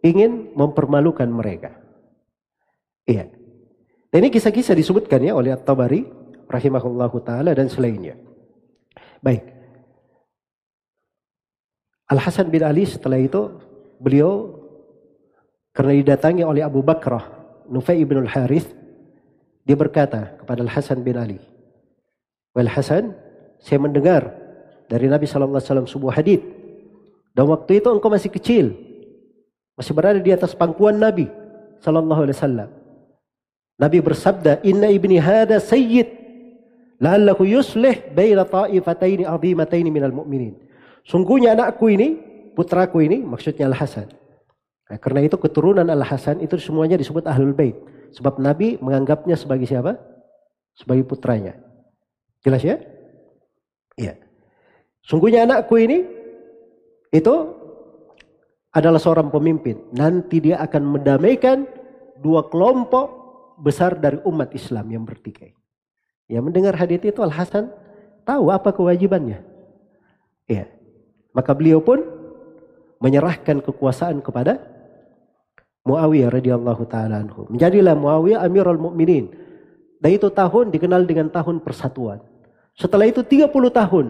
ingin 0.00 0.52
mempermalukan 0.56 1.28
mereka. 1.28 1.76
Iya. 3.04 3.28
Ini 4.14 4.28
kisah-kisah 4.30 4.78
disebutkan 4.78 5.20
ya 5.24 5.34
oleh 5.34 5.50
At-Tabari 5.52 6.23
rahimahullahu 6.48 7.16
taala 7.24 7.52
dan 7.52 7.68
selainnya. 7.68 8.16
Baik. 9.24 9.44
Al 12.10 12.20
Hasan 12.20 12.52
bin 12.52 12.60
Ali 12.60 12.84
setelah 12.84 13.16
itu 13.16 13.56
beliau 13.96 14.60
karena 15.72 15.96
didatangi 15.96 16.44
oleh 16.44 16.60
Abu 16.60 16.84
Bakrah 16.84 17.24
Nufai 17.64 18.04
ibn 18.04 18.20
al 18.20 18.28
Harith 18.28 18.68
dia 19.64 19.72
berkata 19.72 20.36
kepada 20.36 20.60
Al 20.60 20.68
Hasan 20.68 21.00
bin 21.00 21.16
Ali, 21.16 21.40
"Wal 22.52 22.68
Hasan, 22.68 23.16
saya 23.56 23.80
mendengar 23.80 24.28
dari 24.92 25.08
Nabi 25.08 25.24
sallallahu 25.24 25.56
alaihi 25.56 25.68
wasallam 25.72 25.88
sebuah 25.88 26.14
hadis 26.20 26.44
dan 27.32 27.48
waktu 27.48 27.80
itu 27.80 27.88
engkau 27.88 28.12
masih 28.12 28.28
kecil, 28.28 28.76
masih 29.74 29.96
berada 29.96 30.20
di 30.20 30.30
atas 30.30 30.52
pangkuan 30.52 31.00
Nabi 31.00 31.26
sallallahu 31.80 32.28
alaihi 32.28 32.36
wasallam. 32.38 32.70
Nabi 33.74 33.98
bersabda, 33.98 34.62
"Inna 34.62 34.92
ibni 34.92 35.18
hada 35.18 35.58
sayyid 35.58 36.23
La'allahu 37.02 37.42
yuslih 37.42 38.14
baina 38.14 38.46
ta'ifataini 38.46 39.26
'azimataini 39.26 39.90
minal 39.90 40.14
mu'minin. 40.14 40.54
Sungguhnya 41.04 41.52
anakku 41.58 41.90
ini, 41.90 42.16
putraku 42.54 43.02
ini, 43.04 43.20
maksudnya 43.20 43.68
Al-Hasan. 43.68 44.08
Nah, 44.88 44.98
karena 45.00 45.26
itu 45.26 45.36
keturunan 45.36 45.84
Al-Hasan 45.84 46.40
itu 46.40 46.54
semuanya 46.56 46.94
disebut 46.94 47.26
Ahlul 47.26 47.52
Bait. 47.52 47.76
Sebab 48.14 48.38
Nabi 48.38 48.78
menganggapnya 48.78 49.34
sebagai 49.34 49.66
siapa? 49.66 49.98
Sebagai 50.78 51.02
putranya. 51.02 51.58
Jelas 52.46 52.62
ya? 52.62 52.78
Iya. 53.98 54.14
Sungguhnya 55.02 55.44
anakku 55.44 55.74
ini 55.76 56.06
itu 57.10 57.34
adalah 58.74 58.98
seorang 58.98 59.30
pemimpin. 59.30 59.82
Nanti 59.94 60.42
dia 60.42 60.62
akan 60.62 60.98
mendamaikan 60.98 61.66
dua 62.18 62.46
kelompok 62.50 63.06
besar 63.58 63.98
dari 63.98 64.18
umat 64.26 64.50
Islam 64.54 64.90
yang 64.90 65.04
bertikai. 65.06 65.54
Ya 66.30 66.40
mendengar 66.40 66.72
hadis 66.76 67.04
itu 67.04 67.20
Al 67.20 67.32
Hasan 67.32 67.68
tahu 68.24 68.48
apa 68.48 68.72
kewajibannya. 68.72 69.44
Ya. 70.48 70.68
Maka 71.36 71.52
beliau 71.52 71.84
pun 71.84 72.00
menyerahkan 73.02 73.60
kekuasaan 73.60 74.24
kepada 74.24 74.60
Muawiyah 75.84 76.32
radhiyallahu 76.32 76.88
taala 76.88 77.20
anhu. 77.20 77.44
Menjadilah 77.52 77.92
Muawiyah 77.92 78.40
Amirul 78.40 78.80
Mukminin. 78.80 79.28
Dan 80.00 80.10
itu 80.16 80.32
tahun 80.32 80.72
dikenal 80.72 81.04
dengan 81.04 81.28
tahun 81.28 81.60
persatuan. 81.60 82.24
Setelah 82.76 83.08
itu 83.08 83.20
30 83.20 83.52
tahun 83.52 84.06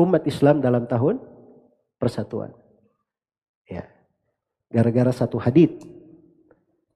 umat 0.00 0.22
Islam 0.24 0.64
dalam 0.64 0.88
tahun 0.88 1.20
persatuan. 2.00 2.56
Ya. 3.68 3.84
Gara-gara 4.72 5.12
satu 5.12 5.36
hadis 5.36 5.76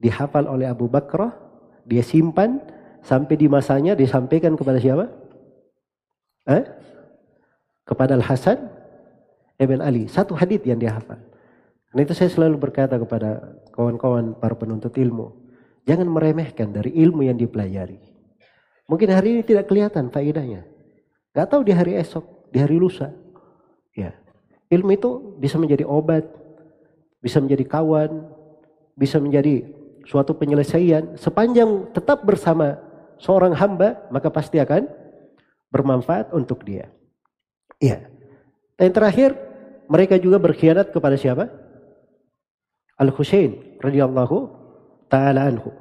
dihafal 0.00 0.48
oleh 0.48 0.68
Abu 0.68 0.88
Bakar, 0.88 1.36
dia 1.84 2.00
simpan 2.00 2.60
sampai 3.05 3.36
di 3.36 3.46
masanya 3.46 3.92
disampaikan 3.92 4.57
kepada 4.57 4.80
siapa? 4.80 5.12
Eh? 6.48 6.64
Kepada 7.84 8.16
Al 8.16 8.24
Hasan 8.24 8.59
Ibn 9.61 9.78
Ali. 9.84 10.09
Satu 10.09 10.34
hadis 10.34 10.64
yang 10.64 10.80
dia 10.80 10.96
hafal. 10.96 11.20
Karena 11.92 12.00
itu 12.02 12.14
saya 12.16 12.32
selalu 12.32 12.59
berkata 12.59 12.98
kepada 12.98 13.55
kawan-kawan 13.70 14.34
para 14.40 14.59
penuntut 14.59 14.90
ilmu, 14.98 15.30
jangan 15.86 16.11
meremehkan 16.11 16.74
dari 16.74 16.90
ilmu 16.90 17.22
yang 17.22 17.38
dipelajari. 17.38 18.02
Mungkin 18.90 19.09
hari 19.14 19.38
ini 19.38 19.42
tidak 19.46 19.70
kelihatan 19.70 20.11
faedahnya. 20.11 20.66
Gak 21.30 21.48
tahu 21.55 21.62
di 21.62 21.72
hari 21.72 21.94
esok, 21.94 22.50
di 22.50 22.59
hari 22.59 22.76
lusa. 22.76 23.14
Ya. 23.94 24.11
Ilmu 24.68 24.90
itu 24.90 25.11
bisa 25.38 25.55
menjadi 25.55 25.86
obat, 25.86 26.26
bisa 27.22 27.38
menjadi 27.38 27.64
kawan, 27.64 28.26
bisa 28.98 29.22
menjadi 29.22 29.64
suatu 30.05 30.36
penyelesaian 30.36 31.16
sepanjang 31.16 31.88
tetap 31.96 32.20
bersama 32.26 32.76
seorang 33.18 33.54
hamba 33.56 34.06
maka 34.10 34.30
pasti 34.30 34.58
akan 34.58 34.86
bermanfaat 35.74 36.30
untuk 36.30 36.62
dia. 36.62 36.90
Iya. 37.82 38.06
Dan 38.78 38.90
terakhir 38.94 39.34
mereka 39.90 40.18
juga 40.18 40.38
berkhianat 40.38 40.94
kepada 40.94 41.18
siapa? 41.18 41.50
Al-Husain 42.98 43.78
radhiyallahu 43.82 44.36
taala 45.10 45.50
anhu. 45.50 45.74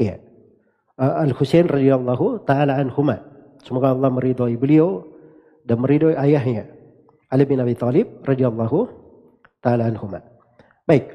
Iya. 0.00 0.20
Al-Husain 0.96 1.68
radhiyallahu 1.68 2.48
taala 2.48 2.80
anhuma. 2.80 3.20
Semoga 3.60 3.92
Allah 3.92 4.08
meridhai 4.08 4.56
beliau 4.56 5.04
dan 5.64 5.80
meridhai 5.80 6.16
ayahnya. 6.16 6.68
Ali 7.28 7.44
bin 7.44 7.60
Abi 7.60 7.76
Thalib 7.76 8.24
radhiyallahu 8.24 8.88
taala 9.60 9.88
anhuma. 9.88 10.24
Baik. 10.88 11.12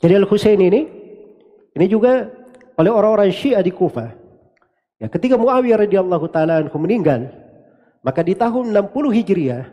Jadi 0.00 0.12
Al-Husain 0.16 0.60
ini 0.60 0.88
ini 1.76 1.86
juga 1.88 2.28
oleh 2.76 2.92
orang-orang 2.92 3.32
Syiah 3.32 3.64
di 3.64 3.72
Kufah. 3.72 4.25
Ya, 4.96 5.12
ketika 5.12 5.36
Muawiyah 5.36 5.84
radhiyallahu 5.84 6.26
taala 6.32 6.64
anhu 6.64 6.76
meninggal, 6.80 7.28
maka 8.00 8.24
di 8.24 8.32
tahun 8.32 8.72
60 8.72 9.12
Hijriah 9.12 9.68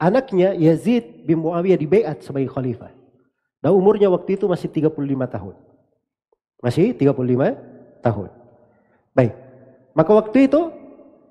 anaknya 0.00 0.56
Yazid 0.56 1.28
bin 1.28 1.44
Muawiyah 1.44 1.76
dibaiat 1.76 2.24
sebagai 2.24 2.48
khalifah. 2.48 2.92
Dan 3.60 3.76
umurnya 3.76 4.08
waktu 4.08 4.40
itu 4.40 4.48
masih 4.48 4.68
35 4.72 4.96
tahun. 5.28 5.54
Masih 6.64 6.96
35 6.96 8.00
tahun. 8.00 8.28
Baik. 9.12 9.34
Maka 9.92 10.10
waktu 10.12 10.38
itu 10.48 10.60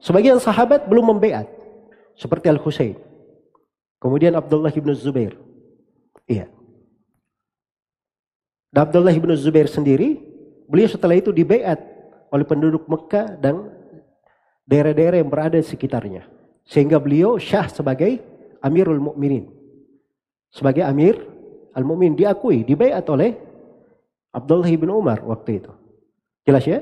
sebagian 0.02 0.38
sahabat 0.38 0.86
belum 0.86 1.18
membeat. 1.18 1.50
Seperti 2.16 2.48
Al-Husain. 2.48 2.96
Kemudian 3.98 4.38
Abdullah 4.38 4.70
bin 4.70 4.94
Zubair. 4.94 5.34
Iya. 6.30 6.52
Dan 8.70 8.82
Abdullah 8.86 9.16
bin 9.16 9.32
Zubair 9.40 9.72
sendiri, 9.72 10.20
beliau 10.68 10.92
setelah 10.92 11.16
itu 11.16 11.32
dibeat 11.32 11.95
oleh 12.32 12.46
penduduk 12.46 12.86
Mekah 12.90 13.38
dan 13.38 13.70
daerah-daerah 14.66 15.22
yang 15.22 15.30
berada 15.30 15.58
di 15.58 15.66
sekitarnya. 15.66 16.26
Sehingga 16.66 16.98
beliau 16.98 17.38
syah 17.38 17.70
sebagai 17.70 18.22
Amirul 18.62 18.98
Mukminin. 18.98 19.50
Sebagai 20.50 20.82
Amir 20.88 21.36
Al-Mu'min 21.76 22.16
diakui, 22.16 22.64
dibayat 22.64 23.04
oleh 23.12 23.36
Abdullah 24.32 24.72
bin 24.72 24.88
Umar 24.88 25.20
waktu 25.28 25.60
itu. 25.60 25.72
Jelas 26.48 26.64
ya? 26.64 26.80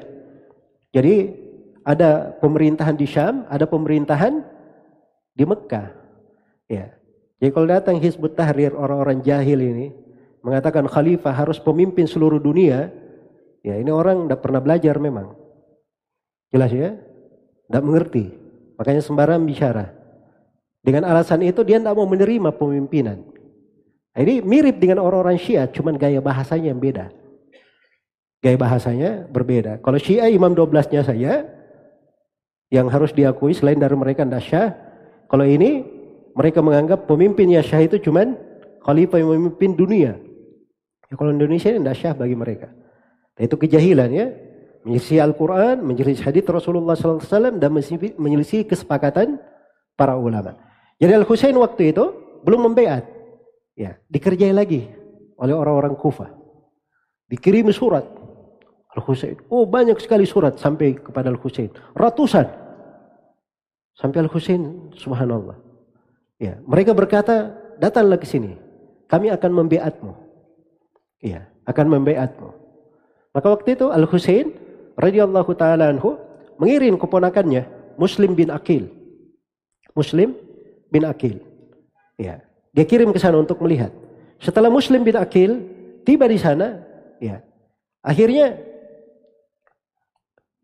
Jadi 0.94 1.34
ada 1.82 2.38
pemerintahan 2.38 2.94
di 2.94 3.10
Syam, 3.10 3.50
ada 3.50 3.66
pemerintahan 3.66 4.46
di 5.34 5.44
Mekah. 5.44 5.90
Ya. 6.70 6.94
Jadi 7.42 7.50
kalau 7.50 7.68
datang 7.68 7.98
Hizbut 7.98 8.38
Tahrir 8.38 8.78
orang-orang 8.78 9.26
jahil 9.26 9.60
ini 9.60 9.88
mengatakan 10.46 10.86
khalifah 10.86 11.34
harus 11.34 11.58
pemimpin 11.58 12.06
seluruh 12.06 12.38
dunia, 12.38 12.94
ya 13.64 13.80
ini 13.80 13.90
orang 13.90 14.28
tidak 14.28 14.44
pernah 14.44 14.62
belajar 14.62 14.96
memang. 15.00 15.34
Jelas 16.54 16.70
ya? 16.70 16.94
Tidak 17.66 17.84
mengerti. 17.84 18.30
Makanya 18.78 19.02
sembarang 19.02 19.42
bicara. 19.48 19.90
Dengan 20.84 21.08
alasan 21.08 21.42
itu 21.42 21.64
dia 21.64 21.80
tidak 21.80 21.96
mau 21.96 22.06
menerima 22.06 22.54
pemimpinan. 22.54 23.24
Nah, 24.14 24.20
ini 24.22 24.44
mirip 24.46 24.78
dengan 24.78 25.02
orang-orang 25.02 25.42
Syiah, 25.42 25.66
cuman 25.72 25.98
gaya 25.98 26.22
bahasanya 26.22 26.70
yang 26.70 26.78
beda. 26.78 27.10
Gaya 28.44 28.58
bahasanya 28.60 29.26
berbeda. 29.32 29.82
Kalau 29.82 29.98
Syiah 29.98 30.30
imam 30.30 30.54
12-nya 30.54 31.02
saya, 31.02 31.48
yang 32.74 32.90
harus 32.90 33.14
diakui 33.14 33.54
selain 33.54 33.78
dari 33.78 33.94
mereka 33.94 34.26
tidak 34.26 34.44
syah. 34.44 34.70
Kalau 35.30 35.46
ini, 35.46 35.86
mereka 36.34 36.66
menganggap 36.66 37.06
pemimpinnya 37.06 37.62
syah 37.62 37.86
itu 37.86 38.02
cuman 38.02 38.34
khalifah 38.82 39.18
yang 39.22 39.30
memimpin 39.38 39.78
dunia. 39.78 40.18
Ya, 41.08 41.14
kalau 41.14 41.32
Indonesia 41.32 41.70
ini 41.70 41.86
tidak 41.86 41.98
syah 42.02 42.14
bagi 42.18 42.34
mereka. 42.34 42.74
Itu 43.38 43.58
kejahilan 43.58 44.10
ya. 44.14 44.28
Menyelisih 44.84 45.24
Al-Quran, 45.24 45.80
menyelisih 45.80 46.28
hadith 46.28 46.44
Rasulullah 46.52 46.94
SAW, 46.94 47.56
dan 47.56 47.72
menyelisih 48.20 48.68
kesepakatan 48.68 49.40
para 49.96 50.20
ulama. 50.20 50.60
Jadi 51.00 51.24
Al-Husain 51.24 51.56
waktu 51.56 51.96
itu 51.96 52.04
belum 52.44 52.72
membeat. 52.72 53.08
Ya, 53.74 53.98
dikerjai 54.12 54.52
lagi 54.52 54.86
oleh 55.40 55.56
orang-orang 55.56 55.96
Kufah. 55.96 56.30
Dikirim 57.32 57.72
surat 57.72 58.06
Al-Husain. 58.94 59.40
Oh, 59.50 59.66
banyak 59.66 59.98
sekali 59.98 60.28
surat 60.28 60.60
sampai 60.60 61.00
kepada 61.00 61.32
Al-Husain. 61.32 61.72
Ratusan. 61.98 62.46
Sampai 63.98 64.22
Al-Husain, 64.22 64.94
subhanallah. 65.00 65.58
Ya, 66.38 66.60
mereka 66.68 66.92
berkata, 66.92 67.56
datanglah 67.80 68.20
ke 68.20 68.28
sini. 68.28 68.60
Kami 69.08 69.32
akan 69.32 69.64
membeatmu. 69.64 70.12
Iya, 71.24 71.48
akan 71.64 71.86
membeatmu. 71.98 72.63
Maka 73.34 73.48
waktu 73.50 73.74
itu 73.74 73.90
Al-Husain 73.90 74.54
radhiyallahu 74.94 75.52
taala 75.58 75.90
anhu 75.90 76.22
mengirim 76.62 77.02
keponakannya 77.02 77.66
Muslim 77.98 78.38
bin 78.38 78.54
Akil. 78.54 78.90
Muslim 79.98 80.38
bin 80.94 81.04
Akil. 81.06 81.42
Ya. 82.22 82.46
Dia 82.74 82.86
kirim 82.86 83.10
ke 83.14 83.18
sana 83.18 83.42
untuk 83.42 83.62
melihat. 83.62 83.90
Setelah 84.38 84.70
Muslim 84.70 85.02
bin 85.02 85.18
Akil 85.18 85.66
tiba 86.06 86.30
di 86.30 86.38
sana, 86.38 86.82
ya. 87.18 87.42
Akhirnya 88.06 88.58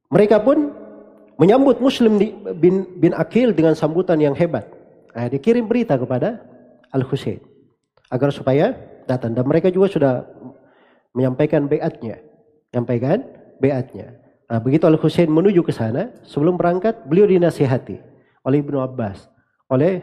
mereka 0.10 0.42
pun 0.42 0.74
menyambut 1.40 1.80
Muslim 1.80 2.18
bin, 2.58 2.86
bin 2.98 3.14
Akil 3.16 3.54
dengan 3.54 3.74
sambutan 3.78 4.20
yang 4.20 4.36
hebat. 4.36 4.68
Nah, 5.14 5.26
dia 5.30 5.42
kirim 5.42 5.66
berita 5.66 5.98
kepada 5.98 6.42
Al 6.94 7.06
Husain 7.06 7.40
agar 8.10 8.34
supaya 8.34 8.74
datang 9.06 9.38
dan 9.38 9.46
mereka 9.46 9.70
juga 9.70 9.88
sudah 9.90 10.14
menyampaikan 11.14 11.66
beatnya, 11.66 12.22
menyampaikan 12.70 13.26
beatnya. 13.58 14.18
Nah, 14.50 14.58
begitu 14.62 14.86
Al 14.90 14.98
Husain 14.98 15.30
menuju 15.30 15.62
ke 15.62 15.74
sana, 15.74 16.10
sebelum 16.26 16.58
berangkat 16.58 17.06
beliau 17.06 17.30
dinasihati 17.30 18.02
oleh 18.46 18.58
Ibnu 18.66 18.82
Abbas, 18.82 19.30
oleh 19.70 20.02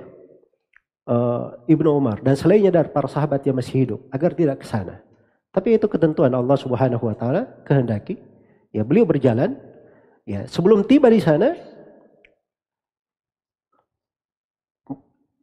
uh, 1.11 1.55
Ibnu 1.67 1.91
Umar 1.91 2.23
dan 2.23 2.39
selainnya 2.39 2.71
dari 2.71 2.91
para 2.91 3.11
sahabat 3.11 3.43
yang 3.43 3.59
masih 3.59 3.87
hidup 3.87 4.01
agar 4.15 4.35
tidak 4.35 4.63
ke 4.63 4.67
sana. 4.67 5.03
Tapi 5.51 5.75
itu 5.75 5.89
ketentuan 5.89 6.31
Allah 6.31 6.59
Subhanahu 6.59 7.11
wa 7.11 7.17
taala 7.17 7.49
kehendaki. 7.67 8.21
Ya, 8.71 8.85
beliau 8.85 9.09
berjalan 9.09 9.57
ya, 10.29 10.45
sebelum 10.47 10.85
tiba 10.85 11.09
di 11.09 11.23
sana 11.23 11.57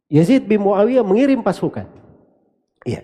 Yazid 0.06 0.46
bin 0.46 0.62
Muawiyah 0.62 1.02
mengirim 1.02 1.42
pasukan. 1.42 1.90
Ya, 2.86 3.02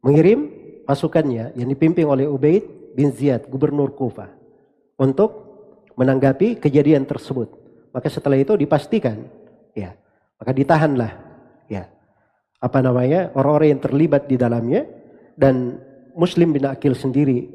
mengirim 0.00 0.48
pasukannya 0.88 1.52
yang 1.52 1.68
dipimpin 1.68 2.08
oleh 2.08 2.24
Ubaid 2.24 2.77
bin 2.98 3.14
Ziyad, 3.14 3.46
gubernur 3.46 3.94
Kufah 3.94 4.34
untuk 4.98 5.30
menanggapi 5.94 6.58
kejadian 6.58 7.06
tersebut. 7.06 7.46
Maka 7.94 8.10
setelah 8.10 8.34
itu 8.34 8.58
dipastikan, 8.58 9.22
ya, 9.70 9.94
maka 10.34 10.50
ditahanlah, 10.50 11.14
ya, 11.70 11.86
apa 12.58 12.78
namanya 12.82 13.30
orang-orang 13.38 13.78
yang 13.78 13.82
terlibat 13.86 14.26
di 14.26 14.34
dalamnya 14.34 14.82
dan 15.38 15.78
Muslim 16.18 16.50
bin 16.50 16.66
Akil 16.66 16.98
sendiri, 16.98 17.46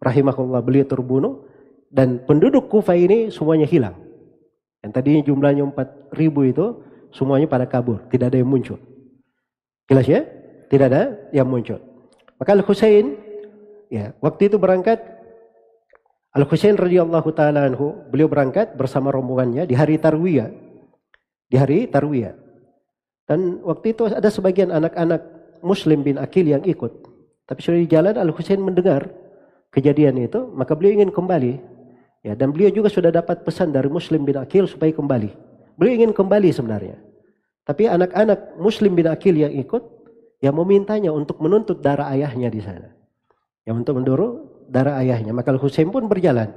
rahimahullah 0.00 0.64
beliau 0.64 0.88
terbunuh 0.88 1.44
dan 1.92 2.24
penduduk 2.24 2.72
Kufa 2.72 2.96
ini 2.96 3.28
semuanya 3.28 3.68
hilang. 3.68 4.00
Yang 4.80 4.92
tadinya 4.96 5.22
jumlahnya 5.28 5.68
4 5.68 6.16
ribu 6.16 6.48
itu 6.48 6.80
semuanya 7.12 7.44
pada 7.44 7.68
kabur, 7.68 8.08
tidak 8.08 8.32
ada 8.32 8.40
yang 8.40 8.48
muncul. 8.48 8.80
Jelas 9.84 10.08
ya? 10.08 10.24
Tidak 10.68 10.86
ada 10.88 11.28
yang 11.32 11.48
muncul. 11.48 11.80
Maka 12.40 12.56
Al 12.56 12.64
Husain, 12.64 13.27
ya, 13.88 14.16
waktu 14.22 14.52
itu 14.52 14.56
berangkat 14.56 15.18
Al 16.36 16.44
Husain 16.44 16.76
radhiyallahu 16.76 17.28
taala 17.32 17.64
anhu, 17.64 18.04
beliau 18.12 18.28
berangkat 18.28 18.76
bersama 18.76 19.08
rombongannya 19.08 19.64
di 19.64 19.72
hari 19.72 19.96
Tarwiyah. 19.96 20.52
Di 21.48 21.56
hari 21.56 21.88
Tarwiyah. 21.88 22.36
Dan 23.24 23.64
waktu 23.64 23.96
itu 23.96 24.06
ada 24.12 24.28
sebagian 24.28 24.68
anak-anak 24.68 25.24
Muslim 25.64 26.04
bin 26.04 26.20
Akil 26.20 26.46
yang 26.46 26.62
ikut. 26.68 26.92
Tapi 27.48 27.60
sudah 27.64 27.80
di 27.80 27.88
jalan 27.88 28.14
Al 28.20 28.28
Husain 28.28 28.60
mendengar 28.60 29.08
kejadian 29.72 30.20
itu, 30.20 30.52
maka 30.52 30.76
beliau 30.76 31.00
ingin 31.00 31.08
kembali. 31.08 31.80
Ya, 32.28 32.36
dan 32.36 32.52
beliau 32.52 32.68
juga 32.68 32.92
sudah 32.92 33.08
dapat 33.08 33.46
pesan 33.46 33.72
dari 33.72 33.88
Muslim 33.88 34.28
bin 34.28 34.36
Akil 34.36 34.68
supaya 34.68 34.92
kembali. 34.92 35.32
Beliau 35.80 36.04
ingin 36.04 36.12
kembali 36.12 36.50
sebenarnya. 36.52 37.00
Tapi 37.64 37.88
anak-anak 37.88 38.60
Muslim 38.60 38.92
bin 38.92 39.08
Akil 39.08 39.32
yang 39.32 39.54
ikut, 39.54 39.80
yang 40.44 40.56
memintanya 40.60 41.08
untuk 41.14 41.40
menuntut 41.40 41.80
darah 41.80 42.12
ayahnya 42.12 42.52
di 42.52 42.60
sana. 42.60 42.97
Yang 43.68 43.84
untuk 43.84 43.94
mendorong 44.00 44.32
darah 44.72 44.96
ayahnya. 45.04 45.36
Maka 45.36 45.52
Al-Husain 45.52 45.92
pun 45.92 46.08
berjalan. 46.08 46.48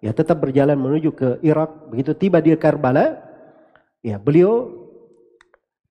Ya 0.00 0.16
tetap 0.16 0.40
berjalan 0.40 0.80
menuju 0.80 1.12
ke 1.12 1.28
Irak. 1.44 1.92
Begitu 1.92 2.16
tiba 2.16 2.40
di 2.40 2.56
Karbala, 2.56 3.20
ya 4.00 4.16
beliau 4.16 4.72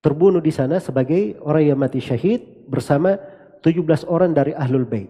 terbunuh 0.01 0.41
di 0.41 0.49
sana 0.49 0.82
sebagai 0.82 1.38
orang 1.41 1.63
yang 1.70 1.78
mati 1.78 2.01
syahid 2.01 2.66
bersama 2.70 3.18
17 3.66 4.05
orang 4.09 4.34
dari 4.34 4.57
Ahlul 4.57 4.89
Bait. 4.89 5.09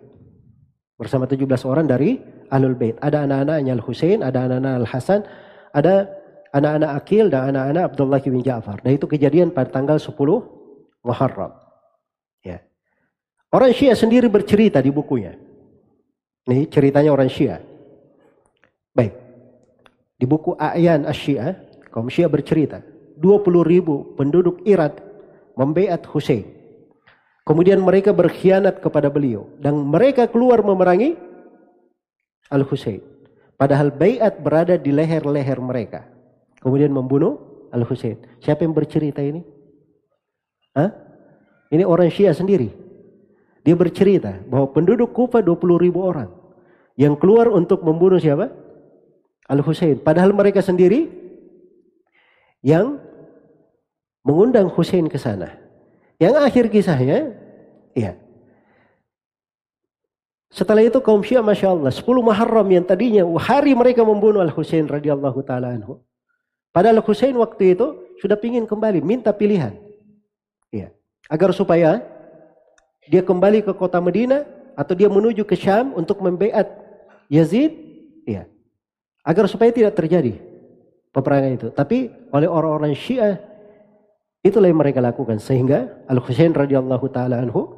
Bersama 0.96 1.28
17 1.28 1.44
orang 1.68 1.88
dari 1.88 2.20
Ahlul 2.52 2.76
Bait. 2.76 2.96
Ada 3.04 3.28
anak-anaknya 3.28 3.76
Al-Husain, 3.76 4.24
ada 4.24 4.48
anak-anak 4.48 4.74
Al-Hasan, 4.84 5.22
ada 5.76 6.08
anak-anak 6.56 6.92
Akil 6.96 7.28
dan 7.28 7.52
anak-anak 7.52 7.84
Abdullah 7.92 8.20
bin 8.24 8.40
Ja'far. 8.40 8.80
Dan 8.80 8.96
itu 8.96 9.08
kejadian 9.12 9.52
pada 9.52 9.72
tanggal 9.76 10.00
10 10.00 10.16
Muharram. 11.04 11.52
Ya. 12.48 12.64
Orang 13.52 13.76
Syiah 13.76 14.00
sendiri 14.00 14.32
bercerita 14.32 14.80
di 14.80 14.90
bukunya. 14.96 15.45
Ini 16.46 16.70
ceritanya 16.70 17.10
orang 17.10 17.30
Syiah. 17.30 17.62
Baik. 18.94 19.14
Di 20.16 20.26
buku 20.30 20.54
A'yan 20.56 21.10
Asyiah, 21.10 21.58
kaum 21.90 22.08
Syiah 22.08 22.30
bercerita. 22.30 22.86
20 23.18 23.66
ribu 23.66 24.14
penduduk 24.14 24.62
Irak 24.68 25.02
membeat 25.58 26.06
Hussein. 26.12 26.46
Kemudian 27.46 27.82
mereka 27.82 28.14
berkhianat 28.14 28.82
kepada 28.82 29.10
beliau. 29.10 29.50
Dan 29.58 29.78
mereka 29.86 30.30
keluar 30.30 30.62
memerangi 30.62 31.18
Al-Husain. 32.50 33.02
Padahal 33.56 33.94
bayat 33.94 34.42
berada 34.42 34.76
di 34.76 34.92
leher-leher 34.92 35.58
mereka. 35.62 36.06
Kemudian 36.62 36.92
membunuh 36.94 37.68
Al-Husain. 37.74 38.18
Siapa 38.42 38.66
yang 38.66 38.74
bercerita 38.74 39.22
ini? 39.22 39.42
Hah? 40.76 40.92
Ini 41.72 41.88
orang 41.88 42.12
Syiah 42.12 42.36
sendiri. 42.36 42.70
Dia 43.66 43.74
bercerita 43.74 44.46
bahwa 44.46 44.70
penduduk 44.70 45.10
Kufa 45.16 45.42
20 45.42 45.82
ribu 45.82 46.06
orang. 46.06 46.30
Yang 46.96 47.20
keluar 47.20 47.52
untuk 47.52 47.84
membunuh 47.84 48.20
siapa? 48.20 48.52
Al-Husain. 49.46 50.00
Padahal 50.00 50.32
mereka 50.32 50.64
sendiri 50.64 51.12
yang 52.66 52.98
mengundang 54.26 54.72
Husain 54.74 55.06
ke 55.06 55.20
sana. 55.22 55.54
Yang 56.18 56.36
akhir 56.42 56.66
kisahnya, 56.72 57.36
ya. 57.94 58.18
Setelah 60.50 60.88
itu 60.88 61.04
kaum 61.04 61.20
Syiah 61.20 61.44
Masya 61.44 61.76
Allah, 61.76 61.92
10 61.92 62.02
Muharram 62.24 62.68
yang 62.72 62.88
tadinya 62.88 63.28
hari 63.36 63.76
mereka 63.76 64.08
membunuh 64.08 64.40
Al-Husain 64.40 64.88
radhiyallahu 64.88 65.44
taala 65.44 65.76
anhu. 65.76 66.00
Padahal 66.72 67.04
Husain 67.04 67.36
waktu 67.36 67.76
itu 67.76 68.16
sudah 68.24 68.40
ingin 68.40 68.64
kembali, 68.64 69.04
minta 69.04 69.36
pilihan. 69.36 69.76
Ya. 70.72 70.96
Agar 71.28 71.52
supaya 71.52 72.00
dia 73.12 73.20
kembali 73.20 73.68
ke 73.68 73.76
kota 73.76 74.00
Medina 74.00 74.48
atau 74.80 74.96
dia 74.96 75.12
menuju 75.12 75.44
ke 75.44 75.60
Syam 75.60 75.92
untuk 75.92 76.24
membeat 76.24 76.85
Yazid, 77.30 77.72
ya. 78.26 78.46
Agar 79.26 79.50
supaya 79.50 79.74
tidak 79.74 79.98
terjadi 79.98 80.38
peperangan 81.16 81.52
itu. 81.56 81.68
Tapi 81.72 82.12
oleh 82.36 82.46
orang-orang 82.52 82.92
Syiah 82.94 83.40
itulah 84.46 84.70
yang 84.70 84.78
mereka 84.78 85.02
lakukan 85.02 85.40
sehingga 85.42 86.06
Al 86.06 86.22
Husain 86.22 86.54
radhiyallahu 86.54 87.08
taala 87.10 87.42
anhu 87.42 87.74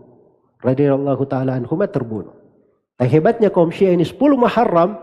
radhiyallahu 0.59 1.23
taala 1.29 1.55
anhu 1.55 1.77
terbunuh. 1.87 2.33
Dan 2.97 3.07
hebatnya 3.13 3.53
kaum 3.53 3.69
Syiah 3.69 3.93
ini 3.93 4.03
10 4.03 4.17
Muharram 4.35 4.97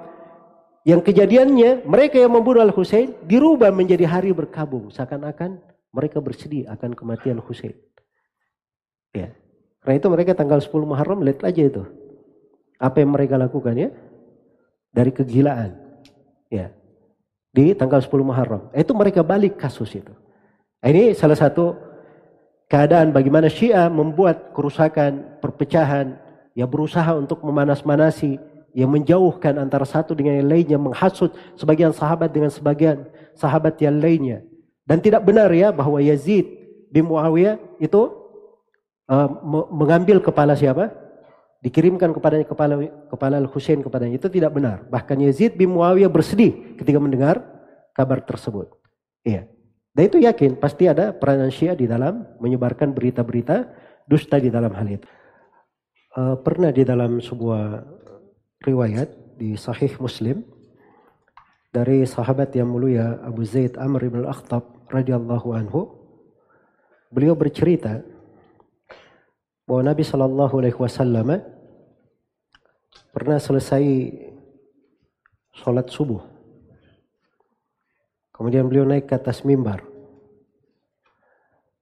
yang 0.84 1.00
kejadiannya 1.00 1.86
mereka 1.88 2.20
yang 2.20 2.34
membunuh 2.34 2.60
Al 2.60 2.74
Husain 2.74 3.14
dirubah 3.24 3.70
menjadi 3.72 4.04
hari 4.04 4.34
berkabung 4.34 4.90
seakan-akan 4.92 5.62
mereka 5.94 6.18
bersedih 6.18 6.66
akan 6.68 6.92
kematian 6.92 7.38
Husain. 7.38 7.72
Ya. 9.14 9.30
Karena 9.80 9.94
itu 10.02 10.08
mereka 10.10 10.34
tanggal 10.34 10.58
10 10.58 10.74
Muharram 10.84 11.22
lihat 11.22 11.46
aja 11.46 11.62
itu. 11.62 11.86
Apa 12.82 13.00
yang 13.00 13.14
mereka 13.14 13.38
lakukan 13.38 13.78
ya? 13.78 13.94
Dari 14.94 15.10
kegilaan. 15.10 15.74
Ya. 16.48 16.70
Di 17.50 17.74
tanggal 17.74 17.98
10 17.98 18.22
Muharram. 18.22 18.70
Itu 18.70 18.94
mereka 18.94 19.26
balik 19.26 19.58
kasus 19.58 19.90
itu. 19.94 20.14
Nah, 20.78 20.88
ini 20.88 21.12
salah 21.18 21.34
satu 21.34 21.74
keadaan 22.70 23.10
bagaimana 23.10 23.50
Syiah 23.50 23.90
membuat 23.90 24.54
kerusakan, 24.54 25.42
perpecahan, 25.42 26.14
ya 26.54 26.70
berusaha 26.70 27.10
untuk 27.18 27.42
memanas-manasi, 27.42 28.38
yang 28.74 28.90
menjauhkan 28.90 29.54
antara 29.62 29.86
satu 29.86 30.18
dengan 30.18 30.42
yang 30.42 30.50
lainnya, 30.50 30.78
menghasut 30.82 31.30
sebagian 31.54 31.94
sahabat 31.94 32.34
dengan 32.34 32.50
sebagian 32.50 33.06
sahabat 33.38 33.78
yang 33.78 34.02
lainnya. 34.02 34.42
Dan 34.82 34.98
tidak 34.98 35.22
benar 35.22 35.48
ya 35.54 35.70
bahwa 35.70 36.02
Yazid 36.02 36.44
bin 36.90 37.06
Muawiyah 37.06 37.56
itu 37.78 38.10
uh, 39.06 39.28
mengambil 39.70 40.18
kepala 40.18 40.58
siapa? 40.58 40.90
Dikirimkan 41.64 42.12
kepadanya 42.12 42.44
kepala 42.44 42.76
kepala 43.08 43.40
Al 43.40 43.48
Husain 43.48 43.80
kepadanya 43.80 44.20
itu 44.20 44.28
tidak 44.28 44.52
benar. 44.52 44.84
Bahkan 44.92 45.16
Yazid 45.24 45.56
bin 45.56 45.72
Muawiyah 45.72 46.12
bersedih 46.12 46.76
ketika 46.76 47.00
mendengar 47.00 47.40
kabar 47.96 48.20
tersebut. 48.20 48.68
Iya. 49.24 49.48
Dan 49.96 50.02
itu 50.12 50.20
yakin 50.20 50.60
pasti 50.60 50.84
ada 50.84 51.16
peranan 51.16 51.48
Syiah 51.48 51.72
di 51.72 51.88
dalam 51.88 52.28
menyebarkan 52.36 52.92
berita-berita 52.92 53.64
dusta 54.04 54.36
di 54.36 54.52
dalam 54.52 54.76
hal 54.76 55.00
itu. 55.00 55.08
Uh, 56.14 56.36
pernah 56.36 56.68
di 56.68 56.84
dalam 56.84 57.24
sebuah 57.24 57.80
riwayat 58.60 59.40
di 59.40 59.56
Sahih 59.56 59.96
Muslim 59.96 60.44
dari 61.72 62.04
sahabat 62.04 62.52
yang 62.52 62.70
mulia 62.70 63.18
Abu 63.24 63.42
Zaid 63.42 63.80
Amr 63.80 64.12
bin 64.12 64.22
Al-Akhtab 64.22 64.92
radhiyallahu 64.92 65.48
anhu 65.56 65.80
beliau 67.10 67.34
bercerita 67.34 68.04
bahwa 69.64 69.90
Nabi 69.90 70.04
Shallallahu 70.04 70.54
Alaihi 70.60 70.78
Wasallam 70.78 71.53
pernah 73.14 73.38
selesai 73.38 73.84
sholat 75.54 75.86
subuh. 75.88 76.22
Kemudian 78.34 78.66
beliau 78.66 78.82
naik 78.82 79.06
ke 79.06 79.14
atas 79.14 79.46
mimbar. 79.46 79.86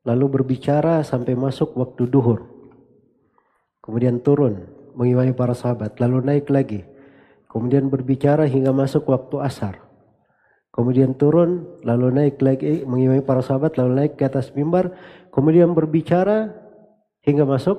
Lalu 0.05 0.41
berbicara 0.41 1.01
sampai 1.01 1.33
masuk 1.33 1.73
waktu 1.79 2.05
duhur. 2.11 2.45
Kemudian 3.81 4.21
turun 4.21 4.69
mengimani 4.93 5.33
para 5.33 5.57
sahabat. 5.57 5.97
Lalu 5.97 6.21
naik 6.21 6.53
lagi. 6.53 6.85
Kemudian 7.49 7.89
berbicara 7.89 8.45
hingga 8.45 8.73
masuk 8.73 9.09
waktu 9.09 9.41
asar. 9.41 9.81
Kemudian 10.73 11.13
turun, 11.13 11.69
lalu 11.85 12.09
naik 12.09 12.41
lagi 12.41 12.81
mengimani 12.89 13.21
para 13.21 13.45
sahabat, 13.45 13.77
lalu 13.77 13.93
naik 13.93 14.17
ke 14.17 14.25
atas 14.25 14.57
mimbar. 14.57 14.97
Kemudian 15.29 15.77
berbicara 15.77 16.49
hingga 17.21 17.45
masuk 17.45 17.77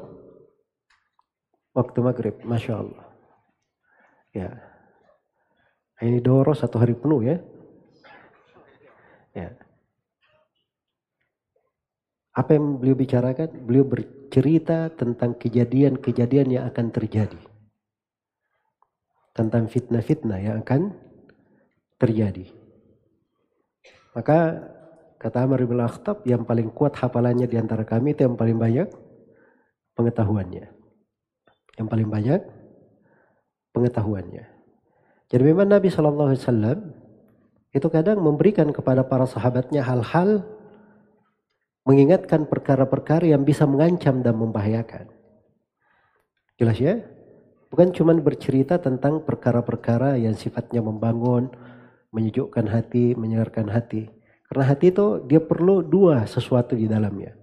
waktu 1.74 1.98
maghrib. 2.06 2.38
Masya 2.46 2.74
Allah. 2.78 3.03
Ya. 4.34 4.50
Ini 6.02 6.20
doro 6.20 6.52
satu 6.58 6.82
hari 6.82 6.98
penuh 6.98 7.22
ya. 7.22 7.38
Ya. 9.38 9.54
Apa 12.34 12.58
yang 12.58 12.82
beliau 12.82 12.98
bicarakan? 12.98 13.50
Beliau 13.70 13.86
bercerita 13.86 14.90
tentang 14.90 15.38
kejadian-kejadian 15.38 16.50
yang 16.50 16.66
akan 16.66 16.90
terjadi. 16.90 17.38
Tentang 19.38 19.70
fitnah-fitnah 19.70 20.40
yang 20.42 20.56
akan 20.66 20.98
terjadi. 22.02 22.50
Maka 24.18 24.66
kata 25.22 25.46
Amr 25.46 25.66
bin 25.70 25.82
Akhtab 25.82 26.26
yang 26.26 26.42
paling 26.42 26.74
kuat 26.74 26.98
hafalannya 26.98 27.46
di 27.46 27.58
antara 27.58 27.86
kami 27.86 28.18
itu 28.18 28.26
yang 28.26 28.34
paling 28.34 28.58
banyak 28.58 28.90
pengetahuannya. 29.94 30.74
Yang 31.78 31.88
paling 31.90 32.10
banyak 32.10 32.42
pengetahuannya. 33.74 34.46
Jadi 35.34 35.44
memang 35.44 35.68
Nabi 35.68 35.90
Shallallahu 35.90 36.30
Alaihi 36.30 36.42
Wasallam 36.46 36.80
itu 37.74 37.88
kadang 37.90 38.22
memberikan 38.22 38.70
kepada 38.70 39.02
para 39.02 39.26
sahabatnya 39.26 39.82
hal-hal 39.82 40.46
mengingatkan 41.84 42.48
perkara-perkara 42.48 43.28
yang 43.34 43.44
bisa 43.44 43.68
mengancam 43.68 44.24
dan 44.24 44.38
membahayakan. 44.40 45.10
Jelas 46.56 46.78
ya? 46.80 47.02
Bukan 47.74 47.90
cuma 47.90 48.14
bercerita 48.14 48.78
tentang 48.78 49.26
perkara-perkara 49.26 50.22
yang 50.22 50.38
sifatnya 50.38 50.86
membangun, 50.86 51.50
menyejukkan 52.14 52.70
hati, 52.70 53.18
menyegarkan 53.18 53.68
hati. 53.74 54.08
Karena 54.46 54.70
hati 54.70 54.94
itu 54.94 55.26
dia 55.26 55.42
perlu 55.42 55.82
dua 55.82 56.30
sesuatu 56.30 56.78
di 56.78 56.86
dalamnya. 56.86 57.34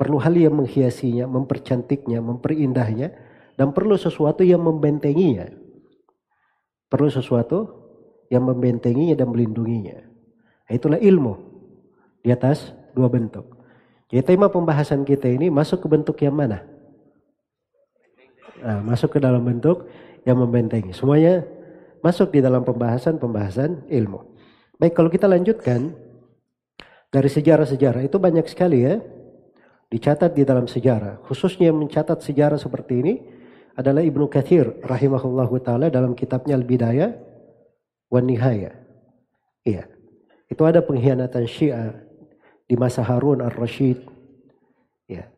Perlu 0.00 0.16
hal 0.16 0.32
yang 0.32 0.56
menghiasinya, 0.56 1.28
mempercantiknya, 1.28 2.24
memperindahnya, 2.24 3.12
dan 3.60 3.76
perlu 3.76 3.92
sesuatu 4.00 4.40
yang 4.40 4.64
membentenginya. 4.64 5.52
Perlu 6.88 7.12
sesuatu 7.12 7.68
yang 8.32 8.48
membentenginya 8.48 9.12
dan 9.12 9.28
melindunginya. 9.28 10.00
Nah, 10.64 10.72
itulah 10.72 10.96
ilmu 10.96 11.36
di 12.24 12.32
atas 12.32 12.72
dua 12.96 13.12
bentuk. 13.12 13.44
Jadi 14.08 14.24
tema 14.24 14.48
pembahasan 14.48 15.04
kita 15.04 15.28
ini 15.28 15.52
masuk 15.52 15.84
ke 15.84 15.88
bentuk 15.92 16.16
yang 16.24 16.40
mana? 16.40 16.64
Nah, 18.64 18.80
masuk 18.80 19.12
ke 19.12 19.18
dalam 19.20 19.44
bentuk 19.44 19.92
yang 20.24 20.40
membentengi. 20.40 20.96
Semuanya 20.96 21.44
masuk 22.00 22.32
di 22.32 22.40
dalam 22.40 22.64
pembahasan-pembahasan 22.64 23.92
ilmu. 23.92 24.24
Baik, 24.80 24.96
kalau 24.96 25.12
kita 25.12 25.28
lanjutkan 25.28 25.92
dari 27.12 27.28
sejarah-sejarah 27.28 28.08
itu 28.08 28.16
banyak 28.16 28.48
sekali 28.48 28.88
ya 28.88 29.04
dicatat 29.92 30.32
di 30.32 30.48
dalam 30.48 30.64
sejarah. 30.64 31.20
Khususnya 31.28 31.76
mencatat 31.76 32.24
sejarah 32.24 32.56
seperti 32.56 32.94
ini 33.04 33.14
adalah 33.78 34.02
Ibnu 34.02 34.26
Kathir 34.26 34.82
rahimahullahu 34.82 35.54
taala 35.62 35.88
dalam 35.88 36.14
kitabnya 36.18 36.58
Al-Bidayah 36.58 37.10
wan 38.10 38.26
Nihaya. 38.26 38.74
Iya. 39.62 39.86
Itu 40.50 40.66
ada 40.66 40.82
pengkhianatan 40.82 41.46
Syiah 41.46 41.94
di 42.66 42.74
masa 42.74 43.06
Harun 43.06 43.38
ar-Rasyid. 43.42 44.02
Ya. 45.06 45.30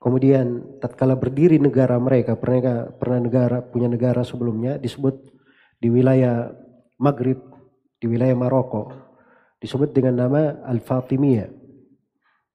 Kemudian 0.00 0.80
tatkala 0.80 1.16
berdiri 1.16 1.60
negara 1.60 2.00
mereka, 2.00 2.36
pernah 2.36 2.88
pernah 2.88 3.20
negara 3.20 3.60
punya 3.60 3.88
negara 3.88 4.24
sebelumnya 4.24 4.80
disebut 4.80 5.20
di 5.76 5.92
wilayah 5.92 6.52
Maghrib, 6.96 7.40
di 8.00 8.06
wilayah 8.08 8.36
Maroko, 8.36 8.92
disebut 9.60 9.92
dengan 9.92 10.24
nama 10.24 10.56
Al-Fatimiyah. 10.64 11.48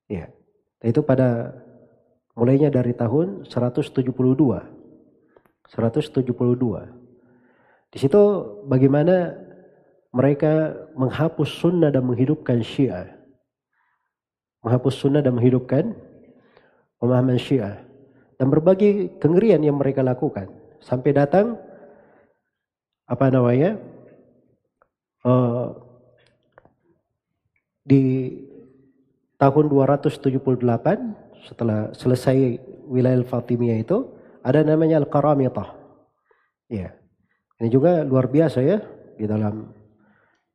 Ya. 0.09 0.33
Itu 0.81 1.05
pada 1.05 1.53
mulainya 2.33 2.73
dari 2.73 2.95
tahun 2.97 3.45
172. 3.45 4.78
172. 5.73 6.29
Di 7.89 7.97
situ 7.97 8.21
bagaimana 8.69 9.37
mereka 10.09 10.73
menghapus 10.97 11.49
sunnah 11.61 11.93
dan 11.93 12.05
menghidupkan 12.05 12.61
syiah. 12.65 13.13
Menghapus 14.65 14.95
sunnah 14.97 15.21
dan 15.21 15.37
menghidupkan 15.37 15.93
pemahaman 16.97 17.37
syiah. 17.37 17.81
Dan 18.41 18.49
berbagai 18.49 19.19
kengerian 19.21 19.61
yang 19.61 19.77
mereka 19.77 20.01
lakukan. 20.01 20.49
Sampai 20.79 21.11
datang, 21.13 21.59
apa 23.05 23.25
namanya, 23.29 23.77
uh, 25.27 25.75
di 27.83 28.31
tahun 29.39 29.65
278 29.71 30.39
setelah 31.47 31.89
selesai 31.95 32.59
wilayah 32.85 33.23
Fatimiyah 33.23 33.81
itu 33.81 34.18
ada 34.43 34.61
namanya 34.63 35.01
Al-Qaramitah. 35.03 35.75
Ya. 36.69 36.95
Ini 37.59 37.67
juga 37.67 38.07
luar 38.07 38.31
biasa 38.31 38.63
ya 38.63 38.79
di 39.19 39.27
dalam 39.27 39.75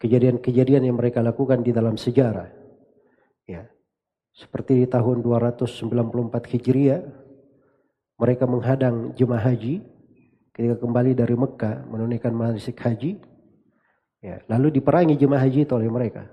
kejadian-kejadian 0.01 0.89
yang 0.89 0.97
mereka 0.97 1.21
lakukan 1.21 1.61
di 1.61 1.73
dalam 1.73 2.01
sejarah. 2.01 2.49
Ya. 3.45 3.69
Seperti 4.35 4.83
di 4.83 4.87
tahun 4.89 5.23
294 5.23 6.51
Hijriah 6.51 7.03
mereka 8.19 8.45
menghadang 8.47 9.13
jemaah 9.15 9.53
haji 9.53 9.83
ketika 10.55 10.77
kembali 10.79 11.13
dari 11.19 11.35
Mekah 11.35 11.87
menunaikan 11.87 12.35
manasik 12.35 12.79
haji. 12.79 13.19
Ya, 14.25 14.41
lalu 14.49 14.81
diperangi 14.81 15.21
jemaah 15.21 15.45
haji 15.45 15.69
itu 15.69 15.73
oleh 15.77 15.93
mereka. 15.93 16.25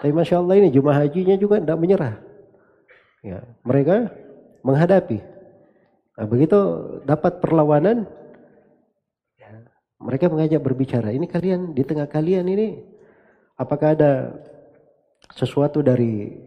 Tapi 0.00 0.10
masya 0.10 0.42
Allah 0.42 0.58
ini 0.58 0.74
jemaah 0.74 1.06
hajinya 1.06 1.36
juga 1.38 1.62
tidak 1.62 1.78
menyerah. 1.78 2.14
Ya, 3.22 3.44
mereka 3.62 4.10
menghadapi. 4.66 5.20
Nah, 6.18 6.26
begitu 6.26 6.58
dapat 7.06 7.38
perlawanan, 7.38 8.08
mereka 10.00 10.32
mengajak 10.32 10.64
berbicara. 10.64 11.12
Ini 11.12 11.28
kalian 11.28 11.76
di 11.76 11.84
tengah 11.84 12.08
kalian 12.08 12.48
ini 12.48 12.80
apakah 13.60 13.92
ada 13.92 14.32
sesuatu 15.36 15.84
dari 15.84 16.40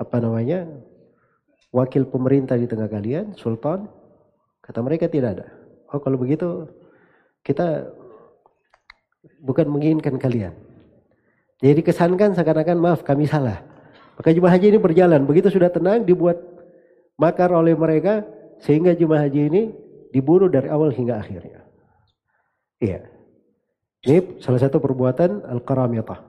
apa 0.00 0.16
namanya 0.16 0.64
wakil 1.76 2.08
pemerintah 2.08 2.56
di 2.56 2.64
tengah 2.64 2.88
kalian, 2.88 3.36
sultan? 3.36 3.84
Kata 4.64 4.80
mereka 4.80 5.12
tidak 5.12 5.38
ada. 5.38 5.46
Oh 5.92 6.00
kalau 6.00 6.16
begitu 6.16 6.66
kita 7.44 7.92
bukan 9.44 9.68
menginginkan 9.68 10.16
kalian. 10.16 10.56
Jadi 11.60 11.80
kesankan 11.84 12.32
seakan-akan 12.32 12.76
maaf 12.80 13.00
kami 13.04 13.28
salah. 13.28 13.60
Maka 14.16 14.32
jemaah 14.32 14.56
haji 14.56 14.72
ini 14.72 14.80
berjalan. 14.80 15.28
Begitu 15.28 15.52
sudah 15.52 15.68
tenang 15.68 16.04
dibuat 16.04 16.40
makar 17.20 17.52
oleh 17.52 17.76
mereka 17.76 18.24
sehingga 18.62 18.96
jemaah 18.96 19.28
haji 19.28 19.40
ini 19.52 19.62
dibunuh 20.14 20.48
dari 20.48 20.70
awal 20.72 20.94
hingga 20.94 21.20
akhirnya. 21.20 21.60
Iya. 22.80 23.04
Ini 24.06 24.38
salah 24.38 24.60
satu 24.62 24.78
perbuatan 24.78 25.44
Al-Qaramiyah. 25.44 26.20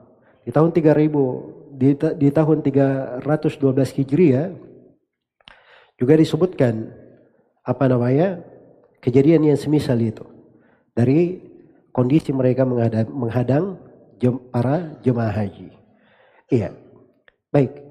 Di 0.44 0.50
tahun 0.50 0.74
3000 0.74 1.78
di, 1.78 1.94
di 1.94 2.28
tahun 2.34 2.58
312 2.64 3.96
Hijriah 4.02 4.50
juga 5.94 6.14
disebutkan 6.18 6.90
apa 7.62 7.84
namanya 7.86 8.42
kejadian 8.98 9.52
yang 9.52 9.58
semisal 9.60 9.98
itu 10.02 10.26
dari 10.90 11.38
kondisi 11.94 12.34
mereka 12.34 12.66
menghadang, 12.66 13.06
menghadang 13.14 13.64
para 14.50 14.98
jemaah 15.06 15.30
haji. 15.30 15.70
Iya. 16.50 16.74
Baik. 17.54 17.87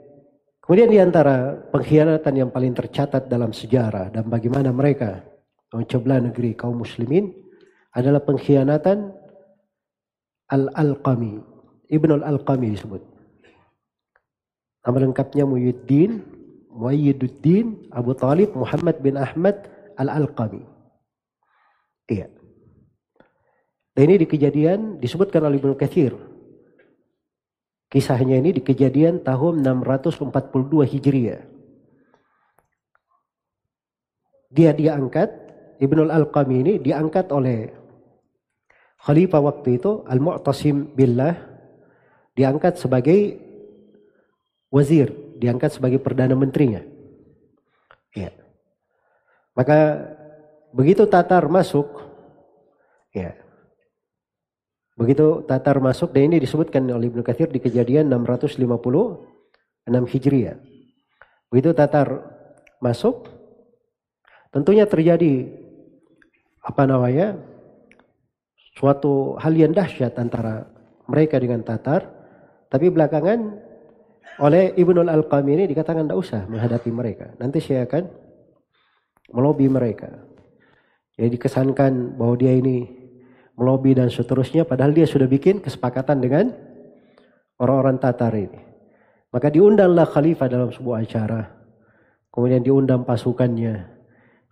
Kemudian 0.68 0.92
di 0.92 1.00
antara 1.00 1.56
pengkhianatan 1.72 2.34
yang 2.36 2.50
paling 2.52 2.76
tercatat 2.76 3.32
dalam 3.32 3.56
sejarah 3.56 4.12
dan 4.12 4.28
bagaimana 4.28 4.76
mereka 4.76 5.24
mencoblah 5.72 6.20
negeri 6.20 6.60
kaum 6.60 6.84
muslimin 6.84 7.32
adalah 7.96 8.20
pengkhianatan 8.20 9.16
Al-Alqami. 10.52 11.40
Ibnu 11.88 12.20
Al-Alqami 12.20 12.76
disebut. 12.76 13.00
Nama 14.84 15.08
lengkapnya 15.08 15.48
Muhyiddin, 15.48 16.20
Muhyiddin 16.76 17.88
Abu 17.96 18.12
Talib 18.20 18.52
Muhammad 18.52 19.00
bin 19.00 19.16
Ahmad 19.16 19.72
Al-Alqami. 19.96 20.68
Iya. 22.12 22.28
Dan 23.96 24.04
ini 24.12 24.20
di 24.20 24.28
kejadian 24.28 25.00
disebutkan 25.00 25.48
oleh 25.48 25.64
Ibnu 25.64 25.80
Katsir. 25.80 26.12
Kisahnya 27.88 28.36
ini 28.44 28.52
di 28.52 28.60
kejadian 28.60 29.24
tahun 29.24 29.64
642 29.64 30.84
Hijriah. 30.84 31.42
Dia 34.52 34.76
diangkat, 34.76 35.30
Ibnu 35.80 36.08
Al-Alqami 36.08 36.56
ini 36.68 36.74
diangkat 36.84 37.32
oleh 37.32 37.72
khalifah 39.08 39.40
waktu 39.40 39.80
itu 39.80 40.04
Al-Mu'tasim 40.04 40.92
Billah 40.98 41.36
diangkat 42.36 42.76
sebagai 42.76 43.40
wazir, 44.68 45.16
diangkat 45.40 45.80
sebagai 45.80 46.04
perdana 46.04 46.36
menterinya. 46.36 46.84
Ya. 48.12 48.36
Maka 49.56 50.12
begitu 50.76 51.08
Tatar 51.08 51.48
masuk, 51.48 52.04
ya. 53.16 53.47
Begitu 54.98 55.46
Tatar 55.46 55.78
masuk 55.78 56.10
dan 56.10 56.34
ini 56.34 56.42
disebutkan 56.42 56.82
oleh 56.90 57.14
Ibnu 57.14 57.22
Katsir 57.22 57.54
di 57.54 57.62
kejadian 57.62 58.10
656 58.10 58.58
Hijriah. 59.94 60.58
Begitu 61.54 61.70
Tatar 61.78 62.26
masuk, 62.82 63.30
tentunya 64.50 64.90
terjadi 64.90 65.54
apa 66.66 66.84
namanya 66.90 67.38
suatu 68.74 69.38
hal 69.38 69.54
yang 69.54 69.72
dahsyat 69.72 70.18
antara 70.18 70.66
mereka 71.06 71.38
dengan 71.38 71.62
Tatar. 71.62 72.18
Tapi 72.68 72.92
belakangan 72.92 73.40
oleh 74.44 74.76
Ibnu 74.76 75.08
Al-Alqami 75.08 75.62
ini 75.62 75.66
dikatakan 75.72 76.10
tidak 76.10 76.20
usah 76.20 76.42
menghadapi 76.50 76.90
mereka. 76.92 77.32
Nanti 77.40 77.64
saya 77.64 77.86
akan 77.88 78.04
melobi 79.32 79.72
mereka. 79.72 80.10
Jadi 81.16 81.38
dikesankan 81.38 82.20
bahwa 82.20 82.36
dia 82.36 82.54
ini 82.54 83.07
melobi 83.58 83.98
dan 83.98 84.08
seterusnya 84.14 84.64
padahal 84.64 84.94
dia 84.94 85.10
sudah 85.10 85.26
bikin 85.26 85.60
kesepakatan 85.60 86.22
dengan 86.22 86.54
orang-orang 87.58 87.98
Tatar 87.98 88.34
ini. 88.38 88.62
Maka 89.34 89.52
diundanglah 89.52 90.08
khalifah 90.08 90.48
dalam 90.48 90.70
sebuah 90.72 91.04
acara. 91.04 91.52
Kemudian 92.32 92.64
diundang 92.64 93.04
pasukannya. 93.04 93.98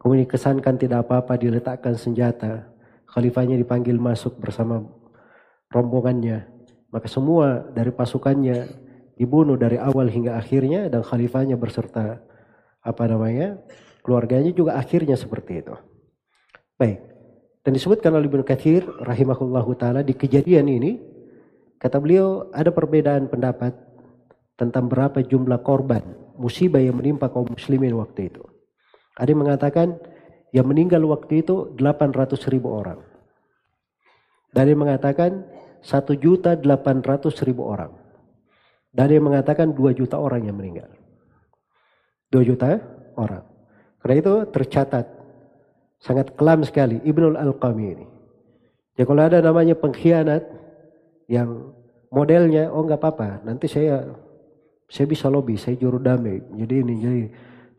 Kemudian 0.01 0.25
dikesankan 0.27 0.75
tidak 0.81 1.05
apa-apa 1.07 1.37
diletakkan 1.39 1.95
senjata. 1.95 2.67
Khalifahnya 3.07 3.55
dipanggil 3.55 3.95
masuk 3.95 4.41
bersama 4.41 4.83
rombongannya. 5.71 6.49
Maka 6.91 7.07
semua 7.07 7.63
dari 7.71 7.93
pasukannya 7.93 8.67
dibunuh 9.15 9.55
dari 9.55 9.79
awal 9.79 10.11
hingga 10.11 10.35
akhirnya 10.35 10.91
dan 10.91 11.05
khalifahnya 11.05 11.55
berserta 11.55 12.19
apa 12.83 13.03
namanya 13.07 13.57
keluarganya 14.03 14.51
juga 14.51 14.75
akhirnya 14.75 15.15
seperti 15.15 15.63
itu. 15.63 15.75
Baik. 16.75 17.14
Dan 17.65 17.73
disebutkan 17.73 18.13
oleh 18.13 18.29
Ibnu 18.29 18.45
Katsir 18.45 18.85
rahimahullahu 18.85 19.73
taala 19.73 20.05
di 20.05 20.13
kejadian 20.13 20.69
ini 20.69 21.01
kata 21.81 21.97
beliau 21.97 22.53
ada 22.53 22.69
perbedaan 22.69 23.25
pendapat 23.25 23.73
tentang 24.53 24.85
berapa 24.85 25.25
jumlah 25.25 25.65
korban 25.65 26.05
musibah 26.37 26.77
yang 26.77 27.01
menimpa 27.01 27.33
kaum 27.33 27.49
muslimin 27.49 27.97
waktu 27.97 28.29
itu. 28.29 28.45
Ada 29.17 29.33
yang 29.33 29.41
mengatakan 29.41 29.97
yang 30.53 30.69
meninggal 30.69 31.01
waktu 31.09 31.41
itu 31.41 31.73
800 31.73 32.37
ribu 32.53 32.69
orang. 32.69 33.01
Dan 34.53 34.69
yang 34.69 34.85
mengatakan 34.85 35.49
1 35.81 36.21
juta 36.21 36.53
800 36.53 37.33
ribu 37.49 37.65
orang. 37.65 37.91
Dan 38.93 39.09
yang 39.09 39.25
mengatakan 39.25 39.73
2 39.73 39.97
juta 39.97 40.21
orang 40.21 40.45
yang 40.45 40.55
meninggal. 40.55 40.87
2 42.29 42.45
juta 42.45 42.77
orang. 43.17 43.41
Karena 43.99 44.15
itu 44.21 44.33
tercatat 44.53 45.24
sangat 46.05 46.37
kelam 46.37 46.61
sekali 46.61 47.01
Ibnul 47.01 47.33
Al-Qami 47.33 47.85
ini. 47.97 48.05
Ya 48.95 49.03
kalau 49.09 49.25
ada 49.25 49.41
namanya 49.41 49.73
pengkhianat 49.73 50.45
yang 51.25 51.73
modelnya 52.13 52.69
oh 52.69 52.85
nggak 52.85 53.01
apa-apa, 53.01 53.41
nanti 53.41 53.65
saya 53.65 54.05
saya 54.85 55.09
bisa 55.09 55.25
lobby, 55.27 55.57
saya 55.57 55.73
juru 55.81 55.97
damai. 55.97 56.45
Jadi 56.53 56.73
ini 56.85 56.93
jadi 57.01 57.23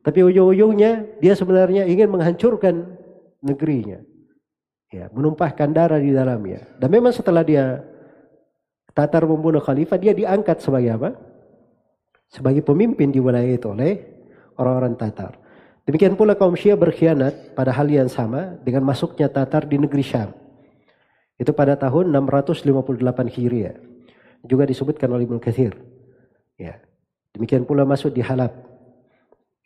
tapi 0.03 0.27
ujung-ujungnya 0.27 1.23
dia 1.23 1.35
sebenarnya 1.39 1.87
ingin 1.87 2.11
menghancurkan 2.11 2.99
negerinya. 3.43 4.03
Ya, 4.87 5.11
menumpahkan 5.11 5.75
darah 5.75 5.99
di 5.99 6.15
dalamnya. 6.15 6.63
Dan 6.79 6.95
memang 6.95 7.11
setelah 7.11 7.43
dia 7.43 7.83
Tatar 8.95 9.27
membunuh 9.27 9.59
khalifah, 9.59 9.99
dia 9.99 10.15
diangkat 10.15 10.63
sebagai 10.63 10.95
apa? 10.95 11.11
Sebagai 12.31 12.63
pemimpin 12.63 13.11
di 13.11 13.19
wilayah 13.19 13.51
itu 13.51 13.67
oleh 13.67 13.99
orang-orang 14.57 14.95
Tatar. 14.95 15.37
Demikian 15.87 16.19
pula 16.19 16.35
kaum 16.35 16.59
Syiah 16.59 16.75
berkhianat 16.75 17.55
pada 17.55 17.71
hal 17.71 17.87
yang 17.87 18.11
sama 18.11 18.59
dengan 18.67 18.83
masuknya 18.83 19.31
Tatar 19.31 19.71
di 19.71 19.79
negeri 19.79 20.03
Syam. 20.03 20.35
Itu 21.39 21.55
pada 21.55 21.79
tahun 21.79 22.11
658 22.11 23.31
Hijriah. 23.31 23.79
Juga 24.43 24.67
disebutkan 24.67 25.07
oleh 25.15 25.31
Ibnu 25.31 25.39
Katsir. 25.39 25.79
Ya. 26.59 26.83
Demikian 27.31 27.63
pula 27.63 27.87
masuk 27.87 28.11
di 28.11 28.19
Halab. 28.19 28.51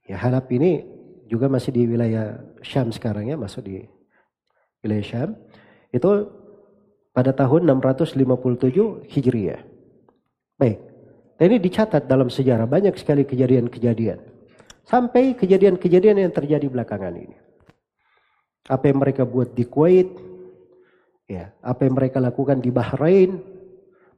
Ya, 0.05 0.21
Halab 0.21 0.45
ini 0.53 0.85
juga 1.25 1.49
masih 1.49 1.73
di 1.73 1.89
wilayah 1.89 2.37
Syam 2.61 2.93
sekarang 2.93 3.33
ya, 3.33 3.41
masuk 3.41 3.65
di 3.65 3.89
wilayah 4.85 5.07
Syam. 5.07 5.31
Itu 5.89 6.29
pada 7.17 7.33
tahun 7.33 7.65
657 7.65 9.09
Hijriah. 9.09 9.61
Baik. 10.61 10.79
Dan 11.41 11.45
ini 11.57 11.59
dicatat 11.65 12.05
dalam 12.05 12.29
sejarah 12.29 12.69
banyak 12.69 12.93
sekali 13.01 13.25
kejadian-kejadian. 13.25 14.30
Sampai 14.91 15.39
kejadian-kejadian 15.39 16.27
yang 16.27 16.35
terjadi 16.35 16.67
belakangan 16.67 17.15
ini. 17.15 17.39
Apa 18.67 18.91
yang 18.91 18.99
mereka 18.99 19.23
buat 19.23 19.55
di 19.55 19.63
Kuwait, 19.63 20.11
ya, 21.31 21.55
apa 21.63 21.87
yang 21.87 21.95
mereka 21.95 22.19
lakukan 22.19 22.59
di 22.59 22.75
Bahrain, 22.75 23.39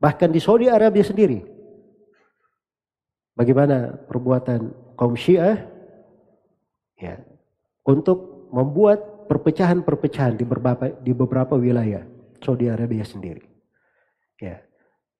bahkan 0.00 0.32
di 0.32 0.40
Saudi 0.40 0.72
Arabia 0.72 1.04
sendiri. 1.04 1.44
Bagaimana 3.36 4.00
perbuatan 4.08 4.72
kaum 4.96 5.12
Syiah 5.12 5.60
ya, 6.96 7.20
untuk 7.84 8.48
membuat 8.48 9.28
perpecahan-perpecahan 9.28 10.40
di 10.40 10.44
beberapa 10.48 10.88
di 10.88 11.12
beberapa 11.12 11.54
wilayah 11.60 12.00
Saudi 12.40 12.72
Arabia 12.72 13.04
sendiri. 13.04 13.44
Ya. 14.40 14.64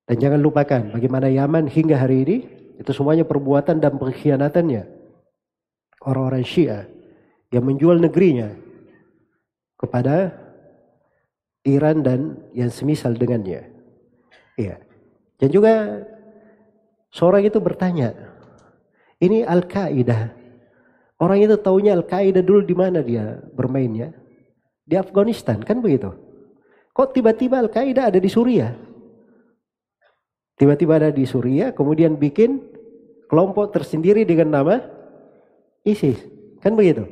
Dan 0.09 0.17
jangan 0.17 0.41
lupakan 0.41 0.97
bagaimana 0.97 1.29
Yaman 1.29 1.69
hingga 1.69 2.01
hari 2.01 2.25
ini 2.25 2.37
itu 2.81 2.91
semuanya 2.97 3.29
perbuatan 3.29 3.85
dan 3.85 4.01
pengkhianatannya 4.01 5.02
orang-orang 6.07 6.45
Syiah 6.47 6.85
yang 7.53 7.65
menjual 7.69 8.01
negerinya 8.01 8.53
kepada 9.79 10.35
Iran 11.63 12.03
dan 12.03 12.39
yang 12.55 12.71
semisal 12.71 13.15
dengannya. 13.15 13.71
Iya. 14.59 14.83
Dan 15.39 15.49
juga 15.51 16.03
seorang 17.11 17.47
itu 17.47 17.59
bertanya, 17.63 18.15
ini 19.23 19.47
Al-Qaeda. 19.47 20.35
Orang 21.23 21.39
itu 21.39 21.55
taunya 21.59 21.95
Al-Qaeda 21.95 22.43
dulu 22.43 22.67
di 22.67 22.75
mana 22.75 22.99
dia 23.03 23.39
bermainnya? 23.55 24.11
Di 24.83 24.99
Afghanistan, 24.99 25.63
kan 25.63 25.79
begitu? 25.79 26.11
Kok 26.91 27.15
tiba-tiba 27.15 27.63
Al-Qaeda 27.63 28.11
ada 28.11 28.19
di 28.19 28.27
Suriah? 28.27 28.75
Tiba-tiba 30.59 30.99
ada 30.99 31.11
di 31.15 31.23
Suriah, 31.27 31.71
kemudian 31.71 32.19
bikin 32.19 32.59
kelompok 33.31 33.71
tersendiri 33.71 34.27
dengan 34.27 34.63
nama 34.63 35.02
ISIS. 35.83 36.19
Kan 36.63 36.79
begitu? 36.79 37.07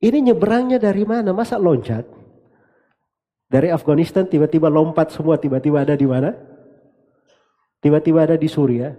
Ini 0.00 0.32
nyeberangnya 0.32 0.80
dari 0.80 1.04
mana? 1.06 1.30
Masa 1.30 1.60
loncat? 1.60 2.08
Dari 3.50 3.68
Afghanistan 3.70 4.26
tiba-tiba 4.26 4.70
lompat 4.70 5.10
semua 5.10 5.36
tiba-tiba 5.36 5.82
ada 5.82 5.94
di 5.98 6.06
mana? 6.06 6.34
Tiba-tiba 7.82 8.26
ada 8.26 8.36
di 8.38 8.46
Suriah. 8.46 8.94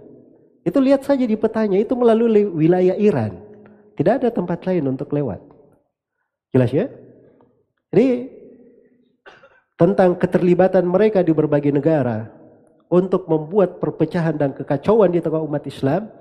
Itu 0.62 0.78
lihat 0.78 1.02
saja 1.02 1.26
di 1.26 1.34
petanya 1.34 1.80
itu 1.80 1.96
melalui 1.98 2.46
wilayah 2.46 2.94
Iran. 2.94 3.40
Tidak 3.98 4.22
ada 4.22 4.28
tempat 4.30 4.62
lain 4.68 4.86
untuk 4.94 5.10
lewat. 5.10 5.42
Jelas 6.52 6.70
ya? 6.70 6.86
Jadi 7.90 8.28
tentang 9.76 10.14
keterlibatan 10.16 10.84
mereka 10.86 11.24
di 11.24 11.32
berbagai 11.34 11.72
negara 11.74 12.30
untuk 12.92 13.24
membuat 13.26 13.80
perpecahan 13.80 14.36
dan 14.36 14.52
kekacauan 14.52 15.10
di 15.10 15.24
tengah 15.24 15.40
umat 15.40 15.64
Islam 15.64 16.12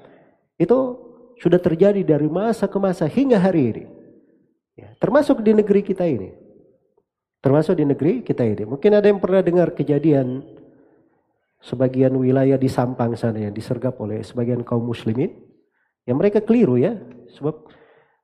itu 0.55 1.10
sudah 1.41 1.57
terjadi 1.57 2.05
dari 2.05 2.29
masa 2.29 2.69
ke 2.69 2.77
masa 2.77 3.09
hingga 3.09 3.41
hari 3.41 3.73
ini. 3.73 3.83
Ya, 4.77 4.93
termasuk 5.01 5.41
di 5.41 5.57
negeri 5.57 5.81
kita 5.81 6.05
ini. 6.05 6.37
Termasuk 7.41 7.73
di 7.81 7.85
negeri 7.89 8.21
kita 8.21 8.45
ini. 8.45 8.69
Mungkin 8.69 8.93
ada 8.93 9.09
yang 9.09 9.17
pernah 9.17 9.41
dengar 9.41 9.73
kejadian 9.73 10.45
sebagian 11.57 12.13
wilayah 12.13 12.61
di 12.61 12.69
Sampang 12.69 13.17
sana 13.17 13.49
yang 13.49 13.53
disergap 13.57 13.97
oleh 13.97 14.21
sebagian 14.21 14.61
kaum 14.61 14.85
muslimin. 14.85 15.33
Yang 16.05 16.17
mereka 16.21 16.39
keliru 16.45 16.77
ya. 16.77 16.93
Sebab 17.33 17.65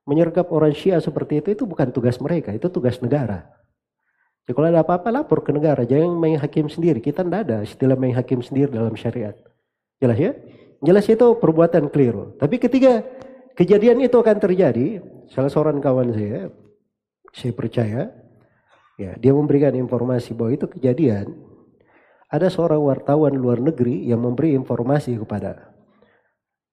menyergap 0.06 0.54
orang 0.54 0.78
Syiah 0.78 1.02
seperti 1.02 1.42
itu, 1.42 1.58
itu 1.58 1.64
bukan 1.66 1.90
tugas 1.90 2.22
mereka. 2.22 2.54
Itu 2.54 2.70
tugas 2.70 3.02
negara. 3.02 3.50
Jadi 4.46 4.54
kalau 4.54 4.70
ada 4.70 4.86
apa-apa 4.86 5.10
lapor 5.10 5.42
ke 5.42 5.50
negara. 5.50 5.90
Jangan 5.90 6.14
main 6.14 6.38
hakim 6.38 6.70
sendiri. 6.70 7.02
Kita 7.02 7.26
tidak 7.26 7.50
ada 7.50 7.58
istilah 7.66 7.98
main 7.98 8.14
hakim 8.14 8.46
sendiri 8.46 8.70
dalam 8.70 8.94
syariat. 8.94 9.34
Jelas 9.98 10.22
ya? 10.22 10.32
Jelas 10.82 11.06
itu 11.10 11.28
perbuatan 11.42 11.90
keliru. 11.90 12.38
Tapi 12.38 12.62
ketika 12.62 13.02
kejadian 13.58 14.02
itu 14.06 14.14
akan 14.14 14.38
terjadi, 14.38 15.02
salah 15.34 15.50
seorang 15.50 15.82
kawan 15.82 16.14
saya, 16.14 16.54
saya 17.34 17.54
percaya, 17.54 18.02
ya 19.02 19.18
dia 19.18 19.34
memberikan 19.34 19.74
informasi 19.74 20.38
bahwa 20.38 20.54
itu 20.54 20.66
kejadian. 20.70 21.34
Ada 22.28 22.52
seorang 22.52 22.84
wartawan 22.84 23.34
luar 23.40 23.64
negeri 23.64 24.04
yang 24.04 24.20
memberi 24.20 24.52
informasi 24.52 25.16
kepada 25.16 25.72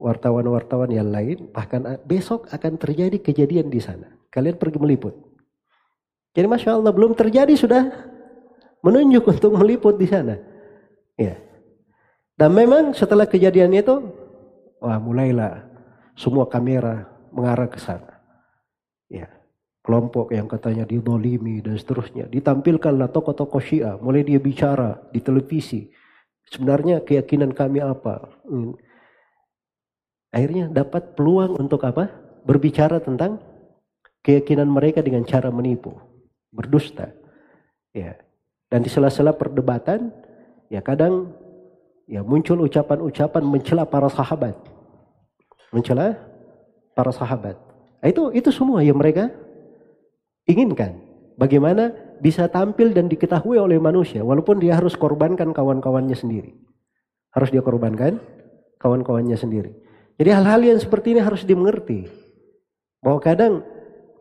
wartawan-wartawan 0.02 0.90
yang 0.90 1.09
lain, 1.09 1.48
bahkan 1.55 1.97
besok 2.05 2.51
akan 2.51 2.74
terjadi 2.76 3.22
kejadian 3.22 3.70
di 3.70 3.78
sana. 3.78 4.18
Kalian 4.35 4.59
pergi 4.59 4.82
meliput. 4.82 5.14
Jadi 6.35 6.51
masya 6.51 6.74
Allah 6.74 6.90
belum 6.90 7.14
terjadi 7.14 7.55
sudah 7.55 7.86
menunjuk 8.82 9.24
untuk 9.31 9.55
meliput 9.55 9.94
di 9.94 10.10
sana. 10.10 10.35
Ya. 11.14 11.39
Dan 12.35 12.51
memang 12.51 12.90
setelah 12.94 13.31
kejadian 13.31 13.70
itu, 13.78 13.94
wah 14.82 14.98
mulailah 14.98 15.62
semua 16.19 16.51
kamera 16.51 17.06
mengarah 17.31 17.70
ke 17.70 17.78
sana. 17.78 18.19
Ya, 19.06 19.31
kelompok 19.86 20.35
yang 20.35 20.51
katanya 20.51 20.82
didolimi 20.82 21.62
dan 21.62 21.78
seterusnya. 21.78 22.27
Ditampilkanlah 22.27 23.12
tokoh-tokoh 23.15 23.62
Syiah, 23.62 23.94
mulai 24.02 24.27
dia 24.27 24.43
bicara 24.43 24.98
di 25.15 25.23
televisi. 25.23 25.86
Sebenarnya 26.51 27.06
keyakinan 27.06 27.55
kami 27.55 27.78
apa? 27.85 28.27
Hmm. 28.48 28.74
Akhirnya 30.35 30.66
dapat 30.66 31.15
peluang 31.15 31.55
untuk 31.62 31.86
apa? 31.86 32.11
Berbicara 32.43 32.98
tentang 32.98 33.39
keyakinan 34.27 34.66
mereka 34.66 35.05
dengan 35.05 35.23
cara 35.23 35.55
menipu, 35.55 35.94
berdusta. 36.51 37.15
Ya. 37.94 38.19
Dan 38.66 38.82
di 38.82 38.90
sela-sela 38.90 39.31
perdebatan, 39.36 40.11
ya 40.66 40.82
kadang 40.82 41.31
ya 42.09 42.20
muncul 42.24 42.64
ucapan-ucapan 42.64 43.43
mencela 43.44 43.85
para 43.89 44.09
sahabat. 44.09 44.56
Mencela 45.72 46.16
para 46.94 47.10
sahabat. 47.10 47.56
Nah, 48.01 48.09
itu 48.09 48.31
itu 48.36 48.51
semua 48.52 48.85
yang 48.85 49.01
mereka 49.01 49.32
inginkan. 50.47 51.01
Bagaimana 51.35 51.90
bisa 52.22 52.47
tampil 52.47 52.94
dan 52.94 53.10
diketahui 53.10 53.59
oleh 53.59 53.82
manusia 53.82 54.22
walaupun 54.22 54.62
dia 54.62 54.78
harus 54.78 54.94
korbankan 54.94 55.51
kawan-kawannya 55.51 56.14
sendiri. 56.14 56.55
Harus 57.35 57.51
dia 57.51 57.64
korbankan 57.64 58.22
kawan-kawannya 58.78 59.35
sendiri. 59.35 59.74
Jadi 60.14 60.31
hal-hal 60.31 60.62
yang 60.62 60.78
seperti 60.78 61.18
ini 61.18 61.20
harus 61.24 61.43
dimengerti. 61.43 62.06
Bahwa 63.02 63.18
kadang 63.18 63.66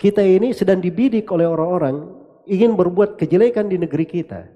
kita 0.01 0.25
ini 0.25 0.51
sedang 0.57 0.81
dibidik 0.81 1.29
oleh 1.29 1.45
orang-orang 1.45 2.09
ingin 2.49 2.73
berbuat 2.73 3.15
kejelekan 3.15 3.69
di 3.69 3.77
negeri 3.77 4.05
kita. 4.09 4.49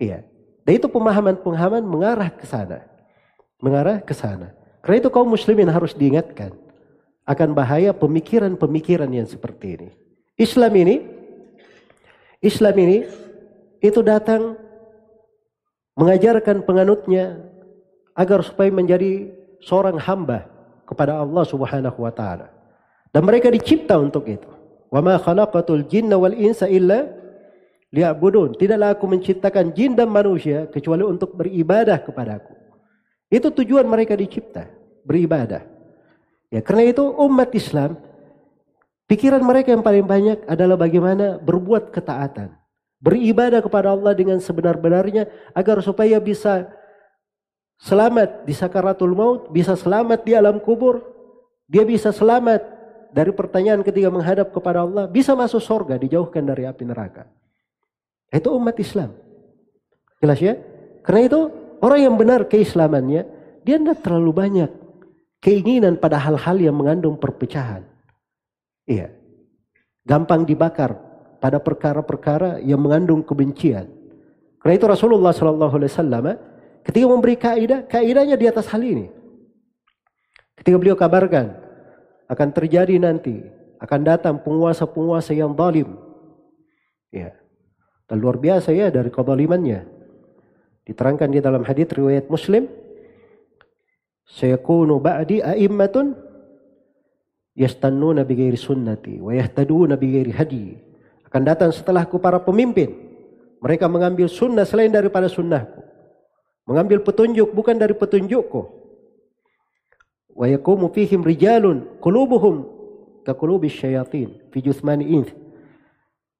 Iya. 0.00 0.24
Dan 0.64 0.80
itu 0.80 0.88
pemahaman-pemahaman 0.88 1.84
mengarah 1.84 2.32
ke 2.32 2.48
sana. 2.48 2.88
Mengarah 3.60 4.00
ke 4.00 4.16
sana. 4.16 4.56
Karena 4.80 5.04
itu 5.04 5.08
kaum 5.12 5.28
muslimin 5.28 5.68
harus 5.68 5.92
diingatkan 5.96 6.52
akan 7.24 7.56
bahaya 7.56 7.92
pemikiran-pemikiran 7.96 9.08
yang 9.08 9.24
seperti 9.24 9.80
ini. 9.80 9.88
Islam 10.36 10.72
ini 10.76 10.96
Islam 12.44 12.76
ini 12.76 13.08
itu 13.80 14.00
datang 14.04 14.60
mengajarkan 15.96 16.66
penganutnya 16.68 17.40
agar 18.12 18.44
supaya 18.44 18.68
menjadi 18.68 19.32
seorang 19.64 19.96
hamba 19.96 20.44
kepada 20.84 21.24
Allah 21.24 21.44
Subhanahu 21.48 21.98
wa 22.04 22.12
taala. 22.12 22.52
Dan 23.08 23.24
mereka 23.24 23.48
dicipta 23.48 23.96
untuk 23.96 24.26
itu. 24.28 24.50
Wa 24.92 25.00
ma 25.00 25.16
khalaqatul 25.16 25.86
jinna 25.88 26.20
wal 26.20 26.34
insa 26.34 26.68
illa 26.68 27.08
liya'budun. 27.94 28.58
Tidaklah 28.58 28.98
aku 28.98 29.06
menciptakan 29.06 29.70
jin 29.70 29.94
dan 29.94 30.10
manusia 30.10 30.66
kecuali 30.66 31.06
untuk 31.06 31.38
beribadah 31.38 32.02
kepadaku. 32.02 32.50
Itu 33.30 33.54
tujuan 33.54 33.86
mereka 33.86 34.18
dicipta, 34.18 34.66
beribadah. 35.06 35.62
Ya, 36.50 36.60
karena 36.60 36.90
itu 36.90 37.02
umat 37.06 37.54
Islam 37.54 37.98
pikiran 39.06 39.42
mereka 39.42 39.70
yang 39.70 39.86
paling 39.86 40.06
banyak 40.06 40.42
adalah 40.50 40.74
bagaimana 40.74 41.38
berbuat 41.38 41.94
ketaatan. 41.94 42.50
Beribadah 42.98 43.60
kepada 43.62 43.92
Allah 43.94 44.16
dengan 44.16 44.40
sebenar-benarnya 44.40 45.28
agar 45.52 45.78
supaya 45.84 46.18
bisa 46.18 46.66
selamat 47.78 48.48
di 48.48 48.54
sakaratul 48.56 49.12
maut, 49.12 49.52
bisa 49.52 49.76
selamat 49.76 50.24
di 50.24 50.32
alam 50.32 50.56
kubur, 50.56 51.04
dia 51.68 51.84
bisa 51.84 52.16
selamat 52.16 52.64
dari 53.12 53.28
pertanyaan 53.30 53.84
ketika 53.84 54.08
menghadap 54.08 54.48
kepada 54.56 54.88
Allah, 54.88 55.04
bisa 55.04 55.36
masuk 55.36 55.60
surga, 55.60 56.00
dijauhkan 56.00 56.42
dari 56.48 56.64
api 56.64 56.82
neraka. 56.88 57.28
Itu 58.34 58.50
umat 58.58 58.74
Islam. 58.82 59.14
Jelas 60.18 60.38
ya? 60.42 60.58
Karena 61.06 61.30
itu 61.30 61.40
orang 61.78 62.00
yang 62.02 62.14
benar 62.18 62.50
keislamannya, 62.50 63.22
dia 63.62 63.76
tidak 63.78 64.02
terlalu 64.02 64.32
banyak 64.34 64.70
keinginan 65.38 65.94
pada 65.94 66.18
hal-hal 66.18 66.58
yang 66.58 66.74
mengandung 66.74 67.14
perpecahan. 67.14 67.86
Iya. 68.90 69.14
Gampang 70.02 70.42
dibakar 70.42 70.98
pada 71.38 71.62
perkara-perkara 71.62 72.58
yang 72.60 72.82
mengandung 72.82 73.22
kebencian. 73.22 73.86
Karena 74.58 74.74
itu 74.74 74.86
Rasulullah 74.88 75.32
Shallallahu 75.32 75.74
Alaihi 75.76 75.92
Wasallam 75.92 76.26
Ketika 76.84 77.06
memberi 77.08 77.34
kaidah, 77.40 77.88
kaidahnya 77.88 78.36
di 78.36 78.44
atas 78.44 78.68
hal 78.68 78.84
ini. 78.84 79.08
Ketika 80.60 80.76
beliau 80.76 80.92
kabarkan 80.92 81.56
akan 82.28 82.48
terjadi 82.52 83.00
nanti, 83.00 83.40
akan 83.80 84.00
datang 84.04 84.36
penguasa-penguasa 84.44 85.32
yang 85.32 85.56
zalim. 85.56 85.96
Ya. 87.08 87.32
Dan 88.14 88.22
luar 88.22 88.38
biasa 88.38 88.70
ya 88.70 88.94
dari 88.94 89.10
kezalimannya. 89.10 89.90
Diterangkan 90.86 91.34
di 91.34 91.42
dalam 91.42 91.66
hadis 91.66 91.90
riwayat 91.90 92.30
Muslim, 92.30 92.70
"Sayakunu 94.22 95.02
ba'di 95.02 95.42
a'immatun 95.42 96.14
yastannuna 97.58 98.22
bighairi 98.22 98.54
sunnati 98.54 99.18
wa 99.18 99.34
yahtaduna 99.34 99.98
bighairi 99.98 100.30
hadi." 100.30 100.78
Akan 101.26 101.42
datang 101.42 101.74
setelahku 101.74 102.22
para 102.22 102.38
pemimpin. 102.38 102.94
Mereka 103.58 103.90
mengambil 103.90 104.30
sunnah 104.30 104.62
selain 104.62 104.94
daripada 104.94 105.26
sunnahku. 105.26 105.82
Mengambil 106.70 107.02
petunjuk 107.02 107.50
bukan 107.50 107.74
dari 107.74 107.98
petunjukku. 107.98 108.62
Wa 110.38 110.46
yakumu 110.46 110.86
fihim 110.94 111.26
rijalun 111.26 111.98
qulubuhum 111.98 112.62
ka 113.26 113.34
qulubis 113.34 113.74
syayatin 113.74 114.38
fi 114.54 114.62
jusmani 114.62 115.18
inth. 115.18 115.34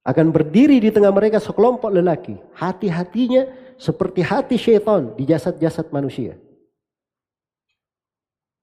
Akan 0.05 0.29
berdiri 0.29 0.77
di 0.85 0.93
tengah 0.93 1.09
mereka 1.09 1.41
sekelompok 1.41 1.89
lelaki. 1.89 2.37
Hati-hatinya 2.53 3.49
seperti 3.81 4.21
hati 4.21 4.61
syaitan 4.61 5.17
di 5.17 5.25
jasad-jasad 5.25 5.89
manusia. 5.89 6.37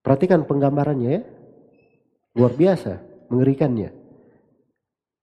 Perhatikan 0.05 0.45
penggambarannya 0.45 1.09
ya. 1.09 1.21
Luar 2.37 2.53
biasa, 2.55 3.01
mengerikannya. 3.27 3.91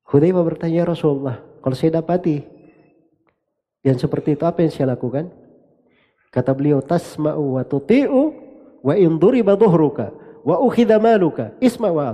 Hudzaifah 0.08 0.44
bertanya 0.44 0.88
Rasulullah, 0.88 1.40
kalau 1.60 1.76
saya 1.76 2.00
dapati 2.00 2.40
yang 3.84 3.96
seperti 3.96 4.36
itu 4.36 4.44
apa 4.44 4.64
yang 4.64 4.72
saya 4.72 4.92
lakukan? 4.92 5.32
Kata 6.28 6.52
beliau, 6.52 6.84
tasma'u 6.84 7.56
wa 7.56 7.62
tuti'u 7.64 8.22
wa 8.84 8.94
in 8.96 9.16
duriba 9.16 9.56
dhuhruka 9.56 10.12
wa 10.44 10.60
ukhidha 10.60 11.00
maluka 11.00 11.56
isma 11.60 11.88
wa. 11.88 12.12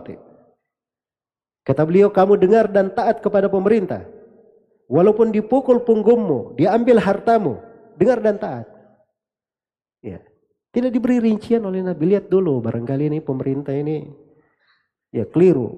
Kata 1.64 1.82
beliau, 1.88 2.12
kamu 2.12 2.36
dengar 2.36 2.68
dan 2.68 2.92
taat 2.92 3.24
kepada 3.24 3.48
pemerintah. 3.48 4.04
Walaupun 4.84 5.32
dipukul 5.32 5.80
punggungmu, 5.80 6.60
diambil 6.60 7.00
hartamu, 7.00 7.56
dengar 7.96 8.20
dan 8.20 8.36
taat. 8.36 8.68
Ya. 10.04 10.20
Tidak 10.76 10.92
diberi 10.92 11.24
rincian 11.24 11.64
oleh 11.64 11.80
Nabi. 11.80 12.12
Lihat 12.12 12.28
dulu, 12.28 12.60
barangkali 12.60 13.08
ini 13.08 13.18
pemerintah 13.24 13.72
ini 13.72 14.04
ya 15.08 15.24
keliru. 15.24 15.72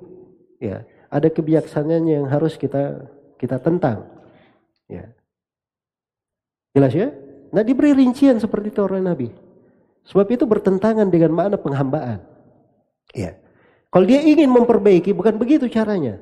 Ya, 0.59 0.89
ada 1.13 1.29
kebijaksanaan 1.31 2.05
yang 2.09 2.25
harus 2.27 2.59
kita 2.59 3.07
kita 3.39 3.63
tentang. 3.63 4.09
Ya. 4.91 5.13
Jelas 6.75 6.93
ya? 6.97 7.09
Nah 7.53 7.63
diberi 7.63 7.95
rincian 7.95 8.41
seperti 8.41 8.73
itu 8.73 8.81
oleh 8.83 9.05
Nabi. 9.05 9.29
Sebab 10.09 10.27
itu 10.33 10.49
bertentangan 10.49 11.07
dengan 11.13 11.31
makna 11.31 11.57
penghambaan. 11.61 12.25
Ya. 13.15 13.39
Kalau 13.97 14.05
dia 14.05 14.21
ingin 14.21 14.53
memperbaiki, 14.53 15.17
bukan 15.17 15.41
begitu 15.41 15.73
caranya. 15.73 16.21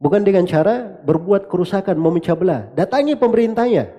Bukan 0.00 0.24
dengan 0.24 0.48
cara 0.48 0.96
berbuat 1.04 1.52
kerusakan, 1.52 2.00
memecah 2.00 2.32
belah. 2.32 2.72
Datangi 2.72 3.12
pemerintahnya. 3.12 3.92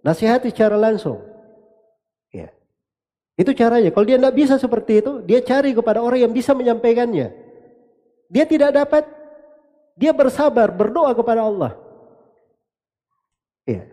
Nasihati 0.00 0.48
secara 0.48 0.80
langsung. 0.80 1.20
Ya. 2.32 2.56
Itu 3.36 3.52
caranya. 3.52 3.92
Kalau 3.92 4.08
dia 4.08 4.16
tidak 4.16 4.32
bisa 4.32 4.56
seperti 4.56 5.04
itu, 5.04 5.20
dia 5.28 5.44
cari 5.44 5.76
kepada 5.76 6.00
orang 6.00 6.24
yang 6.24 6.32
bisa 6.32 6.56
menyampaikannya. 6.56 7.36
Dia 8.32 8.44
tidak 8.48 8.72
dapat, 8.72 9.04
dia 9.92 10.16
bersabar, 10.16 10.72
berdoa 10.72 11.12
kepada 11.12 11.44
Allah. 11.44 11.76
Ya. 13.68 13.92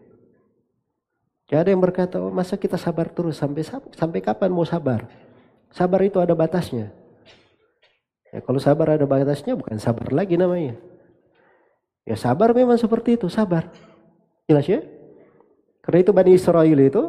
Gak 1.52 1.68
ada 1.68 1.70
yang 1.76 1.84
berkata, 1.84 2.24
oh, 2.24 2.32
masa 2.32 2.56
kita 2.56 2.80
sabar 2.80 3.12
terus 3.12 3.36
sampai 3.36 3.68
sampai 4.00 4.24
kapan 4.24 4.48
mau 4.48 4.64
sabar? 4.64 5.12
Sabar 5.76 6.00
itu 6.08 6.24
ada 6.24 6.32
batasnya. 6.32 6.96
Ya, 8.30 8.40
kalau 8.46 8.62
sabar 8.62 8.94
ada 8.94 9.06
batasnya 9.10 9.58
bukan 9.58 9.82
sabar 9.82 10.14
lagi 10.14 10.38
namanya. 10.38 10.78
Ya 12.06 12.14
sabar 12.18 12.54
memang 12.54 12.78
seperti 12.78 13.18
itu, 13.18 13.30
sabar. 13.30 13.70
Jelas 14.46 14.66
ya? 14.66 14.82
Karena 15.82 16.00
itu 16.06 16.12
Bani 16.14 16.32
Israel 16.38 16.80
itu 16.82 17.04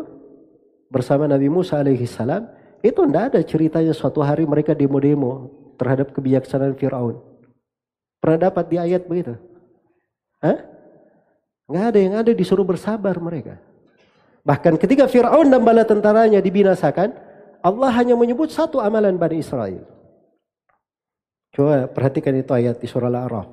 bersama 0.89 1.29
Nabi 1.29 1.53
Musa 1.53 1.81
alaihi 1.81 2.09
salam 2.09 2.49
itu 2.81 2.97
tidak 3.05 3.25
ada 3.33 3.41
ceritanya 3.45 3.93
suatu 3.93 4.25
hari 4.25 4.49
mereka 4.49 4.73
demo-demo 4.73 5.53
terhadap 5.77 6.13
kebijaksanaan 6.17 6.77
Fir'aun. 6.77 7.21
Pernah 8.21 8.49
dapat 8.49 8.65
di 8.69 8.77
ayat 8.77 9.05
begitu? 9.05 9.37
Hah? 10.41 10.65
Nggak 11.69 11.85
ada 11.93 11.99
yang 12.01 12.15
ada 12.17 12.33
disuruh 12.33 12.65
bersabar 12.65 13.17
mereka. 13.21 13.61
Bahkan 14.45 14.81
ketika 14.81 15.05
Fir'aun 15.05 15.53
dan 15.53 15.61
bala 15.61 15.85
tentaranya 15.85 16.41
dibinasakan, 16.41 17.13
Allah 17.61 17.91
hanya 18.01 18.17
menyebut 18.17 18.49
satu 18.49 18.81
amalan 18.81 19.21
Bani 19.21 19.45
Israel. 19.45 19.85
Coba 21.51 21.91
perhatikan 21.91 22.35
itu 22.39 22.51
ayat 22.55 22.79
di 22.79 22.87
surah 22.87 23.11
Al-A'raf. 23.11 23.49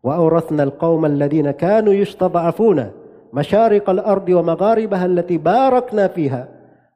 Wa 0.00 0.16
awrathna 0.16 0.64
al-qawma 0.64 1.10
alladhina 1.10 1.52
kanu 1.58 1.92
yustada'afuna 1.92 2.94
masyariqal 3.34 4.00
ardi 4.00 4.32
wa 4.32 4.54
magharibaha 4.54 5.04
allati 5.04 5.36
barakna 5.36 6.08
fiha 6.08 6.42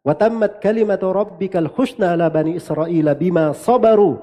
wa 0.00 0.12
tammat 0.16 0.62
kalimatu 0.62 1.12
rabbikal 1.12 1.68
husna 1.74 2.16
ala 2.16 2.32
bani 2.32 2.56
Israel 2.56 3.12
bima 3.18 3.52
sabaru. 3.52 4.22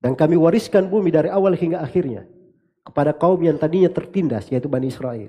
Dan 0.00 0.16
kami 0.16 0.36
wariskan 0.36 0.88
bumi 0.88 1.12
dari 1.12 1.28
awal 1.28 1.52
hingga 1.52 1.84
akhirnya 1.84 2.24
kepada 2.80 3.12
kaum 3.12 3.36
yang 3.44 3.60
tadinya 3.60 3.92
tertindas 3.92 4.48
yaitu 4.48 4.64
Bani 4.64 4.88
Israel. 4.88 5.28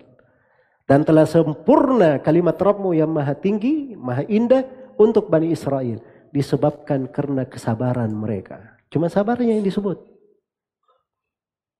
Dan 0.87 1.03
telah 1.03 1.27
sempurna 1.27 2.19
kalimat 2.23 2.55
Rabbmu 2.55 2.95
yang 2.95 3.11
maha 3.11 3.35
tinggi, 3.35 3.95
maha 3.95 4.23
indah 4.27 4.63
untuk 4.95 5.27
Bani 5.27 5.51
Israel. 5.51 5.99
Disebabkan 6.31 7.11
karena 7.11 7.43
kesabaran 7.43 8.11
mereka. 8.15 8.70
Cuma 8.91 9.07
sabarnya 9.07 9.55
yang 9.55 9.63
disebut. 9.63 10.03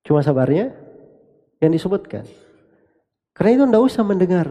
Cuma 0.07 0.23
sabarnya 0.23 0.71
yang 1.59 1.75
disebutkan. 1.75 2.23
Karena 3.35 3.51
itu 3.59 3.63
tidak 3.67 3.83
usah 3.83 4.03
mendengar. 4.07 4.47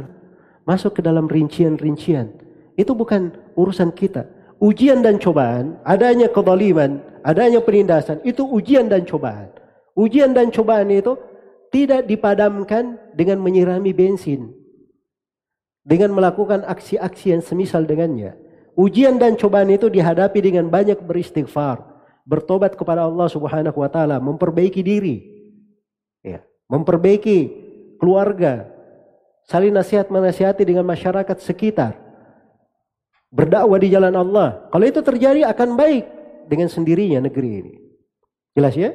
Masuk 0.69 1.01
ke 1.01 1.03
dalam 1.03 1.27
rincian-rincian. 1.27 2.31
Itu 2.77 2.93
bukan 2.93 3.33
urusan 3.57 3.97
kita. 3.97 4.29
Ujian 4.61 5.01
dan 5.01 5.17
cobaan, 5.17 5.81
adanya 5.89 6.29
kezaliman, 6.29 7.01
adanya 7.25 7.65
penindasan, 7.65 8.21
itu 8.29 8.45
ujian 8.45 8.93
dan 8.93 9.09
cobaan. 9.09 9.49
Ujian 9.97 10.37
dan 10.37 10.53
cobaan 10.53 10.93
itu 10.93 11.17
tidak 11.73 12.05
dipadamkan 12.05 13.01
dengan 13.17 13.41
menyirami 13.41 13.97
bensin. 13.97 14.53
Dengan 15.81 16.13
melakukan 16.13 16.69
aksi-aksi 16.69 17.33
yang 17.33 17.41
semisal 17.41 17.89
dengannya. 17.89 18.37
Ujian 18.77 19.17
dan 19.17 19.41
cobaan 19.41 19.73
itu 19.73 19.89
dihadapi 19.89 20.39
dengan 20.45 20.69
banyak 20.69 21.01
beristighfar. 21.09 21.90
Bertobat 22.31 22.79
kepada 22.79 23.11
Allah 23.11 23.27
subhanahu 23.27 23.75
wa 23.75 23.91
ta'ala. 23.91 24.23
Memperbaiki 24.23 24.87
diri. 24.87 25.19
Ya. 26.23 26.47
Memperbaiki 26.71 27.39
keluarga. 27.99 28.71
saling 29.51 29.75
nasihat 29.75 30.07
menasihati 30.15 30.63
dengan 30.63 30.87
masyarakat 30.87 31.43
sekitar, 31.43 31.99
berdakwah 33.35 33.83
di 33.83 33.91
jalan 33.91 34.15
Allah. 34.15 34.71
Kalau 34.71 34.87
itu 34.87 35.03
terjadi 35.03 35.43
akan 35.51 35.75
baik 35.75 36.07
dengan 36.47 36.71
sendirinya 36.71 37.19
negeri 37.19 37.51
ini. 37.59 37.75
Jelas 38.55 38.79
ya? 38.79 38.95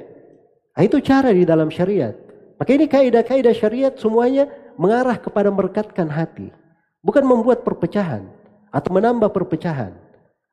Nah, 0.75 0.83
itu 0.83 0.99
cara 1.03 1.35
di 1.35 1.43
dalam 1.43 1.67
syariat. 1.67 2.15
Maka 2.55 2.71
ini 2.71 2.87
kaidah-kaidah 2.87 3.51
syariat 3.51 3.93
semuanya 3.99 4.47
mengarah 4.79 5.19
kepada 5.19 5.51
merekatkan 5.51 6.07
hati. 6.07 6.51
Bukan 7.03 7.23
membuat 7.23 7.67
perpecahan 7.67 8.27
atau 8.71 8.89
menambah 8.91 9.31
perpecahan 9.31 9.95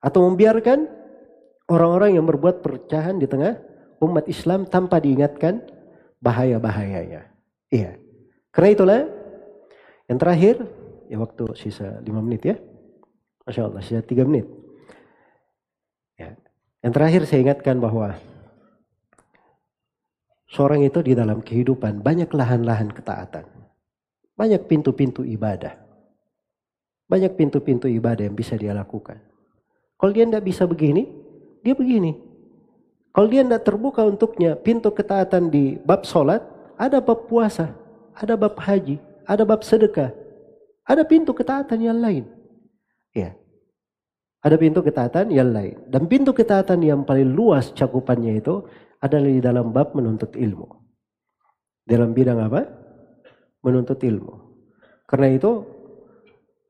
atau 0.03 0.27
membiarkan 0.27 0.87
orang-orang 1.73 2.21
yang 2.21 2.29
berbuat 2.29 2.61
perpecahan 2.61 3.17
di 3.17 3.27
tengah 3.27 3.57
umat 4.05 4.29
Islam 4.29 4.69
tanpa 4.69 5.01
diingatkan 5.01 5.65
bahaya-bahayanya. 6.23 7.33
Iya. 7.73 7.99
Karena 8.53 8.69
itulah 8.71 9.01
yang 10.07 10.19
terakhir 10.21 10.61
ya 11.09 11.17
waktu 11.17 11.45
sisa 11.57 11.99
lima 12.05 12.21
menit 12.21 12.43
ya. 12.45 12.57
Masya 13.43 13.63
Allah, 13.67 13.83
sisa 13.83 14.03
tiga 14.05 14.23
menit. 14.23 14.47
Ya. 16.15 16.37
Yang 16.85 16.93
terakhir 16.95 17.23
saya 17.27 17.41
ingatkan 17.43 17.81
bahwa 17.83 18.15
seorang 20.53 20.87
itu 20.87 21.03
di 21.03 21.17
dalam 21.17 21.43
kehidupan 21.43 22.05
banyak 22.05 22.31
lahan-lahan 22.31 22.93
ketaatan. 22.93 23.49
Banyak 24.37 24.67
pintu-pintu 24.67 25.23
ibadah. 25.27 25.79
Banyak 27.07 27.37
pintu-pintu 27.37 27.91
ibadah 27.91 28.25
yang 28.25 28.37
bisa 28.37 28.57
dia 28.57 28.73
lakukan. 28.73 29.21
Kalau 30.01 30.11
dia 30.11 30.27
tidak 30.27 30.43
bisa 30.43 30.67
begini, 30.67 31.07
dia 31.63 31.75
begini. 31.79 32.19
Kalau 33.13 33.29
dia 33.31 33.47
tidak 33.47 33.63
terbuka 33.63 34.03
untuknya 34.03 34.59
pintu 34.59 34.91
ketaatan 34.91 35.53
di 35.53 35.79
bab 35.85 36.03
sholat, 36.03 36.43
ada 36.75 36.99
bab 36.99 37.31
puasa, 37.31 37.71
ada 38.17 38.35
bab 38.35 38.59
haji, 38.59 38.99
ada 39.29 39.47
bab 39.47 39.63
sedekah, 39.63 40.11
ada 40.83 41.07
pintu 41.07 41.31
ketaatan 41.31 41.79
yang 41.79 41.99
lain. 42.03 42.25
Ya. 43.15 43.37
Ada 44.43 44.59
pintu 44.59 44.83
ketaatan 44.83 45.31
yang 45.31 45.55
lain. 45.55 45.79
Dan 45.87 46.11
pintu 46.11 46.35
ketaatan 46.35 46.83
yang 46.83 47.07
paling 47.07 47.31
luas 47.31 47.71
cakupannya 47.71 48.43
itu 48.43 48.67
adalah 48.99 49.31
di 49.31 49.39
dalam 49.39 49.71
bab 49.71 49.95
menuntut 49.95 50.35
ilmu. 50.35 50.67
Dalam 51.87 52.11
bidang 52.11 52.43
apa? 52.43 52.67
Menuntut 53.63 54.03
ilmu. 54.03 54.35
Karena 55.07 55.31
itu 55.31 55.63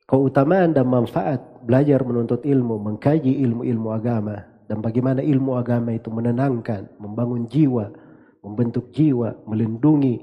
keutamaan 0.05 0.77
dan 0.77 0.85
manfaat 0.85 1.41
belajar 1.65 2.05
menuntut 2.05 2.45
ilmu, 2.45 2.77
mengkaji 2.77 3.41
ilmu-ilmu 3.41 3.89
agama 3.95 4.52
dan 4.73 4.81
bagaimana 4.81 5.21
ilmu 5.21 5.61
agama 5.61 5.93
itu 5.93 6.09
menenangkan, 6.09 6.89
membangun 6.97 7.45
jiwa, 7.45 7.93
membentuk 8.41 8.89
jiwa, 8.89 9.37
melindungi, 9.45 10.17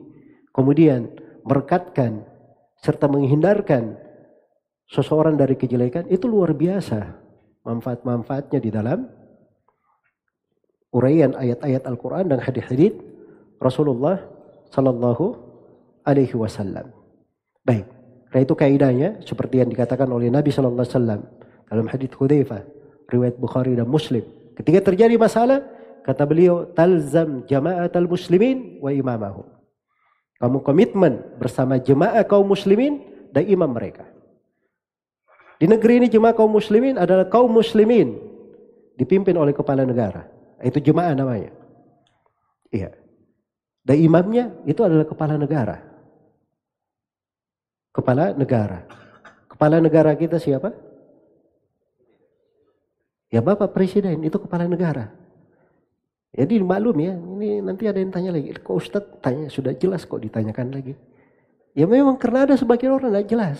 kemudian 0.49 1.05
merekatkan 1.45 2.25
serta 2.81 3.05
menghindarkan 3.05 3.93
seseorang 4.89 5.37
dari 5.37 5.53
kejelekan 5.53 6.09
itu 6.09 6.25
luar 6.25 6.57
biasa 6.57 7.13
manfaat-manfaatnya 7.61 8.57
di 8.57 8.73
dalam 8.73 9.05
uraian 10.97 11.37
ayat-ayat 11.37 11.85
Al-Quran 11.85 12.33
dan 12.33 12.41
hadis-hadis 12.41 12.97
Rasulullah 13.61 14.17
Sallallahu 14.73 15.37
Alaihi 16.09 16.33
Wasallam. 16.33 16.89
Baik, 17.61 17.85
karena 18.33 18.41
itu 18.41 18.55
kaidahnya 18.57 19.09
seperti 19.21 19.61
yang 19.61 19.69
dikatakan 19.69 20.09
oleh 20.09 20.33
Nabi 20.33 20.49
Sallallahu 20.49 20.81
Alaihi 20.81 20.97
Wasallam 20.97 21.21
dalam 21.69 21.85
hadis 21.85 22.09
Hudzaifah, 22.17 22.65
riwayat 23.13 23.37
Bukhari 23.37 23.77
dan 23.77 23.85
Muslim. 23.85 24.38
Ketika 24.59 24.91
terjadi 24.91 25.15
masalah, 25.15 25.63
kata 26.03 26.27
beliau, 26.27 26.67
talzam 26.75 27.47
jama'at 27.47 27.95
al-muslimin 27.95 28.83
wa 28.83 28.91
imamahum. 28.91 29.47
Kamu 30.39 30.59
komitmen 30.59 31.39
bersama 31.39 31.79
jemaah 31.79 32.27
kaum 32.27 32.43
muslimin 32.43 32.99
dan 33.31 33.47
imam 33.47 33.71
mereka. 33.71 34.03
Di 35.59 35.67
negeri 35.67 36.03
ini 36.03 36.07
jemaah 36.11 36.35
kaum 36.35 36.51
muslimin 36.51 36.99
adalah 36.99 37.27
kaum 37.27 37.51
muslimin 37.51 38.19
dipimpin 38.99 39.35
oleh 39.39 39.55
kepala 39.55 39.87
negara. 39.87 40.27
Itu 40.59 40.83
jemaah 40.83 41.15
namanya. 41.15 41.55
Iya. 42.71 42.95
Dan 43.83 43.95
imamnya 43.95 44.51
itu 44.67 44.83
adalah 44.83 45.07
kepala 45.07 45.39
negara. 45.39 45.79
Kepala 47.95 48.35
negara. 48.35 48.83
Kepala 49.47 49.79
negara 49.79 50.15
kita 50.19 50.35
siapa? 50.35 50.71
Ya 53.29 53.45
Bapak 53.45 53.73
Presiden 53.77 54.25
itu 54.25 54.37
kepala 54.41 54.65
negara. 54.65 55.13
Jadi 56.33 56.61
maklum 56.61 56.97
ya, 57.01 57.13
ini 57.17 57.61
nanti 57.61 57.89
ada 57.89 57.97
yang 57.97 58.13
tanya 58.13 58.33
lagi. 58.33 58.53
Kok 58.53 58.75
Ustadz 58.77 59.17
tanya 59.21 59.49
sudah 59.49 59.73
jelas 59.77 60.05
kok 60.05 60.21
ditanyakan 60.21 60.73
lagi. 60.73 60.93
Ya 61.73 61.85
memang 61.85 62.17
karena 62.17 62.49
ada 62.49 62.55
sebagian 62.57 62.97
orang 62.97 63.13
tidak 63.13 63.29
jelas. 63.29 63.57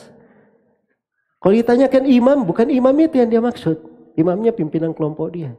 Kalau 1.39 1.55
ditanyakan 1.55 2.03
imam, 2.09 2.37
bukan 2.43 2.67
imam 2.67 2.93
itu 2.99 3.15
yang 3.21 3.29
dia 3.29 3.41
maksud. 3.41 3.77
Imamnya 4.19 4.51
pimpinan 4.51 4.91
kelompok 4.91 5.31
dia. 5.31 5.55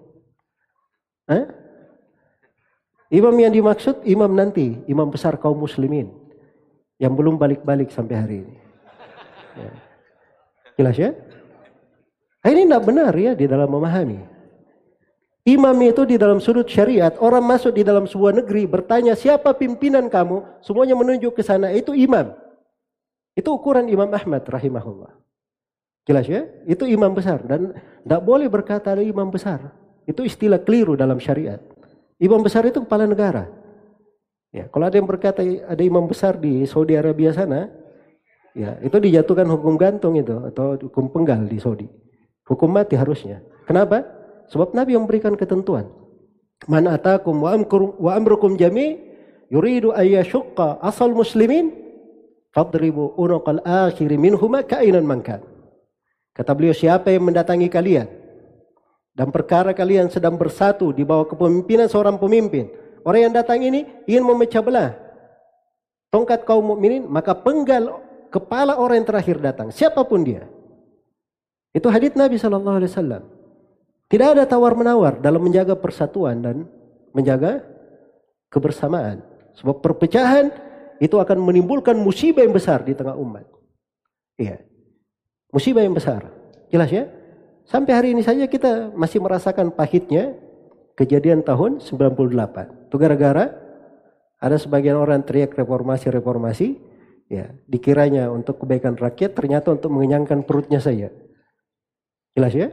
Hah? 1.24 1.48
Imam 3.10 3.34
yang 3.34 3.50
dimaksud 3.50 4.06
imam 4.06 4.30
nanti, 4.30 4.78
imam 4.86 5.08
besar 5.10 5.34
kaum 5.40 5.58
muslimin. 5.58 6.12
Yang 7.00 7.12
belum 7.16 7.40
balik-balik 7.40 7.90
sampai 7.90 8.14
hari 8.14 8.36
ini. 8.44 8.56
Ya. 9.56 9.70
Jelas 10.78 10.96
ya? 11.00 11.10
Tidak 12.70 12.86
benar 12.86 13.10
ya 13.18 13.34
di 13.34 13.50
dalam 13.50 13.66
memahami. 13.66 14.22
Imam 15.42 15.74
itu 15.82 16.06
di 16.06 16.14
dalam 16.14 16.38
sudut 16.38 16.70
syariat, 16.70 17.10
orang 17.18 17.42
masuk 17.42 17.74
di 17.74 17.82
dalam 17.82 18.06
sebuah 18.06 18.38
negeri 18.38 18.70
bertanya 18.70 19.18
siapa 19.18 19.50
pimpinan 19.58 20.06
kamu, 20.06 20.62
semuanya 20.62 20.94
menunjuk 20.94 21.34
ke 21.34 21.42
sana, 21.42 21.74
itu 21.74 21.90
imam. 21.98 22.30
Itu 23.34 23.58
ukuran 23.58 23.90
Imam 23.90 24.06
Ahmad 24.06 24.46
rahimahullah. 24.46 25.18
Jelas 26.06 26.30
ya? 26.30 26.46
Itu 26.62 26.86
imam 26.86 27.10
besar 27.10 27.42
dan 27.42 27.74
tidak 27.74 28.22
boleh 28.22 28.46
berkata 28.46 28.94
ada 28.94 29.02
imam 29.02 29.26
besar. 29.26 29.74
Itu 30.06 30.22
istilah 30.22 30.62
keliru 30.62 30.94
dalam 30.94 31.18
syariat. 31.18 31.58
Imam 32.22 32.38
besar 32.38 32.70
itu 32.70 32.86
kepala 32.86 33.10
negara. 33.10 33.50
Ya, 34.54 34.70
kalau 34.70 34.86
ada 34.86 34.94
yang 34.94 35.10
berkata 35.10 35.42
ada 35.42 35.82
imam 35.82 36.06
besar 36.06 36.38
di 36.38 36.62
Saudi 36.70 36.94
Arabia 36.94 37.34
sana, 37.34 37.66
ya 38.54 38.78
itu 38.78 38.94
dijatuhkan 38.94 39.50
hukum 39.50 39.74
gantung 39.74 40.14
itu 40.14 40.38
atau 40.54 40.78
hukum 40.78 41.10
penggal 41.10 41.50
di 41.50 41.58
Saudi. 41.58 41.90
Hukum 42.50 42.66
mati 42.66 42.98
harusnya. 42.98 43.38
Kenapa? 43.62 44.02
Sebab 44.50 44.74
Nabi 44.74 44.98
memberikan 44.98 45.38
ketentuan. 45.38 45.86
Man 46.66 46.90
atakum 46.90 47.46
wa, 47.46 47.54
amkur, 47.54 47.94
wa 48.02 48.18
amrukum 48.18 48.58
jami 48.58 48.98
yuridu 49.48 49.94
ayyashukka 49.94 50.82
asal 50.82 51.14
muslimin 51.14 51.70
fadribu 52.50 53.14
unuqal 53.14 53.62
akhiri 53.62 54.18
minhuma 54.18 54.66
kainan 54.66 55.06
mankan. 55.06 55.40
Kata 56.34 56.50
beliau, 56.52 56.74
siapa 56.74 57.14
yang 57.14 57.30
mendatangi 57.30 57.70
kalian 57.70 58.10
dan 59.14 59.30
perkara 59.30 59.70
kalian 59.70 60.10
sedang 60.10 60.34
bersatu 60.34 60.90
di 60.90 61.06
bawah 61.06 61.30
kepemimpinan 61.30 61.86
seorang 61.86 62.18
pemimpin. 62.18 62.66
Orang 63.06 63.30
yang 63.30 63.34
datang 63.34 63.62
ini 63.62 63.86
ingin 64.04 64.26
memecah 64.26 64.60
belah 64.60 64.92
tongkat 66.10 66.44
kaum 66.44 66.74
mukminin, 66.74 67.06
maka 67.06 67.32
penggal 67.32 68.02
kepala 68.28 68.76
orang 68.76 69.00
yang 69.00 69.08
terakhir 69.08 69.36
datang, 69.40 69.70
siapa 69.72 70.02
pun 70.04 70.26
dia. 70.26 70.44
Itu 71.70 71.86
hadits 71.86 72.18
Nabi 72.18 72.36
Shallallahu 72.36 72.76
Alaihi 72.82 72.90
Wasallam. 72.90 73.22
Tidak 74.10 74.28
ada 74.34 74.42
tawar 74.42 74.74
menawar 74.74 75.22
dalam 75.22 75.38
menjaga 75.38 75.78
persatuan 75.78 76.42
dan 76.42 76.66
menjaga 77.14 77.62
kebersamaan. 78.50 79.22
Sebab 79.54 79.78
perpecahan 79.78 80.50
itu 80.98 81.14
akan 81.14 81.38
menimbulkan 81.38 81.94
musibah 81.94 82.42
yang 82.42 82.50
besar 82.50 82.82
di 82.82 82.92
tengah 82.98 83.14
umat. 83.14 83.46
Iya. 84.34 84.66
Musibah 85.54 85.86
yang 85.86 85.94
besar. 85.94 86.26
Jelas 86.70 86.90
ya? 86.90 87.06
Sampai 87.70 87.94
hari 87.94 88.08
ini 88.18 88.26
saja 88.26 88.50
kita 88.50 88.90
masih 88.98 89.22
merasakan 89.22 89.70
pahitnya 89.70 90.34
kejadian 90.98 91.46
tahun 91.46 91.78
98. 91.78 92.90
Itu 92.90 92.96
gara-gara 92.98 93.46
ada 94.40 94.56
sebagian 94.58 94.98
orang 94.98 95.22
teriak 95.22 95.54
reformasi-reformasi, 95.54 96.68
ya, 97.30 97.52
dikiranya 97.68 98.32
untuk 98.32 98.64
kebaikan 98.64 98.96
rakyat, 98.96 99.36
ternyata 99.36 99.76
untuk 99.76 99.92
mengenyangkan 99.92 100.42
perutnya 100.42 100.80
saja. 100.82 101.12
Jelas 102.36 102.52
ya? 102.54 102.68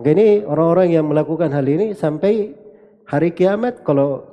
Oke, 0.00 0.16
ini 0.16 0.46
orang-orang 0.46 0.96
yang 0.96 1.04
melakukan 1.10 1.52
hal 1.52 1.66
ini 1.68 1.92
sampai 1.92 2.56
hari 3.04 3.34
kiamat 3.36 3.84
kalau 3.84 4.24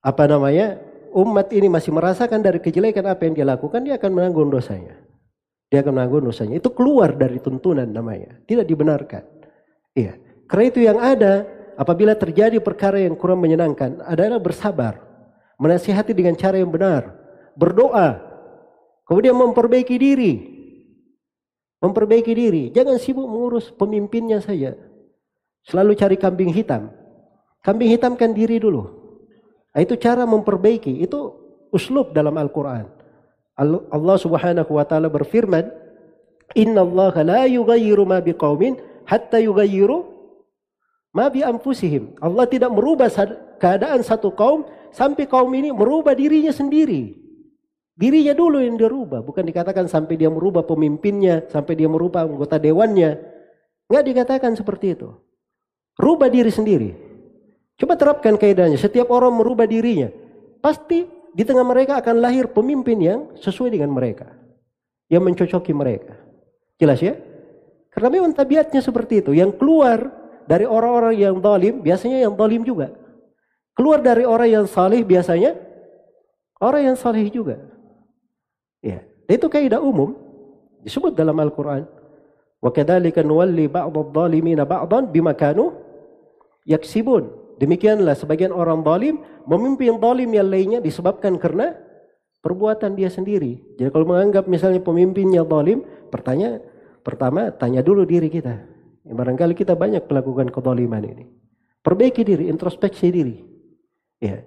apa 0.00 0.24
namanya 0.30 0.78
umat 1.12 1.50
ini 1.50 1.66
masih 1.66 1.90
merasakan 1.90 2.40
dari 2.40 2.62
kejelekan 2.62 3.04
apa 3.10 3.26
yang 3.26 3.34
dia 3.34 3.46
lakukan, 3.46 3.82
dia 3.82 3.98
akan 3.98 4.10
menanggung 4.14 4.48
dosanya. 4.48 4.96
Dia 5.70 5.86
akan 5.86 5.98
menanggung 5.98 6.26
dosanya. 6.26 6.58
Itu 6.58 6.74
keluar 6.74 7.14
dari 7.14 7.38
tuntunan 7.38 7.86
namanya. 7.86 8.42
Tidak 8.42 8.66
dibenarkan. 8.66 9.22
Iya. 9.94 10.18
Karena 10.50 10.64
itu 10.66 10.80
yang 10.82 10.98
ada 10.98 11.46
apabila 11.78 12.18
terjadi 12.18 12.58
perkara 12.58 12.98
yang 12.98 13.14
kurang 13.14 13.38
menyenangkan 13.38 14.02
adalah 14.02 14.42
bersabar. 14.42 14.98
Menasihati 15.62 16.10
dengan 16.10 16.34
cara 16.34 16.58
yang 16.58 16.74
benar. 16.74 17.14
Berdoa. 17.54 18.18
Kemudian 19.06 19.38
memperbaiki 19.38 19.94
diri. 19.94 20.32
Memperbaiki 21.80 22.32
diri. 22.36 22.64
Jangan 22.70 23.00
sibuk 23.00 23.24
mengurus 23.24 23.72
pemimpinnya 23.72 24.44
saja. 24.44 24.76
Selalu 25.64 25.96
cari 25.96 26.16
kambing 26.20 26.52
hitam. 26.52 26.92
Kambing 27.64 27.88
hitamkan 27.92 28.36
diri 28.36 28.60
dulu. 28.60 28.84
Nah, 29.72 29.80
itu 29.80 29.96
cara 29.96 30.28
memperbaiki. 30.28 31.00
Itu 31.00 31.36
uslub 31.72 32.12
dalam 32.12 32.36
Al-Quran. 32.36 32.88
Allah 33.92 34.16
Subhanahu 34.16 34.72
wa 34.72 34.84
taala 34.88 35.12
berfirman, 35.12 35.68
"Inna 36.56 36.80
Allah 36.80 37.14
la 37.20 37.42
yughayyiru 37.44 38.08
ma 38.08 38.20
biqaumin 38.24 38.80
hatta 39.04 39.36
yughayyiru 39.36 40.04
ma 41.12 41.28
bi 41.28 41.44
anfusihim." 41.44 42.16
Allah 42.24 42.48
tidak 42.48 42.72
merubah 42.72 43.12
keadaan 43.60 44.00
satu 44.00 44.32
kaum 44.32 44.64
sampai 44.96 45.28
kaum 45.28 45.52
ini 45.52 45.72
merubah 45.76 46.16
dirinya 46.16 46.52
sendiri. 46.52 47.20
Dirinya 48.00 48.32
dulu 48.32 48.64
yang 48.64 48.80
dirubah, 48.80 49.20
bukan 49.20 49.44
dikatakan 49.44 49.84
sampai 49.84 50.16
dia 50.16 50.32
merubah 50.32 50.64
pemimpinnya, 50.64 51.44
sampai 51.52 51.76
dia 51.76 51.84
merubah 51.84 52.24
anggota 52.24 52.56
dewannya. 52.56 53.20
Enggak 53.92 54.04
dikatakan 54.08 54.56
seperti 54.56 54.96
itu. 54.96 55.12
Rubah 56.00 56.32
diri 56.32 56.48
sendiri. 56.48 56.96
Coba 57.76 58.00
terapkan 58.00 58.40
kaidahnya. 58.40 58.80
Setiap 58.80 59.12
orang 59.12 59.36
merubah 59.36 59.68
dirinya. 59.68 60.08
Pasti 60.64 61.04
di 61.36 61.44
tengah 61.44 61.60
mereka 61.60 62.00
akan 62.00 62.24
lahir 62.24 62.48
pemimpin 62.48 62.96
yang 63.04 63.20
sesuai 63.36 63.76
dengan 63.76 63.92
mereka. 63.92 64.32
Yang 65.12 65.22
mencocoki 65.28 65.76
mereka. 65.76 66.16
Jelas 66.80 67.04
ya? 67.04 67.20
Karena 67.92 68.08
memang 68.16 68.32
tabiatnya 68.32 68.80
seperti 68.80 69.20
itu. 69.20 69.36
Yang 69.36 69.60
keluar 69.60 70.08
dari 70.48 70.64
orang-orang 70.64 71.20
yang 71.20 71.36
zalim, 71.36 71.84
biasanya 71.84 72.24
yang 72.24 72.32
zalim 72.32 72.64
juga. 72.64 72.96
Keluar 73.76 74.00
dari 74.00 74.24
orang 74.24 74.48
yang 74.48 74.64
salih 74.64 75.04
biasanya 75.04 75.52
orang 76.64 76.92
yang 76.92 76.96
salih 76.96 77.28
juga. 77.28 77.60
Ya, 78.80 79.04
itu 79.28 79.46
kaidah 79.46 79.80
umum 79.80 80.16
disebut 80.84 81.12
dalam 81.12 81.36
Al-Qur'an. 81.36 81.84
Wa 82.60 82.70
kadzalika 82.72 83.24
nuwalli 83.24 83.68
ba'dadh-dhalimina 83.68 84.64
ba'dhan 84.68 85.08
bima 85.08 85.36
kanu 85.36 85.72
yaksibun. 86.68 87.32
Demikianlah 87.60 88.16
sebagian 88.16 88.56
orang 88.56 88.80
zalim 88.80 89.20
memimpin 89.44 90.00
zalim 90.00 90.32
yang 90.32 90.48
lainnya 90.48 90.80
disebabkan 90.80 91.36
karena 91.36 91.76
perbuatan 92.40 92.96
dia 92.96 93.12
sendiri. 93.12 93.60
Jadi 93.76 93.88
kalau 93.92 94.08
menganggap 94.08 94.48
misalnya 94.48 94.80
pemimpinnya 94.80 95.44
zalim, 95.44 95.84
pertanyaan 96.08 96.64
pertama 97.04 97.52
tanya 97.52 97.84
dulu 97.84 98.08
diri 98.08 98.32
kita. 98.32 98.64
Ya, 99.04 99.12
barangkali 99.12 99.52
kita 99.56 99.76
banyak 99.76 100.08
melakukan 100.08 100.48
kezaliman 100.48 101.04
ini. 101.04 101.24
Perbaiki 101.80 102.24
diri, 102.24 102.48
introspeksi 102.52 103.08
diri. 103.08 103.36
Ya. 104.20 104.44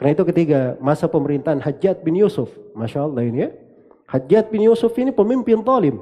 Karena 0.00 0.16
itu 0.16 0.24
ketika 0.32 0.80
masa 0.80 1.04
pemerintahan 1.12 1.60
Hajjat 1.60 2.00
bin 2.00 2.16
Yusuf, 2.16 2.48
Masya 2.72 3.04
Allah 3.04 3.20
ini 3.20 3.44
ya. 3.44 3.52
Hajjat 4.08 4.48
bin 4.48 4.64
Yusuf 4.64 4.96
ini 4.96 5.12
pemimpin 5.12 5.60
zalim. 5.60 6.00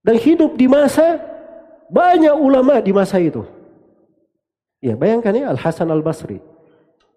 Dan 0.00 0.16
hidup 0.16 0.56
di 0.56 0.64
masa 0.64 1.20
banyak 1.92 2.32
ulama 2.32 2.80
di 2.80 2.88
masa 2.96 3.20
itu. 3.20 3.44
Ya, 4.80 4.96
bayangkan 4.96 5.36
ya 5.36 5.52
Al-Hasan 5.52 5.92
Al-Basri, 5.92 6.40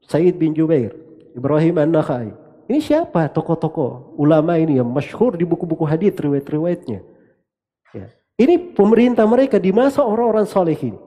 Said 0.03 0.35
bin 0.35 0.51
Jubair, 0.51 0.91
Ibrahim 1.31 1.79
An-Nakhai. 1.79 2.35
Ini 2.67 2.83
siapa 2.83 3.31
tokoh-tokoh 3.31 4.19
ulama 4.19 4.59
ini 4.59 4.83
yang 4.83 4.91
masyhur 4.91 5.39
di 5.39 5.47
buku-buku 5.47 5.87
hadis 5.87 6.11
riwayat-riwayatnya. 6.11 6.99
Ya. 7.95 8.11
Ini 8.35 8.75
pemerintah 8.75 9.23
mereka 9.23 9.63
di 9.63 9.71
masa 9.71 10.03
orang-orang 10.03 10.43
soleh 10.43 10.75
ini. 10.75 10.99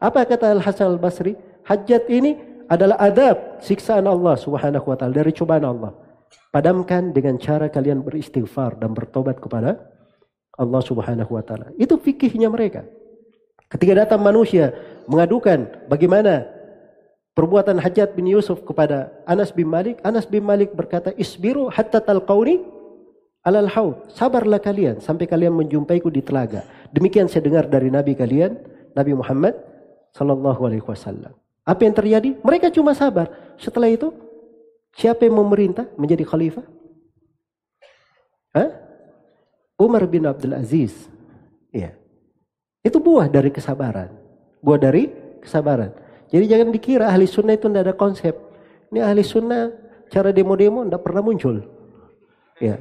Apa 0.00 0.24
kata 0.24 0.56
Al-Hasan 0.56 0.96
Al-Basri? 0.96 1.36
Hajat 1.68 2.08
ini 2.08 2.55
adalah 2.66 2.98
adab 2.98 3.62
siksaan 3.62 4.06
Allah 4.06 4.34
Subhanahu 4.38 4.86
wa 4.86 4.96
taala 4.98 5.22
dari 5.22 5.32
cobaan 5.34 5.64
Allah. 5.66 5.92
Padamkan 6.50 7.12
dengan 7.12 7.36
cara 7.38 7.68
kalian 7.70 8.02
beristighfar 8.02 8.80
dan 8.80 8.96
bertobat 8.96 9.38
kepada 9.38 9.76
Allah 10.56 10.82
Subhanahu 10.82 11.30
wa 11.36 11.44
taala. 11.44 11.70
Itu 11.76 12.00
fikihnya 12.00 12.48
mereka. 12.48 12.86
Ketika 13.66 14.06
datang 14.06 14.22
manusia 14.22 14.72
mengadukan 15.10 15.66
bagaimana 15.90 16.46
perbuatan 17.36 17.76
Hajat 17.82 18.14
bin 18.16 18.30
Yusuf 18.30 18.62
kepada 18.64 19.12
Anas 19.28 19.52
bin 19.52 19.68
Malik, 19.68 20.00
Anas 20.06 20.24
bin 20.24 20.46
Malik 20.46 20.72
berkata, 20.72 21.12
"Isbiru 21.18 21.68
hatta 21.68 22.00
talqauni 22.00 22.62
alal 23.44 23.68
haud." 23.68 24.08
Sabarlah 24.14 24.62
kalian 24.62 25.02
sampai 25.02 25.28
kalian 25.28 25.52
menjumpaiku 25.52 26.08
di 26.08 26.24
telaga. 26.24 26.64
Demikian 26.94 27.28
saya 27.28 27.44
dengar 27.44 27.68
dari 27.68 27.92
nabi 27.92 28.16
kalian, 28.16 28.56
Nabi 28.96 29.12
Muhammad 29.12 29.54
sallallahu 30.16 30.60
alaihi 30.64 30.86
wasallam. 30.88 31.36
Apa 31.66 31.82
yang 31.82 31.94
terjadi? 31.98 32.38
Mereka 32.46 32.70
cuma 32.70 32.94
sabar. 32.94 33.26
Setelah 33.58 33.90
itu, 33.90 34.14
siapa 34.94 35.26
yang 35.26 35.42
memerintah 35.42 35.90
menjadi 35.98 36.22
khalifah? 36.22 36.62
Hah? 38.54 38.70
Umar 39.76 40.06
bin 40.06 40.24
Abdul 40.24 40.54
Aziz. 40.54 40.94
Iya. 41.74 41.98
Itu 42.86 43.02
buah 43.02 43.26
dari 43.26 43.50
kesabaran. 43.50 44.14
Buah 44.62 44.78
dari 44.78 45.10
kesabaran. 45.42 45.90
Jadi 46.30 46.44
jangan 46.46 46.68
dikira 46.70 47.10
ahli 47.10 47.26
sunnah 47.26 47.58
itu 47.58 47.66
tidak 47.66 47.82
ada 47.90 47.94
konsep. 47.98 48.34
Ini 48.94 49.02
ahli 49.02 49.26
sunnah 49.26 49.74
cara 50.06 50.30
demo-demo 50.30 50.86
tidak 50.86 51.02
pernah 51.02 51.22
muncul. 51.26 51.66
Ya. 52.62 52.78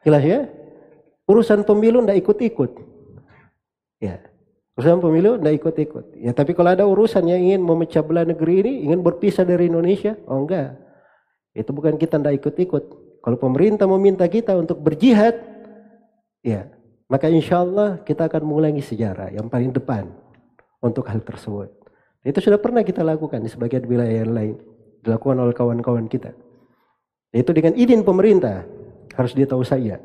Jelas 0.00 0.24
ya? 0.24 0.40
Urusan 1.28 1.62
pemilu 1.68 2.00
tidak 2.02 2.18
ikut-ikut. 2.24 2.70
Ya. 4.00 4.24
Urusan 4.80 4.96
pemilu 4.96 5.36
tidak 5.36 5.60
ikut-ikut. 5.60 6.04
Ya, 6.24 6.32
tapi 6.32 6.56
kalau 6.56 6.72
ada 6.72 6.88
urusan 6.88 7.28
yang 7.28 7.36
ingin 7.36 7.60
memecah 7.60 8.00
belah 8.00 8.24
negeri 8.24 8.64
ini, 8.64 8.72
ingin 8.88 9.04
berpisah 9.04 9.44
dari 9.44 9.68
Indonesia, 9.68 10.16
oh 10.24 10.40
enggak. 10.40 10.72
Itu 11.52 11.76
bukan 11.76 12.00
kita 12.00 12.16
tidak 12.16 12.40
ikut-ikut. 12.40 12.84
Kalau 13.20 13.36
pemerintah 13.36 13.84
meminta 13.84 14.24
kita 14.24 14.56
untuk 14.56 14.80
berjihad, 14.80 15.36
ya 16.40 16.64
maka 17.12 17.28
insya 17.28 17.60
Allah 17.60 18.00
kita 18.00 18.24
akan 18.24 18.40
mengulangi 18.40 18.80
sejarah 18.80 19.28
yang 19.28 19.52
paling 19.52 19.68
depan 19.68 20.08
untuk 20.80 21.04
hal 21.12 21.20
tersebut. 21.20 21.68
Itu 22.24 22.40
sudah 22.40 22.56
pernah 22.56 22.80
kita 22.80 23.04
lakukan 23.04 23.44
di 23.44 23.52
sebagian 23.52 23.84
wilayah 23.84 24.24
yang 24.24 24.32
lain. 24.32 24.56
Dilakukan 25.04 25.44
oleh 25.44 25.52
kawan-kawan 25.52 26.08
kita. 26.08 26.32
Itu 27.36 27.52
dengan 27.52 27.76
izin 27.76 28.00
pemerintah. 28.00 28.64
Harus 29.12 29.36
dia 29.36 29.44
tahu 29.44 29.60
saya. 29.60 30.00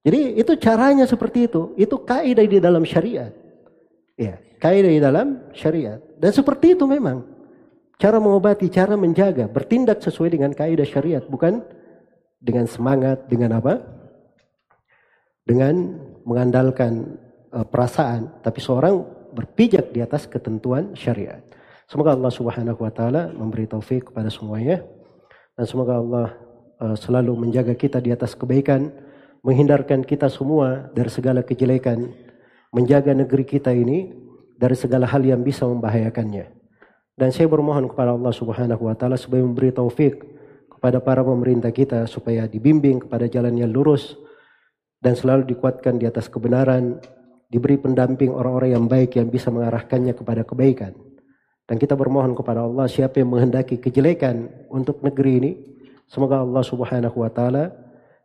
Jadi 0.00 0.40
itu 0.40 0.56
caranya 0.56 1.04
seperti 1.04 1.44
itu. 1.44 1.76
Itu 1.76 2.00
kaidah 2.00 2.48
di 2.48 2.56
dalam 2.56 2.88
syariat. 2.88 3.41
Ya, 4.16 4.38
kaidah 4.60 4.92
di 4.92 5.00
dalam 5.00 5.26
syariat. 5.56 5.98
Dan 6.20 6.30
seperti 6.30 6.76
itu 6.76 6.84
memang. 6.84 7.24
Cara 7.96 8.18
mengobati, 8.18 8.66
cara 8.66 8.98
menjaga, 8.98 9.46
bertindak 9.46 10.02
sesuai 10.02 10.34
dengan 10.34 10.50
kaidah 10.50 10.86
syariat. 10.86 11.22
Bukan 11.22 11.62
dengan 12.42 12.66
semangat, 12.66 13.30
dengan 13.30 13.62
apa? 13.62 13.78
Dengan 15.46 16.02
mengandalkan 16.26 17.18
uh, 17.54 17.66
perasaan, 17.66 18.42
tapi 18.42 18.58
seorang 18.58 19.06
berpijak 19.32 19.94
di 19.94 20.02
atas 20.02 20.26
ketentuan 20.26 20.92
syariat. 20.98 21.40
Semoga 21.86 22.14
Allah 22.14 22.32
Subhanahu 22.32 22.82
wa 22.82 22.92
taala 22.92 23.32
memberi 23.32 23.68
taufik 23.68 24.12
kepada 24.12 24.32
semuanya 24.32 24.80
dan 25.56 25.64
semoga 25.68 25.98
Allah 26.00 26.26
uh, 26.80 26.96
selalu 26.96 27.36
menjaga 27.36 27.76
kita 27.76 28.00
di 28.00 28.10
atas 28.14 28.32
kebaikan, 28.32 28.92
menghindarkan 29.44 30.06
kita 30.06 30.32
semua 30.32 30.88
dari 30.96 31.10
segala 31.12 31.44
kejelekan, 31.44 32.12
menjaga 32.72 33.12
negeri 33.12 33.44
kita 33.44 33.70
ini 33.70 34.10
dari 34.56 34.72
segala 34.74 35.04
hal 35.04 35.20
yang 35.22 35.44
bisa 35.44 35.68
membahayakannya. 35.68 36.48
Dan 37.12 37.28
saya 37.28 37.46
bermohon 37.46 37.92
kepada 37.92 38.16
Allah 38.16 38.32
Subhanahu 38.32 38.88
wa 38.88 38.96
taala 38.96 39.20
supaya 39.20 39.44
memberi 39.44 39.68
taufik 39.70 40.24
kepada 40.72 40.98
para 40.98 41.20
pemerintah 41.22 41.70
kita 41.70 42.08
supaya 42.08 42.48
dibimbing 42.48 43.06
kepada 43.06 43.28
jalan 43.28 43.54
yang 43.54 43.70
lurus 43.70 44.16
dan 44.98 45.12
selalu 45.12 45.52
dikuatkan 45.52 46.00
di 46.00 46.08
atas 46.08 46.32
kebenaran, 46.32 46.98
diberi 47.52 47.76
pendamping 47.76 48.32
orang-orang 48.32 48.74
yang 48.74 48.86
baik 48.88 49.20
yang 49.20 49.28
bisa 49.28 49.52
mengarahkannya 49.52 50.16
kepada 50.16 50.42
kebaikan. 50.42 50.96
Dan 51.68 51.76
kita 51.78 51.92
bermohon 51.94 52.32
kepada 52.32 52.64
Allah 52.64 52.88
siapa 52.88 53.20
yang 53.20 53.30
menghendaki 53.30 53.78
kejelekan 53.78 54.48
untuk 54.72 55.04
negeri 55.04 55.32
ini, 55.38 55.52
semoga 56.08 56.40
Allah 56.40 56.64
Subhanahu 56.64 57.20
wa 57.20 57.30
taala 57.30 57.70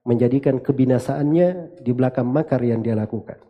menjadikan 0.07 0.63
kebinasaannya 0.63 1.81
di 1.83 1.91
belakang 1.91 2.25
makar 2.25 2.63
yang 2.63 2.79
dia 2.79 2.95
lakukan. 2.95 3.46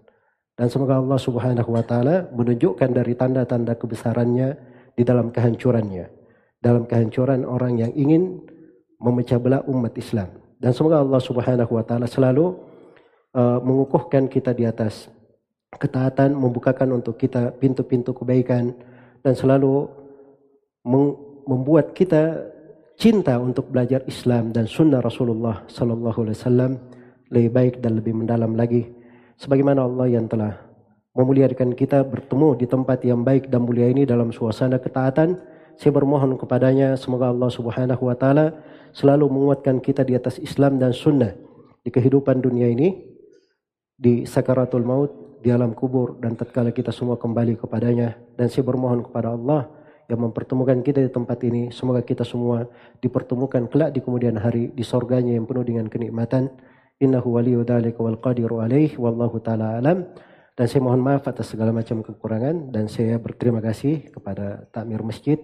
Dan 0.57 0.73
semoga 0.73 0.97
Allah 0.97 1.21
Subhanahu 1.21 1.69
wa 1.69 1.85
taala 1.85 2.25
menunjukkan 2.33 2.89
dari 2.89 3.13
tanda-tanda 3.13 3.77
kebesarannya 3.77 4.57
di 4.97 5.05
dalam 5.05 5.29
kehancurannya, 5.29 6.09
dalam 6.57 6.89
kehancuran 6.89 7.45
orang 7.45 7.77
yang 7.77 7.93
ingin 7.93 8.41
memecah 8.97 9.37
belah 9.37 9.61
umat 9.69 9.93
Islam. 10.01 10.33
Dan 10.57 10.73
semoga 10.73 11.05
Allah 11.05 11.21
Subhanahu 11.21 11.71
wa 11.77 11.85
taala 11.85 12.09
selalu 12.09 12.57
uh, 13.37 13.61
mengukuhkan 13.61 14.25
kita 14.25 14.57
di 14.57 14.65
atas 14.65 15.13
ketaatan, 15.77 16.33
membukakan 16.33 16.97
untuk 16.97 17.21
kita 17.21 17.53
pintu-pintu 17.61 18.17
kebaikan 18.17 18.73
dan 19.21 19.37
selalu 19.37 19.85
membuat 21.45 21.93
kita 21.93 22.49
cinta 22.97 23.37
untuk 23.37 23.69
belajar 23.69 24.01
Islam 24.09 24.49
dan 24.49 24.65
sunnah 24.65 25.05
Rasulullah 25.05 25.61
Sallallahu 25.69 26.25
Alaihi 26.25 26.37
Wasallam 26.41 26.71
lebih 27.29 27.51
baik 27.53 27.73
dan 27.83 28.01
lebih 28.01 28.17
mendalam 28.17 28.57
lagi. 28.57 28.96
Sebagaimana 29.37 29.85
Allah 29.85 30.09
yang 30.09 30.25
telah 30.25 30.67
memuliakan 31.17 31.73
kita 31.73 32.05
bertemu 32.05 32.61
di 32.61 32.65
tempat 32.69 33.01
yang 33.01 33.25
baik 33.25 33.49
dan 33.49 33.65
mulia 33.65 33.89
ini 33.89 34.05
dalam 34.05 34.29
suasana 34.29 34.77
ketaatan. 34.77 35.37
Saya 35.77 35.93
bermohon 35.93 36.37
kepadanya 36.41 36.97
semoga 36.97 37.29
Allah 37.29 37.49
Subhanahu 37.53 38.01
Wa 38.09 38.17
Taala 38.17 38.53
selalu 38.93 39.29
menguatkan 39.29 39.77
kita 39.77 40.01
di 40.01 40.17
atas 40.17 40.41
Islam 40.41 40.81
dan 40.81 40.89
Sunnah 40.89 41.37
di 41.85 41.89
kehidupan 41.93 42.41
dunia 42.41 42.69
ini 42.69 42.97
di 43.97 44.25
sakaratul 44.25 44.85
maut, 44.85 45.41
di 45.41 45.53
alam 45.53 45.73
kubur 45.77 46.17
dan 46.17 46.33
tatkala 46.33 46.73
kita 46.73 46.89
semua 46.89 47.17
kembali 47.17 47.61
kepadanya 47.61 48.17
dan 48.37 48.49
saya 48.49 48.65
bermohon 48.65 49.05
kepada 49.05 49.37
Allah 49.37 49.69
yang 50.09 50.21
mempertemukan 50.21 50.81
kita 50.81 51.01
di 51.01 51.13
tempat 51.13 51.37
ini. 51.45 51.69
Semoga 51.69 52.01
kita 52.01 52.25
semua 52.25 52.65
dipertemukan 53.01 53.69
kelak 53.69 53.93
di 53.93 54.01
kemudian 54.01 54.37
hari 54.37 54.73
di 54.73 54.81
sorganya 54.81 55.37
yang 55.37 55.45
penuh 55.45 55.65
dengan 55.65 55.85
kenikmatan. 55.89 56.49
Innahu 56.97 57.37
waliyu 57.37 57.61
dzalika 57.61 58.01
wal 58.01 58.17
qadiru 58.17 58.61
alaih 58.65 58.97
wallahu 58.97 59.37
taala 59.37 59.77
alam. 59.77 60.09
Dan 60.57 60.65
saya 60.65 60.81
mohon 60.81 61.05
maaf 61.05 61.29
atas 61.29 61.53
segala 61.53 61.69
macam 61.69 62.01
kekurangan 62.01 62.73
dan 62.73 62.89
saya 62.89 63.21
berterima 63.21 63.61
kasih 63.61 64.09
kepada 64.09 64.65
takmir 64.73 65.05
masjid 65.05 65.37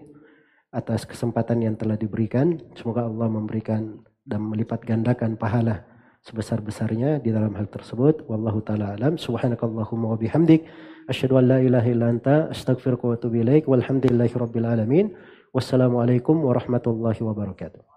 atas 0.73 1.05
kesempatan 1.05 1.61
yang 1.61 1.77
telah 1.77 1.93
diberikan. 1.93 2.57
Semoga 2.73 3.05
Allah 3.05 3.29
memberikan 3.29 4.01
dan 4.25 4.41
melipat 4.41 4.81
gandakan 4.81 5.37
pahala 5.37 5.85
sebesar-besarnya 6.25 7.21
di 7.21 7.29
dalam 7.29 7.53
hal 7.53 7.69
tersebut. 7.69 8.25
Wallahu 8.25 8.65
taala 8.65 8.97
alam. 8.97 9.21
Subhanakallahumma 9.21 10.15
wa 10.15 10.17
bihamdik 10.17 10.65
asyhadu 11.05 11.37
an 11.37 11.45
la 11.45 11.57
ilaha 11.61 11.87
illa 11.93 12.09
anta 12.09 12.49
astaghfiruka 12.49 13.05
wa 13.05 13.13
atubu 13.13 13.45
ilaik. 13.45 13.69
Walhamdulillahi 13.69 14.33
rabbil 14.33 14.65
alamin. 14.65 15.05
Wassalamualaikum 15.53 16.41
warahmatullahi 16.41 17.21
wabarakatuh. 17.21 17.92